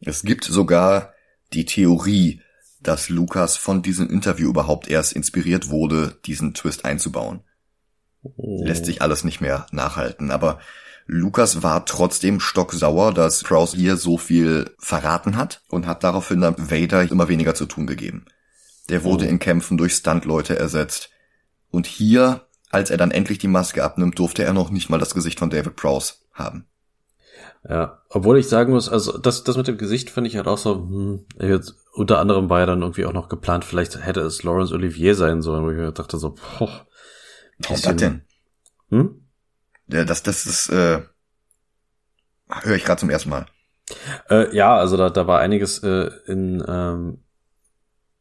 [0.00, 1.12] Es gibt sogar
[1.52, 2.42] die Theorie,
[2.80, 7.40] dass Lukas von diesem Interview überhaupt erst inspiriert wurde, diesen Twist einzubauen.
[8.22, 8.64] Oh.
[8.64, 10.60] Lässt sich alles nicht mehr nachhalten, aber
[11.06, 16.70] Lukas war trotzdem stocksauer, dass Prowse hier so viel verraten hat und hat daraufhin dann
[16.70, 18.26] Vader immer weniger zu tun gegeben.
[18.88, 19.28] Der wurde oh.
[19.28, 21.10] in Kämpfen durch Stuntleute ersetzt.
[21.70, 25.14] Und hier, als er dann endlich die Maske abnimmt, durfte er noch nicht mal das
[25.14, 26.66] Gesicht von David Prowse haben.
[27.68, 30.58] Ja, obwohl ich sagen muss, also das, das mit dem Gesicht finde ich halt auch
[30.58, 34.42] so, hm, jetzt, unter anderem war ja dann irgendwie auch noch geplant, vielleicht hätte es
[34.44, 36.86] Laurence Olivier sein sollen, wo ich dachte so, boah.
[37.58, 38.22] Warum das denn?
[38.90, 39.22] Hm?
[39.88, 41.02] Ja, das, das ist, äh,
[42.48, 43.46] höre ich gerade zum ersten Mal.
[44.28, 47.18] Äh, ja, also da, da war einiges äh, in, ähm,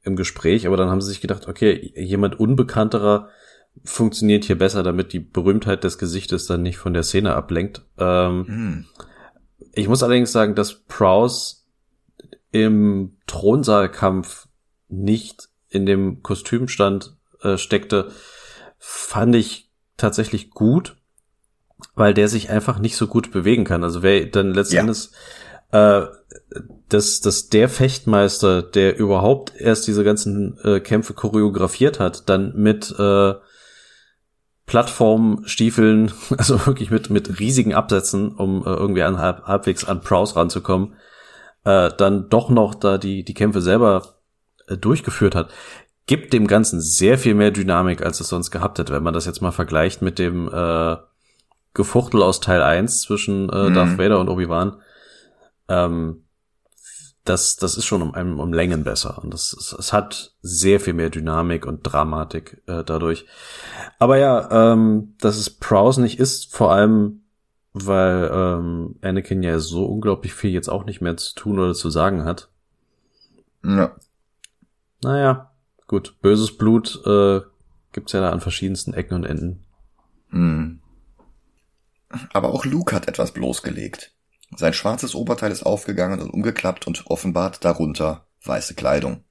[0.04, 3.30] im Gespräch, aber dann haben sie sich gedacht, okay, jemand Unbekannterer
[3.84, 7.84] funktioniert hier besser, damit die Berühmtheit des Gesichtes dann nicht von der Szene ablenkt.
[7.98, 8.86] Ähm, hm.
[9.76, 11.58] Ich muss allerdings sagen, dass Prowse
[12.52, 14.48] im Thronsaalkampf
[14.88, 18.12] nicht in dem Kostümstand äh, steckte,
[18.78, 20.96] fand ich tatsächlich gut,
[21.96, 23.84] weil der sich einfach nicht so gut bewegen kann.
[23.84, 25.10] Also wer dann letztendlich
[25.74, 26.04] ja.
[26.04, 26.08] äh,
[26.90, 32.94] dass, dass der Fechtmeister, der überhaupt erst diese ganzen äh, Kämpfe choreografiert hat, dann mit
[32.98, 33.34] äh,
[34.66, 40.36] Plattformstiefeln, also wirklich mit, mit riesigen Absätzen, um äh, irgendwie an, halb, halbwegs an Prowse
[40.36, 40.96] ranzukommen,
[41.64, 44.16] äh, dann doch noch da die, die Kämpfe selber
[44.68, 45.52] äh, durchgeführt hat,
[46.08, 49.26] gibt dem Ganzen sehr viel mehr Dynamik, als es sonst gehabt hätte, wenn man das
[49.26, 50.98] jetzt mal vergleicht mit dem äh,
[51.74, 53.74] Gefuchtel aus Teil 1 zwischen äh, mhm.
[53.74, 54.82] Darth Vader und Obi-Wan.
[55.68, 56.25] Ähm,
[57.26, 59.22] das, das ist schon um, um, um Längen besser.
[59.22, 63.26] Und das, es, es hat sehr viel mehr Dynamik und Dramatik äh, dadurch.
[63.98, 67.24] Aber ja, ähm, dass es Prowse nicht ist, vor allem,
[67.74, 71.90] weil ähm, Anakin ja so unglaublich viel jetzt auch nicht mehr zu tun oder zu
[71.90, 72.50] sagen hat.
[73.64, 73.96] Ja.
[75.02, 75.52] Naja,
[75.88, 76.16] gut.
[76.22, 77.42] Böses Blut äh,
[77.92, 79.66] gibt's ja da an verschiedensten Ecken und Enden.
[80.30, 80.80] Mhm.
[82.34, 84.15] Aber auch Luke hat etwas bloßgelegt.
[84.56, 89.24] Sein schwarzes Oberteil ist aufgegangen und umgeklappt und offenbart darunter weiße Kleidung.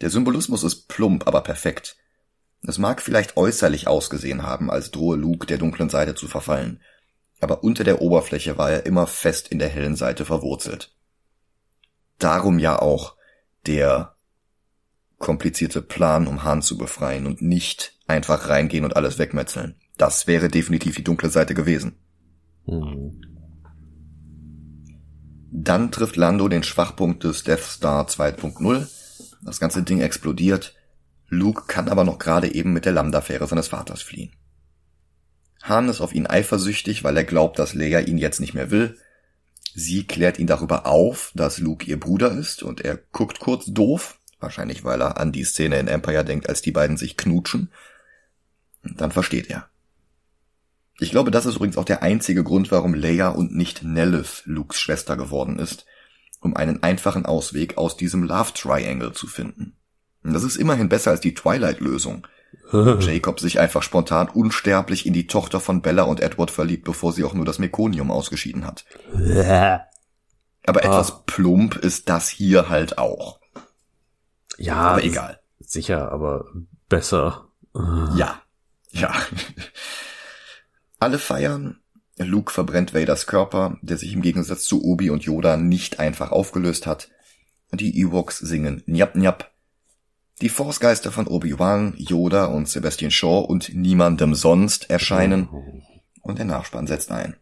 [0.00, 1.96] Der Symbolismus ist plump, aber perfekt.
[2.62, 6.80] Es mag vielleicht äußerlich ausgesehen haben, als drohe Luke der dunklen Seite zu verfallen,
[7.40, 10.94] aber unter der Oberfläche war er immer fest in der hellen Seite verwurzelt.
[12.18, 13.16] Darum ja auch
[13.66, 14.14] der
[15.18, 19.76] komplizierte Plan, um Hahn zu befreien und nicht einfach reingehen und alles wegmetzeln.
[19.96, 21.98] Das wäre definitiv die dunkle Seite gewesen.
[22.66, 23.29] Mhm.
[25.52, 28.88] Dann trifft Lando den Schwachpunkt des Death Star 2.0.
[29.42, 30.74] Das ganze Ding explodiert.
[31.28, 34.32] Luke kann aber noch gerade eben mit der Lambda-Fähre seines Vaters fliehen.
[35.62, 38.96] Han ist auf ihn eifersüchtig, weil er glaubt, dass Leia ihn jetzt nicht mehr will.
[39.74, 44.18] Sie klärt ihn darüber auf, dass Luke ihr Bruder ist und er guckt kurz doof,
[44.38, 47.70] wahrscheinlich weil er an die Szene in Empire denkt, als die beiden sich knutschen.
[48.82, 49.68] Und dann versteht er.
[51.00, 54.78] Ich glaube, das ist übrigens auch der einzige Grund, warum Leia und nicht Nelith Lukes
[54.78, 55.86] Schwester geworden ist,
[56.40, 59.76] um einen einfachen Ausweg aus diesem Love Triangle zu finden.
[60.22, 62.26] Und das ist immerhin besser als die Twilight-Lösung.
[62.72, 67.24] Jacob sich einfach spontan unsterblich in die Tochter von Bella und Edward verliebt, bevor sie
[67.24, 68.84] auch nur das Mekonium ausgeschieden hat.
[70.66, 71.22] Aber etwas ah.
[71.24, 73.40] plump ist das hier halt auch.
[74.58, 75.40] Ja, aber egal.
[75.58, 76.44] Sicher, aber
[76.90, 77.48] besser.
[77.74, 78.42] Ja,
[78.90, 79.14] ja.
[81.00, 81.80] Alle feiern.
[82.18, 86.86] Luke verbrennt Vaders Körper, der sich im Gegensatz zu Obi und Yoda nicht einfach aufgelöst
[86.86, 87.10] hat.
[87.72, 89.50] Die Ewoks singen Njap Njap.
[90.42, 95.48] Die Force-Geister von Obi-Wan, Yoda und Sebastian Shaw und niemandem sonst erscheinen.
[96.20, 97.36] Und der Nachspann setzt ein.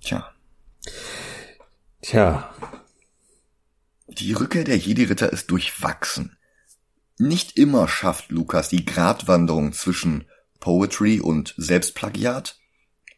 [0.00, 0.34] Tja.
[2.02, 2.54] Tja.
[4.08, 6.36] Die Rückkehr der Jedi-Ritter ist durchwachsen.
[7.20, 10.24] Nicht immer schafft Lukas die Gratwanderung zwischen
[10.58, 12.56] Poetry und Selbstplagiat.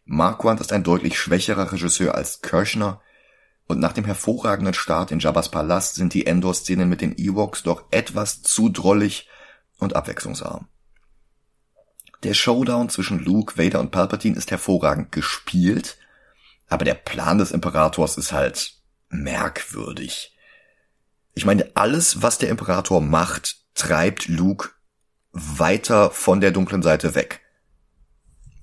[0.05, 3.01] Marquand ist ein deutlich schwächerer Regisseur als Kirschner.
[3.69, 7.85] Und nach dem hervorragenden Start in Jabba's Palast sind die Endor-Szenen mit den Ewoks doch
[7.93, 9.29] etwas zu drollig
[9.79, 10.67] und abwechslungsarm.
[12.25, 15.97] Der Showdown zwischen Luke, Vader und Palpatine ist hervorragend gespielt,
[16.69, 18.75] aber der Plan des Imperators ist halt
[19.11, 20.37] merkwürdig.
[21.35, 24.71] Ich meine, alles, was der Imperator macht, treibt Luke
[25.33, 27.41] weiter von der dunklen Seite weg.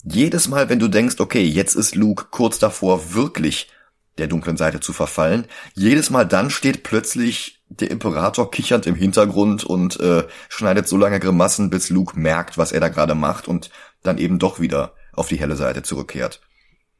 [0.03, 3.69] Jedes Mal, wenn du denkst, okay, jetzt ist Luke kurz davor, wirklich
[4.17, 9.63] der dunklen Seite zu verfallen, jedes Mal dann steht plötzlich der Imperator kichernd im Hintergrund
[9.63, 13.69] und äh, schneidet so lange Grimassen, bis Luke merkt, was er da gerade macht und
[14.03, 16.41] dann eben doch wieder auf die helle Seite zurückkehrt.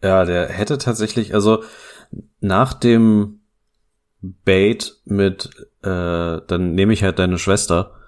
[0.02, 1.64] Ja, der hätte tatsächlich, also
[2.40, 3.42] nach dem
[4.22, 5.50] Bait mit,
[5.82, 7.99] äh, dann nehme ich halt deine Schwester,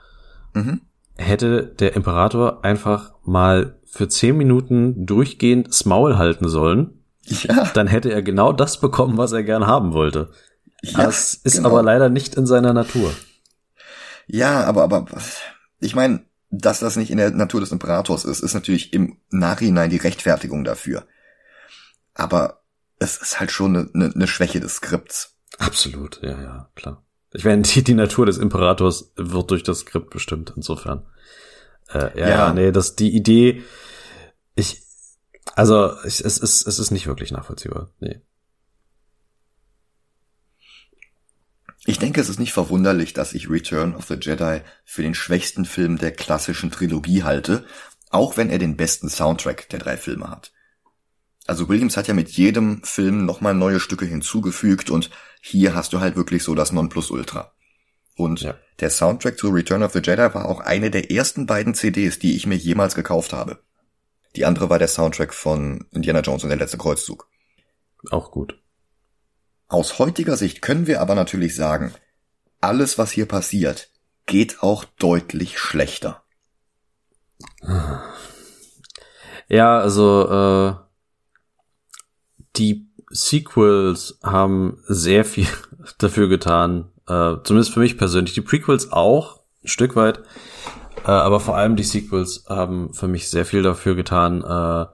[0.53, 0.81] mhm.
[1.17, 7.03] hätte der Imperator einfach mal für zehn Minuten durchgehend das Maul halten sollen.
[7.23, 7.69] Ja.
[7.73, 10.31] Dann hätte er genau das bekommen, was er gern haben wollte.
[10.81, 11.69] Ja, das ist genau.
[11.69, 13.13] aber leider nicht in seiner Natur.
[14.27, 15.05] Ja, aber, aber,
[15.79, 19.89] ich meine, dass das nicht in der Natur des Imperators ist, ist natürlich im Nachhinein
[19.89, 21.05] die Rechtfertigung dafür.
[22.13, 22.63] Aber
[22.99, 25.35] es ist halt schon eine, eine, eine Schwäche des Skripts.
[25.59, 27.03] Absolut, ja, ja, klar.
[27.33, 31.05] Ich meine, die, die Natur des Imperators wird durch das Skript bestimmt, insofern.
[31.89, 33.63] Äh, ja, ja, nee, das, die Idee,
[34.55, 34.81] ich,
[35.55, 38.21] also, es, es, ist, es ist nicht wirklich nachvollziehbar, nee.
[41.85, 45.65] Ich denke, es ist nicht verwunderlich, dass ich Return of the Jedi für den schwächsten
[45.65, 47.65] Film der klassischen Trilogie halte,
[48.11, 50.51] auch wenn er den besten Soundtrack der drei Filme hat.
[51.47, 55.09] Also Williams hat ja mit jedem Film nochmal neue Stücke hinzugefügt und
[55.41, 57.51] hier hast du halt wirklich so das Nonplusultra.
[58.15, 58.55] Und ja.
[58.79, 62.35] der Soundtrack zu Return of the Jedi war auch eine der ersten beiden CDs, die
[62.35, 63.59] ich mir jemals gekauft habe.
[64.35, 67.27] Die andere war der Soundtrack von Indiana Jones und der letzte Kreuzzug.
[68.11, 68.61] Auch gut.
[69.67, 71.93] Aus heutiger Sicht können wir aber natürlich sagen,
[72.59, 73.89] alles, was hier passiert,
[74.25, 76.23] geht auch deutlich schlechter.
[79.47, 80.75] Ja, also äh,
[82.55, 85.47] die Sequels haben sehr viel
[85.97, 88.33] dafür getan, äh, zumindest für mich persönlich.
[88.33, 90.19] Die Prequels auch, ein Stück weit,
[91.05, 94.85] äh, aber vor allem die Sequels haben für mich sehr viel dafür getan, äh,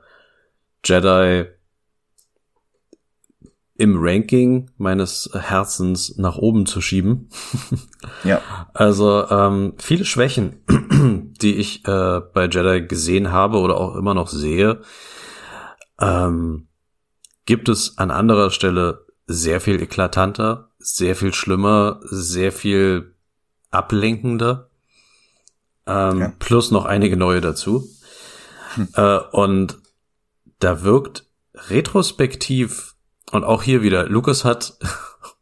[0.85, 1.45] Jedi
[3.77, 7.30] im Ranking meines Herzens nach oben zu schieben.
[8.23, 8.41] ja.
[8.73, 10.64] Also ähm, viele Schwächen,
[11.41, 14.81] die ich äh, bei Jedi gesehen habe oder auch immer noch sehe,
[15.99, 16.66] ähm,
[17.48, 23.15] gibt es an anderer Stelle sehr viel eklatanter, sehr viel schlimmer, sehr viel
[23.72, 24.69] ablenkender.
[25.88, 26.34] Ähm, ja.
[26.38, 27.90] Plus noch einige neue dazu.
[28.76, 28.90] Hm.
[28.94, 29.80] Äh, und
[30.60, 31.26] da wirkt
[31.69, 32.95] retrospektiv
[33.32, 34.78] und auch hier wieder, Lukas hat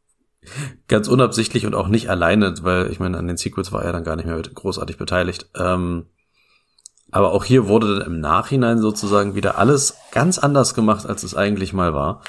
[0.87, 4.03] ganz unabsichtlich und auch nicht alleine, weil ich meine, an den Sequels war er dann
[4.03, 6.05] gar nicht mehr großartig beteiligt, ähm,
[7.11, 11.35] aber auch hier wurde dann im Nachhinein sozusagen wieder alles ganz anders gemacht, als es
[11.35, 12.21] eigentlich mal war.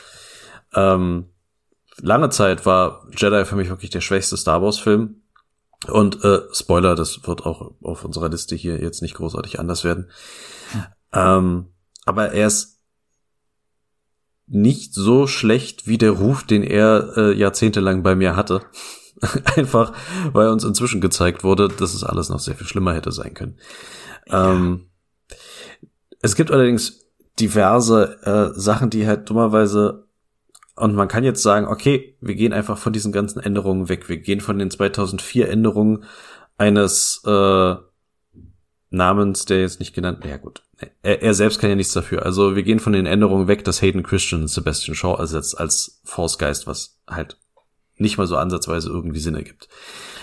[0.74, 1.30] Ähm,
[2.00, 5.22] lange Zeit war Jedi für mich wirklich der schwächste Star Wars Film.
[5.88, 10.10] Und äh, Spoiler, das wird auch auf unserer Liste hier jetzt nicht großartig anders werden.
[10.72, 10.84] Hm.
[11.12, 11.66] Ähm,
[12.04, 12.80] aber er ist
[14.46, 18.62] nicht so schlecht wie der Ruf, den er äh, jahrzehntelang bei mir hatte.
[19.56, 19.92] Einfach,
[20.32, 23.58] weil uns inzwischen gezeigt wurde, dass es alles noch sehr viel schlimmer hätte sein können.
[24.28, 24.86] Ähm,
[26.20, 27.06] es gibt allerdings
[27.38, 30.06] diverse äh, Sachen, die halt dummerweise
[30.76, 34.10] und man kann jetzt sagen, okay, wir gehen einfach von diesen ganzen Änderungen weg.
[34.10, 36.04] Wir gehen von den 2004 Änderungen
[36.58, 37.76] eines äh,
[38.90, 40.62] namens, der jetzt nicht genannt, ja gut,
[41.02, 42.24] er, er selbst kann ja nichts dafür.
[42.24, 46.38] Also wir gehen von den Änderungen weg, dass Hayden Christian Sebastian Shaw ersetzt als Force
[46.38, 47.38] Geist, was halt
[47.96, 49.68] nicht mal so ansatzweise irgendwie Sinn ergibt.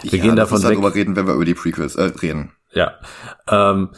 [0.04, 0.72] Wir ja, gehen davon weg.
[0.72, 2.52] darüber reden, wenn wir über die Prequels äh, reden.
[2.72, 2.94] Ja,
[3.48, 3.90] ähm,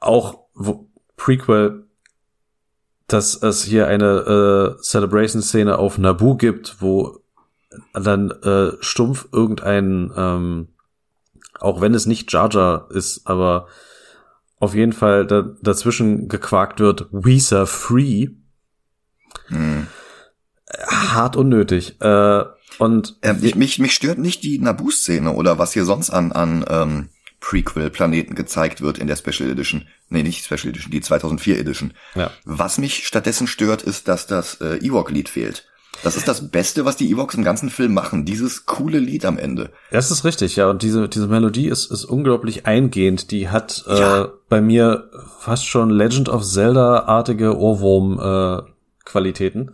[0.00, 1.84] auch wo, Prequel,
[3.06, 7.20] dass es hier eine äh, Celebration-Szene auf Naboo gibt, wo
[7.94, 10.68] dann äh, stumpf irgendein, ähm,
[11.60, 13.68] auch wenn es nicht Jar Jar ist, aber
[14.58, 18.28] auf jeden Fall da, dazwischen gequakt wird, Weezer Free.
[19.48, 19.86] Hm.
[20.86, 22.00] Hart unnötig.
[22.00, 22.44] Äh,
[22.78, 26.64] und äh, mich, mich, mich stört nicht die Naboo-Szene oder was hier sonst an, an
[26.68, 27.08] ähm,
[27.40, 29.86] Prequel-Planeten gezeigt wird in der Special Edition.
[30.08, 31.92] Nee, nicht Special Edition, die 2004 Edition.
[32.14, 32.30] Ja.
[32.44, 35.66] Was mich stattdessen stört, ist, dass das äh, Ewok-Lied fehlt.
[36.02, 38.24] Das ist das Beste, was die Ewoks im ganzen Film machen.
[38.24, 39.70] Dieses coole Lied am Ende.
[39.90, 40.68] Das ist richtig, ja.
[40.68, 43.30] Und diese, diese Melodie ist, ist unglaublich eingehend.
[43.30, 44.32] Die hat äh, ja.
[44.48, 45.08] bei mir
[45.38, 49.70] fast schon Legend of Zelda-artige Ohrwurm-Qualitäten.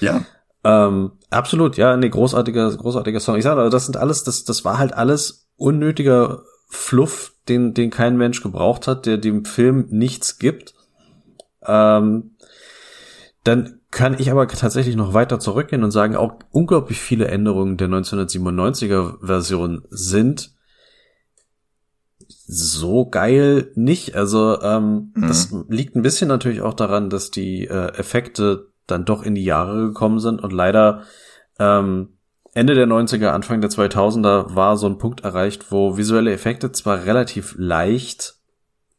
[0.00, 0.20] Äh, ja.
[0.64, 3.36] Ähm, absolut, ja, nee, großartiger, großartiger Song.
[3.36, 8.16] Ich sage, das sind alles, das, das war halt alles unnötiger Fluff, den, den kein
[8.16, 10.74] Mensch gebraucht hat, der dem Film nichts gibt.
[11.66, 12.36] Ähm,
[13.44, 17.88] dann kann ich aber tatsächlich noch weiter zurückgehen und sagen, auch unglaublich viele Änderungen der
[17.88, 20.54] 1997er Version sind
[22.46, 24.16] so geil nicht.
[24.16, 25.28] Also ähm, mhm.
[25.28, 29.44] das liegt ein bisschen natürlich auch daran, dass die äh, Effekte dann doch in die
[29.44, 31.02] Jahre gekommen sind und leider
[31.58, 32.14] ähm,
[32.54, 37.04] Ende der 90er, Anfang der 2000er war so ein Punkt erreicht, wo visuelle Effekte zwar
[37.04, 38.36] relativ leicht,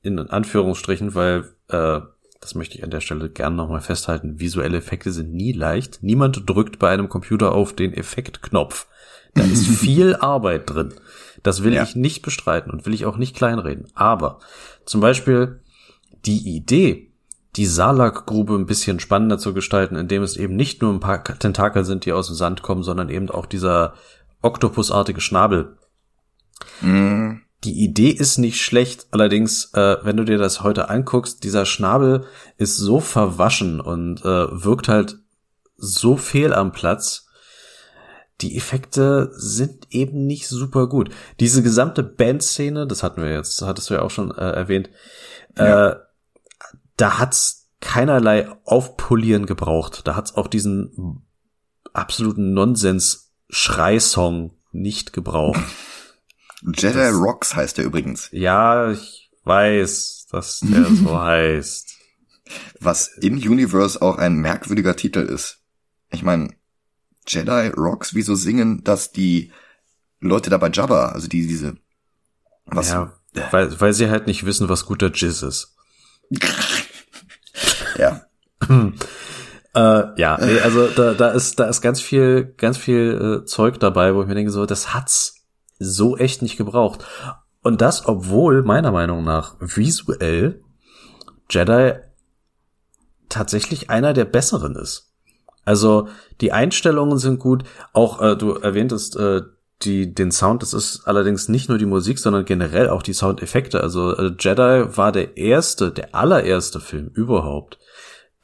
[0.02, 2.02] in Anführungsstrichen, weil, äh,
[2.42, 6.00] das möchte ich an der Stelle gerne nochmal festhalten, visuelle Effekte sind nie leicht.
[6.04, 8.88] Niemand drückt bei einem Computer auf den Effektknopf.
[9.34, 10.94] Da ist viel Arbeit drin.
[11.42, 11.84] Das will ja.
[11.84, 13.88] ich nicht bestreiten und will ich auch nicht kleinreden.
[13.96, 14.40] Aber
[14.86, 15.62] zum Beispiel
[16.26, 17.14] die Idee,
[17.56, 21.86] die Salak-Grube ein bisschen spannender zu gestalten, indem es eben nicht nur ein paar Tentakel
[21.86, 23.94] sind, die aus dem Sand kommen, sondern eben auch dieser
[24.42, 25.78] oktopusartige Schnabel.
[26.82, 27.38] Mm.
[27.64, 32.26] Die Idee ist nicht schlecht, allerdings, äh, wenn du dir das heute anguckst, dieser Schnabel
[32.58, 35.18] ist so verwaschen und äh, wirkt halt
[35.78, 37.28] so fehl am Platz.
[38.42, 41.10] Die Effekte sind eben nicht super gut.
[41.40, 44.90] Diese gesamte Bandszene, das hatten wir jetzt, hattest du ja auch schon äh, erwähnt,
[45.58, 46.05] ja.
[46.98, 50.08] Da hat's keinerlei Aufpolieren gebraucht.
[50.08, 51.22] Da hat's auch diesen
[51.94, 55.62] absoluten Nonsens-Schreisong nicht gebraucht.
[56.62, 58.30] Jedi das, Rocks heißt er übrigens.
[58.32, 61.94] Ja, ich weiß, dass der so heißt.
[62.80, 65.60] Was im Universe auch ein merkwürdiger Titel ist.
[66.12, 66.56] Ich meine,
[67.28, 69.52] Jedi Rocks, wieso singen das die
[70.20, 71.78] Leute da bei Jabba, also die diese
[72.66, 73.14] was ja,
[73.52, 75.76] weil, weil sie halt nicht wissen, was guter Jizz ist.
[77.98, 78.22] ja.
[79.74, 83.80] äh, ja, nee, also da, da ist da ist ganz viel ganz viel äh, Zeug
[83.80, 85.46] dabei, wo ich mir denke so, das hat's
[85.80, 87.06] so echt nicht gebraucht.
[87.62, 90.62] Und das, obwohl meiner Meinung nach visuell
[91.50, 91.94] Jedi
[93.30, 95.12] tatsächlich einer der besseren ist.
[95.66, 96.08] Also
[96.42, 97.64] die Einstellungen sind gut.
[97.92, 99.42] Auch äh, du erwähntest äh,
[99.82, 100.62] die den Sound.
[100.62, 103.82] Das ist allerdings nicht nur die Musik, sondern generell auch die Soundeffekte.
[103.82, 107.80] Also äh, Jedi war der erste, der allererste Film überhaupt,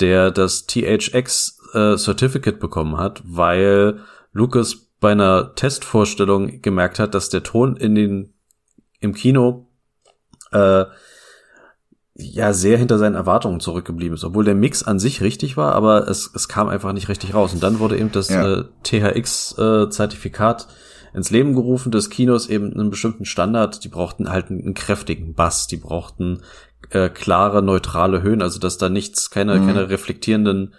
[0.01, 4.01] der das THX äh, Certificate bekommen hat, weil
[4.33, 8.33] Lucas bei einer Testvorstellung gemerkt hat, dass der Ton in den
[8.99, 9.67] im Kino
[10.51, 10.85] äh,
[12.13, 16.07] ja sehr hinter seinen Erwartungen zurückgeblieben ist, obwohl der Mix an sich richtig war, aber
[16.07, 17.53] es, es kam einfach nicht richtig raus.
[17.53, 18.59] Und dann wurde eben das ja.
[18.59, 20.73] äh, THX-Zertifikat äh,
[21.13, 23.83] ins Leben gerufen des Kinos eben einen bestimmten Standard.
[23.83, 26.41] Die brauchten halt einen, kräftigen Bass, die brauchten
[26.89, 29.67] äh, klare, neutrale Höhen, also dass da nichts, keine, mhm.
[29.67, 30.73] keine reflektierenden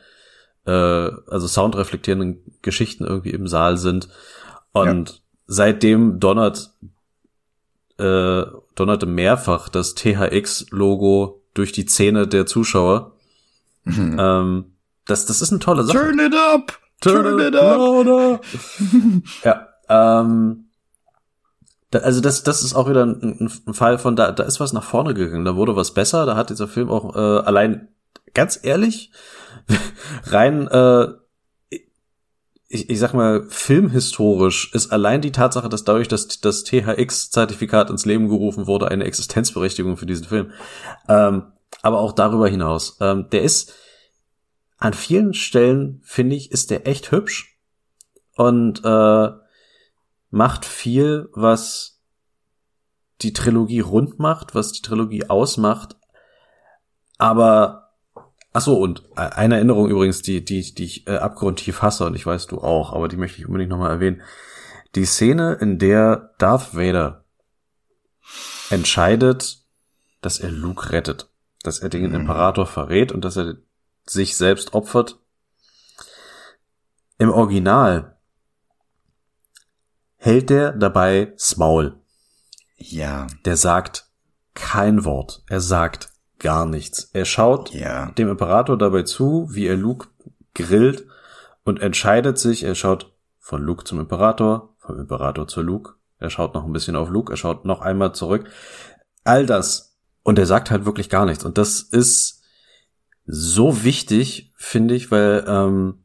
[0.67, 4.09] äh, also soundreflektierenden Geschichten irgendwie im Saal sind.
[4.73, 5.17] Und ja.
[5.47, 6.71] seitdem donnert,
[7.99, 8.45] äh,
[8.75, 13.13] donnerte mehrfach das THX-Logo durch die Zähne der Zuschauer.
[13.85, 14.17] Mhm.
[14.19, 14.65] Ähm,
[15.07, 15.99] das, das ist eine tolle Sache.
[15.99, 16.79] Turn it up!
[17.01, 18.45] Turn, Turn it up!
[19.45, 20.71] ja, ähm,
[21.91, 24.73] da, also das, das ist auch wieder ein, ein, Fall von, da, da ist was
[24.73, 27.89] nach vorne gegangen, da wurde was besser, da hat dieser Film auch äh, allein,
[28.33, 29.13] ganz ehrlich,
[30.25, 31.09] rein, äh,
[32.69, 38.07] ich, ich sag mal, filmhistorisch ist allein die Tatsache, dass dadurch, dass das THX-Zertifikat ins
[38.07, 40.53] Leben gerufen wurde, eine Existenzberechtigung für diesen Film.
[41.07, 41.53] Ähm,
[41.83, 42.97] aber auch darüber hinaus.
[43.03, 43.75] Ähm, der ist
[44.79, 47.59] an vielen Stellen, finde ich, ist der echt hübsch
[48.37, 49.42] und äh,
[50.33, 52.01] macht viel, was
[53.21, 55.97] die Trilogie rund macht, was die Trilogie ausmacht.
[57.19, 57.93] Aber
[58.53, 62.17] ach so und e-, eine Erinnerung übrigens, die die die ich äh, abgrundtief hasse und
[62.17, 64.23] ich weiß du auch, aber die möchte ich unbedingt nochmal erwähnen.
[64.95, 67.25] Die Szene, in der Darth Vader
[68.71, 69.59] entscheidet,
[70.23, 71.29] dass er Luke rettet,
[71.63, 72.15] dass er den mhm.
[72.15, 73.57] Imperator verrät und dass er
[74.07, 75.19] sich selbst opfert.
[77.19, 78.12] Im Original
[80.23, 81.97] hält der dabei Smaul.
[82.77, 83.27] Ja.
[83.45, 84.07] Der sagt
[84.55, 85.43] kein Wort.
[85.49, 87.11] Er sagt gar nichts.
[87.13, 88.13] Er schaut ja.
[88.13, 90.09] dem Imperator dabei zu, wie er Luke
[90.55, 91.07] grillt
[91.65, 96.55] und entscheidet sich, er schaut von Luke zum Imperator, vom Imperator zu Luke, er schaut
[96.55, 98.49] noch ein bisschen auf Luke, er schaut noch einmal zurück.
[99.25, 99.97] All das.
[100.23, 101.45] Und er sagt halt wirklich gar nichts.
[101.45, 102.43] Und das ist
[103.27, 106.05] so wichtig, finde ich, weil ähm,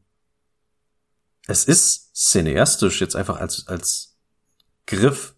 [1.46, 4.07] es ist cineastisch jetzt einfach als, als
[4.88, 5.34] Griff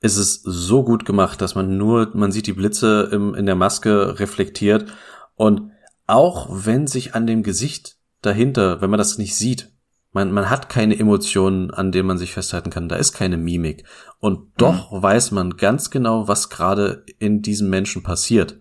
[0.00, 3.56] ist es so gut gemacht, dass man nur, man sieht die Blitze im, in der
[3.56, 4.86] Maske reflektiert
[5.34, 5.72] und
[6.06, 9.70] auch wenn sich an dem Gesicht dahinter, wenn man das nicht sieht,
[10.12, 13.84] man, man hat keine Emotionen, an denen man sich festhalten kann, da ist keine Mimik.
[14.18, 15.02] Und doch mhm.
[15.02, 18.58] weiß man ganz genau, was gerade in diesem Menschen passiert.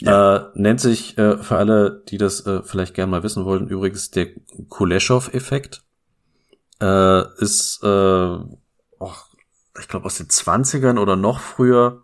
[0.00, 0.36] Ja.
[0.36, 4.10] Äh, nennt sich äh, für alle, die das äh, vielleicht gerne mal wissen wollen, übrigens
[4.10, 4.28] der
[4.68, 5.82] Kuleshov-Effekt.
[6.80, 8.38] Äh, ist, äh,
[9.78, 12.02] ich glaube, aus den 20ern oder noch früher.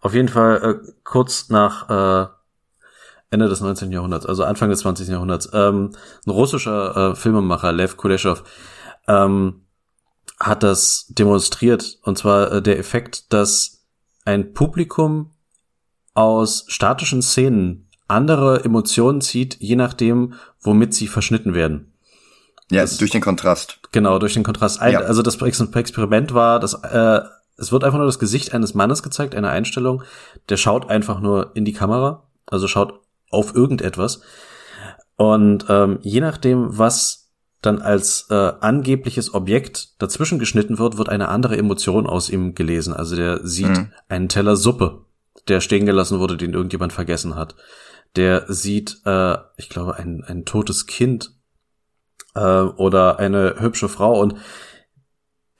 [0.00, 2.28] Auf jeden Fall äh, kurz nach äh,
[3.30, 3.90] Ende des 19.
[3.90, 5.08] Jahrhunderts, also Anfang des 20.
[5.08, 5.48] Jahrhunderts.
[5.52, 5.92] Ähm,
[6.26, 8.44] ein russischer äh, Filmemacher, Lev Kuleshov,
[9.08, 9.62] ähm,
[10.38, 11.98] hat das demonstriert.
[12.02, 13.84] Und zwar äh, der Effekt, dass
[14.24, 15.30] ein Publikum
[16.14, 21.93] aus statischen Szenen andere Emotionen zieht, je nachdem, womit sie verschnitten werden.
[22.70, 23.80] Ja, das, durch den Kontrast.
[23.92, 24.80] Genau, durch den Kontrast.
[24.80, 25.00] Ein, ja.
[25.00, 27.20] Also das Experiment war, dass äh,
[27.56, 30.02] es wird einfach nur das Gesicht eines Mannes gezeigt, eine Einstellung.
[30.48, 33.00] Der schaut einfach nur in die Kamera, also schaut
[33.30, 34.22] auf irgendetwas.
[35.16, 37.24] Und ähm, je nachdem, was
[37.62, 42.92] dann als äh, angebliches Objekt dazwischen geschnitten wird, wird eine andere Emotion aus ihm gelesen.
[42.92, 43.92] Also der sieht mhm.
[44.08, 45.04] einen Teller Suppe,
[45.48, 47.54] der stehen gelassen wurde, den irgendjemand vergessen hat.
[48.16, 51.33] Der sieht, äh, ich glaube, ein, ein totes Kind
[52.34, 54.34] äh, oder eine hübsche Frau und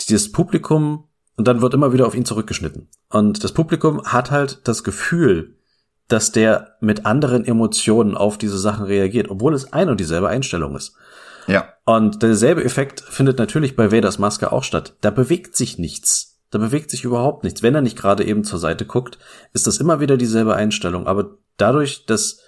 [0.00, 2.88] dieses Publikum und dann wird immer wieder auf ihn zurückgeschnitten.
[3.10, 5.56] Und das Publikum hat halt das Gefühl,
[6.08, 10.76] dass der mit anderen Emotionen auf diese Sachen reagiert, obwohl es ein und dieselbe Einstellung
[10.76, 10.94] ist.
[11.46, 11.72] Ja.
[11.84, 14.96] Und derselbe Effekt findet natürlich bei Vaders Maske auch statt.
[15.00, 16.40] Da bewegt sich nichts.
[16.50, 17.62] Da bewegt sich überhaupt nichts.
[17.62, 19.18] Wenn er nicht gerade eben zur Seite guckt,
[19.52, 21.06] ist das immer wieder dieselbe Einstellung.
[21.06, 22.40] Aber dadurch, dass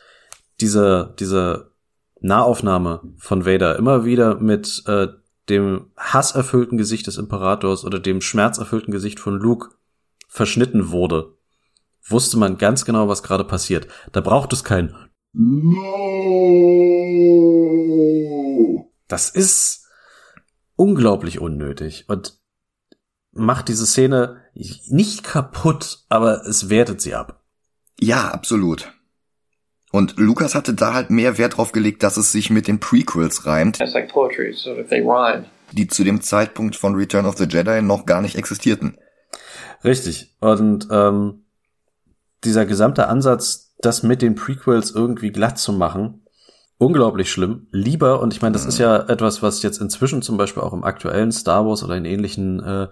[0.61, 1.73] diese, diese
[2.21, 5.09] Nahaufnahme von Vader immer wieder mit äh,
[5.49, 9.71] dem hasserfüllten Gesicht des Imperators oder dem schmerzerfüllten Gesicht von Luke
[10.29, 11.37] verschnitten wurde,
[12.09, 13.87] wusste man ganz genau, was gerade passiert.
[14.13, 14.95] Da braucht es kein
[15.33, 16.07] No.
[19.07, 19.87] Das ist
[20.77, 22.39] unglaublich unnötig und
[23.33, 27.45] macht diese Szene nicht kaputt, aber es wertet sie ab.
[28.01, 28.93] Ja, absolut.
[29.97, 33.47] Und Lukas hatte da halt mehr Wert drauf gelegt, dass es sich mit den Prequels
[33.47, 33.79] reimt.
[33.79, 34.77] Like poetry, so
[35.73, 38.99] die zu dem Zeitpunkt von Return of the Jedi noch gar nicht existierten.
[39.85, 40.37] Richtig.
[40.39, 41.47] Und ähm,
[42.45, 46.27] dieser gesamte Ansatz, das mit den Prequels irgendwie glatt zu machen,
[46.77, 47.67] unglaublich schlimm.
[47.71, 48.69] Lieber, und ich meine, das mhm.
[48.69, 52.05] ist ja etwas, was jetzt inzwischen zum Beispiel auch im aktuellen Star Wars oder in
[52.05, 52.89] ähnlichen äh,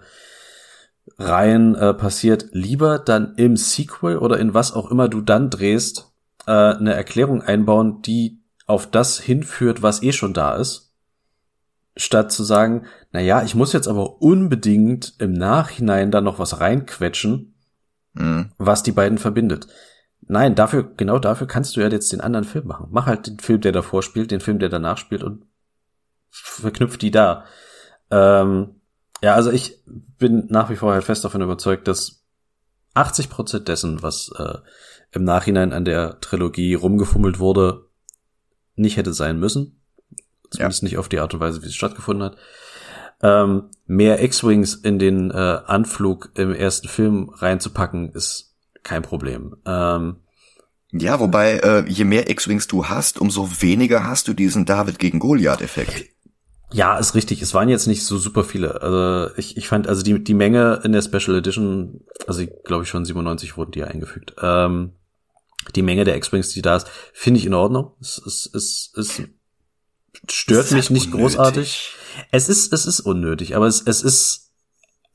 [1.19, 6.14] Reihen äh, passiert, lieber dann im Sequel oder in was auch immer du dann drehst,
[6.47, 10.93] äh, eine Erklärung einbauen, die auf das hinführt, was eh schon da ist,
[11.95, 16.59] statt zu sagen, na ja, ich muss jetzt aber unbedingt im Nachhinein da noch was
[16.59, 17.55] reinquetschen,
[18.13, 18.51] mhm.
[18.57, 19.67] was die beiden verbindet.
[20.27, 22.87] Nein, dafür, genau dafür kannst du ja jetzt den anderen Film machen.
[22.89, 25.45] Mach halt den Film, der davor spielt, den Film, der danach spielt und
[26.31, 27.45] verknüpft die da.
[28.09, 28.81] Ähm,
[29.21, 32.23] ja, also ich bin nach wie vor halt fest davon überzeugt, dass
[32.95, 34.57] 80 Prozent dessen, was äh,
[35.15, 37.87] im Nachhinein an der Trilogie rumgefummelt wurde,
[38.75, 39.81] nicht hätte sein müssen.
[40.51, 40.85] Zumindest ja.
[40.85, 42.37] nicht auf die Art und Weise, wie es stattgefunden hat.
[43.21, 49.55] Ähm, mehr X-Wings in den äh, Anflug im ersten Film reinzupacken, ist kein Problem.
[49.65, 50.17] Ähm,
[50.91, 55.19] ja, wobei, äh, je mehr X-Wings du hast, umso weniger hast du diesen David gegen
[55.19, 56.09] Goliath-Effekt.
[56.71, 57.41] Ja, ist richtig.
[57.41, 58.81] Es waren jetzt nicht so super viele.
[58.81, 62.83] Also ich, ich fand, also die, die Menge in der Special Edition, also ich glaube
[62.83, 64.35] ich schon 97 wurden die eingefügt.
[64.41, 64.91] Ähm,
[65.75, 67.93] die Menge der X-Wings, die da ist, finde ich in Ordnung.
[67.99, 69.21] Es, es, es, es
[70.29, 71.21] stört mich nicht unnötig.
[71.21, 71.91] großartig.
[72.31, 74.45] Es ist, es ist unnötig, aber es, es ist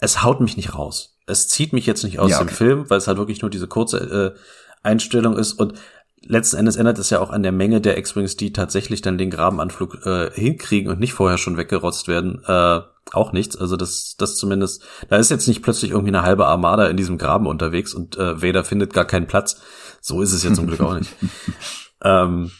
[0.00, 1.18] es haut mich nicht raus.
[1.26, 2.46] Es zieht mich jetzt nicht aus ja, okay.
[2.46, 4.38] dem Film, weil es halt wirklich nur diese kurze äh,
[4.82, 5.74] Einstellung ist und
[6.22, 9.30] letzten Endes ändert es ja auch an der Menge der X-Wings, die tatsächlich dann den
[9.30, 12.80] Grabenanflug äh, hinkriegen und nicht vorher schon weggerotzt werden, äh,
[13.12, 13.56] auch nichts.
[13.56, 17.18] Also das, das zumindest, da ist jetzt nicht plötzlich irgendwie eine halbe Armada in diesem
[17.18, 19.60] Graben unterwegs und äh, Vader findet gar keinen Platz.
[20.00, 21.14] So ist es ja zum Glück auch nicht.
[22.02, 22.50] ähm,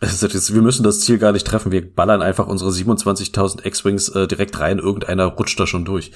[0.00, 1.72] wir müssen das Ziel gar nicht treffen.
[1.72, 4.78] Wir ballern einfach unsere 27.000 X-Wings äh, direkt rein.
[4.78, 6.12] Irgendeiner rutscht da schon durch.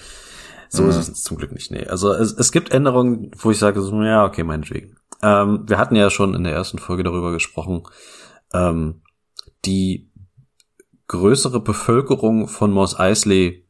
[0.69, 0.91] So mhm.
[0.91, 1.71] ist es zum Glück nicht.
[1.71, 1.87] Nee.
[1.87, 4.97] Also es, es gibt Änderungen, wo ich sage, so, ja, okay, meinetwegen.
[5.23, 7.83] Ähm, wir hatten ja schon in der ersten Folge darüber gesprochen,
[8.53, 9.03] ähm,
[9.65, 10.11] die
[11.09, 13.69] größere Bevölkerung von Mos Eisley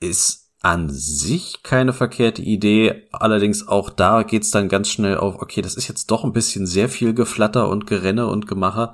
[0.00, 3.08] ist an sich keine verkehrte Idee.
[3.10, 6.66] Allerdings auch da geht's dann ganz schnell auf, okay, das ist jetzt doch ein bisschen
[6.66, 8.92] sehr viel Geflatter und Gerenne und Gemache.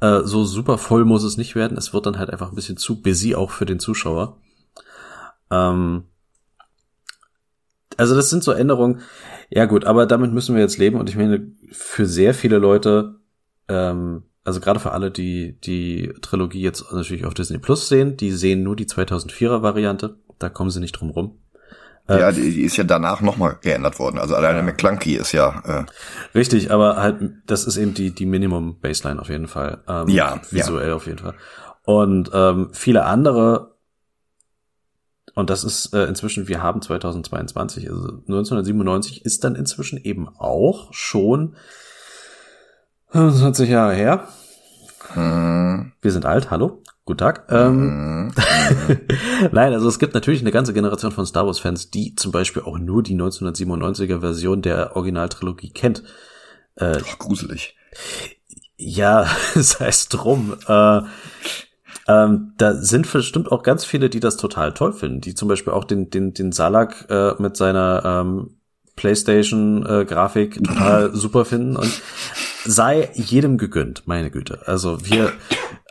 [0.00, 1.76] Äh, so super voll muss es nicht werden.
[1.76, 4.38] Es wird dann halt einfach ein bisschen zu busy auch für den Zuschauer.
[5.50, 6.04] Ähm,
[7.96, 9.02] also das sind so Änderungen.
[9.50, 13.16] Ja gut, aber damit müssen wir jetzt leben und ich meine, für sehr viele Leute,
[13.68, 18.32] ähm, also gerade für alle, die die Trilogie jetzt natürlich auf Disney Plus sehen, die
[18.32, 21.38] sehen nur die 2004er Variante, da kommen sie nicht drum rum.
[22.08, 24.18] Äh, ja, die, die ist ja danach nochmal geändert worden.
[24.18, 24.64] Also alleine ja.
[24.64, 25.62] McClunky ist ja.
[25.64, 25.84] Äh
[26.36, 27.16] Richtig, aber halt,
[27.46, 29.82] das ist eben die, die Minimum Baseline auf jeden Fall.
[29.88, 30.40] Ähm, ja.
[30.50, 30.94] Visuell ja.
[30.94, 31.34] auf jeden Fall.
[31.84, 33.74] Und ähm, viele andere
[35.34, 40.92] und das ist äh, inzwischen, wir haben 2022, also 1997 ist dann inzwischen eben auch
[40.92, 41.56] schon
[43.08, 44.28] 25 Jahre her.
[45.12, 45.92] Hm.
[46.00, 47.46] Wir sind alt, hallo, guten Tag.
[47.50, 49.00] Ähm, hm.
[49.52, 52.62] Nein, also es gibt natürlich eine ganze Generation von Star Wars Fans, die zum Beispiel
[52.62, 56.02] auch nur die 1997er Version der Originaltrilogie kennt.
[56.76, 57.76] Äh, Doch, gruselig.
[58.76, 60.56] Ja, sei es drum.
[60.66, 61.00] Äh,
[62.06, 65.72] ähm, da sind bestimmt auch ganz viele, die das total toll finden, die zum Beispiel
[65.72, 68.58] auch den, den, den Salak äh, mit seiner ähm,
[68.96, 72.02] PlayStation-Grafik total super finden und
[72.64, 74.66] sei jedem gegönnt, meine Güte.
[74.66, 75.32] Also wir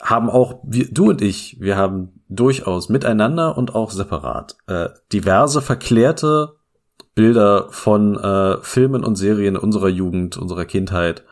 [0.03, 5.61] haben auch, wir, du und ich, wir haben durchaus miteinander und auch separat äh, diverse
[5.61, 6.55] verklärte
[7.15, 11.23] Bilder von äh, Filmen und Serien unserer Jugend, unserer Kindheit,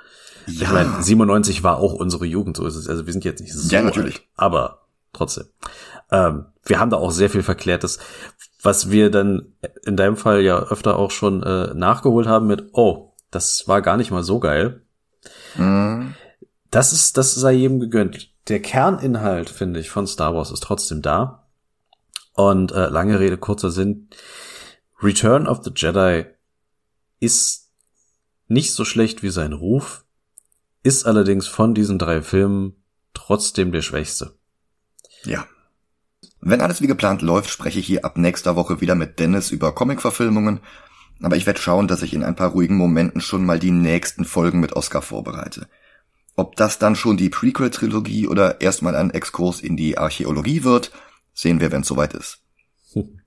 [0.47, 0.63] ja.
[0.63, 2.87] Ich meine, 97 war auch unsere Jugend, so ist es.
[2.87, 4.15] Also wir sind jetzt nicht so Ja, natürlich.
[4.15, 4.81] Alt, aber
[5.13, 5.45] trotzdem.
[6.11, 7.99] Ähm, wir haben da auch sehr viel Verklärtes,
[8.61, 9.53] was wir dann
[9.85, 13.97] in deinem Fall ja öfter auch schon äh, nachgeholt haben mit, oh, das war gar
[13.97, 14.81] nicht mal so geil.
[15.55, 16.15] Mhm.
[16.69, 18.29] Das ist, das sei jedem gegönnt.
[18.47, 21.47] Der Kerninhalt, finde ich, von Star Wars ist trotzdem da.
[22.33, 24.09] Und äh, lange Rede, kurzer Sinn.
[25.01, 26.25] Return of the Jedi
[27.19, 27.71] ist
[28.47, 30.05] nicht so schlecht wie sein Ruf,
[30.83, 32.75] ist allerdings von diesen drei Filmen
[33.13, 34.35] trotzdem der schwächste.
[35.23, 35.45] Ja.
[36.39, 39.73] Wenn alles wie geplant läuft, spreche ich hier ab nächster Woche wieder mit Dennis über
[39.73, 40.61] Comic-Verfilmungen,
[41.21, 44.25] aber ich werde schauen, dass ich in ein paar ruhigen Momenten schon mal die nächsten
[44.25, 45.67] Folgen mit Oscar vorbereite.
[46.41, 50.91] Ob das dann schon die Prequel-Trilogie oder erstmal ein Exkurs in die Archäologie wird,
[51.35, 52.39] sehen wir, wenn es soweit ist.
[52.93, 53.19] Hm.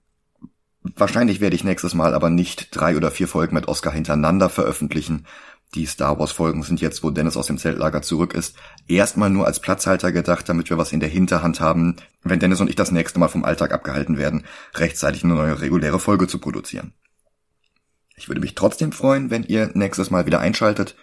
[0.97, 5.28] Wahrscheinlich werde ich nächstes Mal aber nicht drei oder vier Folgen mit Oscar hintereinander veröffentlichen,
[5.77, 8.57] die Star Wars Folgen sind jetzt, wo Dennis aus dem Zeltlager zurück ist,
[8.89, 12.69] erstmal nur als Platzhalter gedacht, damit wir was in der Hinterhand haben, wenn Dennis und
[12.69, 16.95] ich das nächste Mal vom Alltag abgehalten werden, rechtzeitig eine neue reguläre Folge zu produzieren.
[18.16, 20.97] Ich würde mich trotzdem freuen, wenn ihr nächstes Mal wieder einschaltet.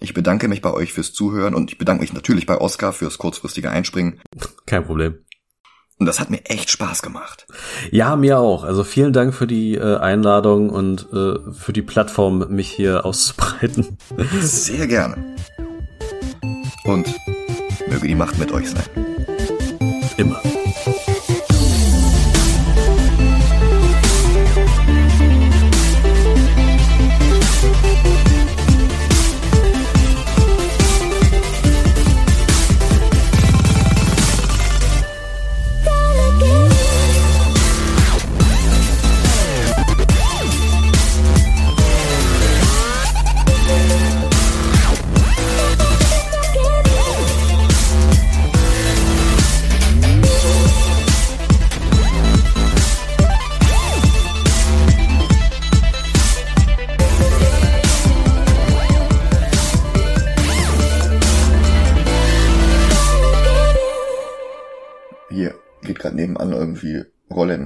[0.00, 3.18] Ich bedanke mich bei euch fürs Zuhören und ich bedanke mich natürlich bei Oskar fürs
[3.18, 4.20] kurzfristige Einspringen.
[4.66, 5.18] Kein Problem.
[5.98, 7.46] Und das hat mir echt Spaß gemacht.
[7.92, 8.64] Ja, mir auch.
[8.64, 13.96] Also vielen Dank für die äh, Einladung und äh, für die Plattform, mich hier auszubreiten.
[14.40, 15.36] Sehr gerne.
[16.84, 17.14] Und
[17.88, 18.84] möge die Macht mit euch sein.
[20.16, 20.40] Immer.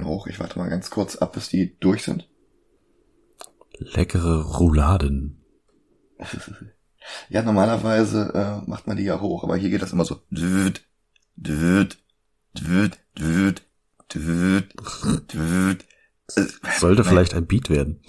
[0.05, 0.27] Hoch.
[0.27, 2.27] Ich warte mal ganz kurz ab, bis die durch sind.
[3.77, 5.43] Leckere Rouladen.
[7.29, 10.21] ja, normalerweise äh, macht man die ja hoch, aber hier geht das immer so.
[10.29, 10.85] Düt,
[11.35, 11.97] düt,
[12.53, 13.63] düt, düt,
[14.13, 14.73] düt,
[15.33, 15.85] düt,
[16.79, 18.01] Sollte vielleicht ein Beat werden.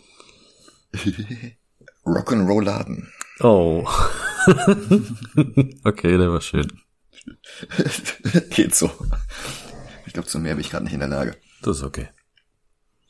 [2.04, 3.08] Rock'n'Rolladen.
[3.40, 3.86] Oh.
[5.84, 6.72] okay, der war schön.
[8.50, 8.90] Geht so.
[10.10, 11.36] Ich glaube, zu mehr bin ich gerade nicht in der Lage.
[11.62, 12.08] Das ist okay.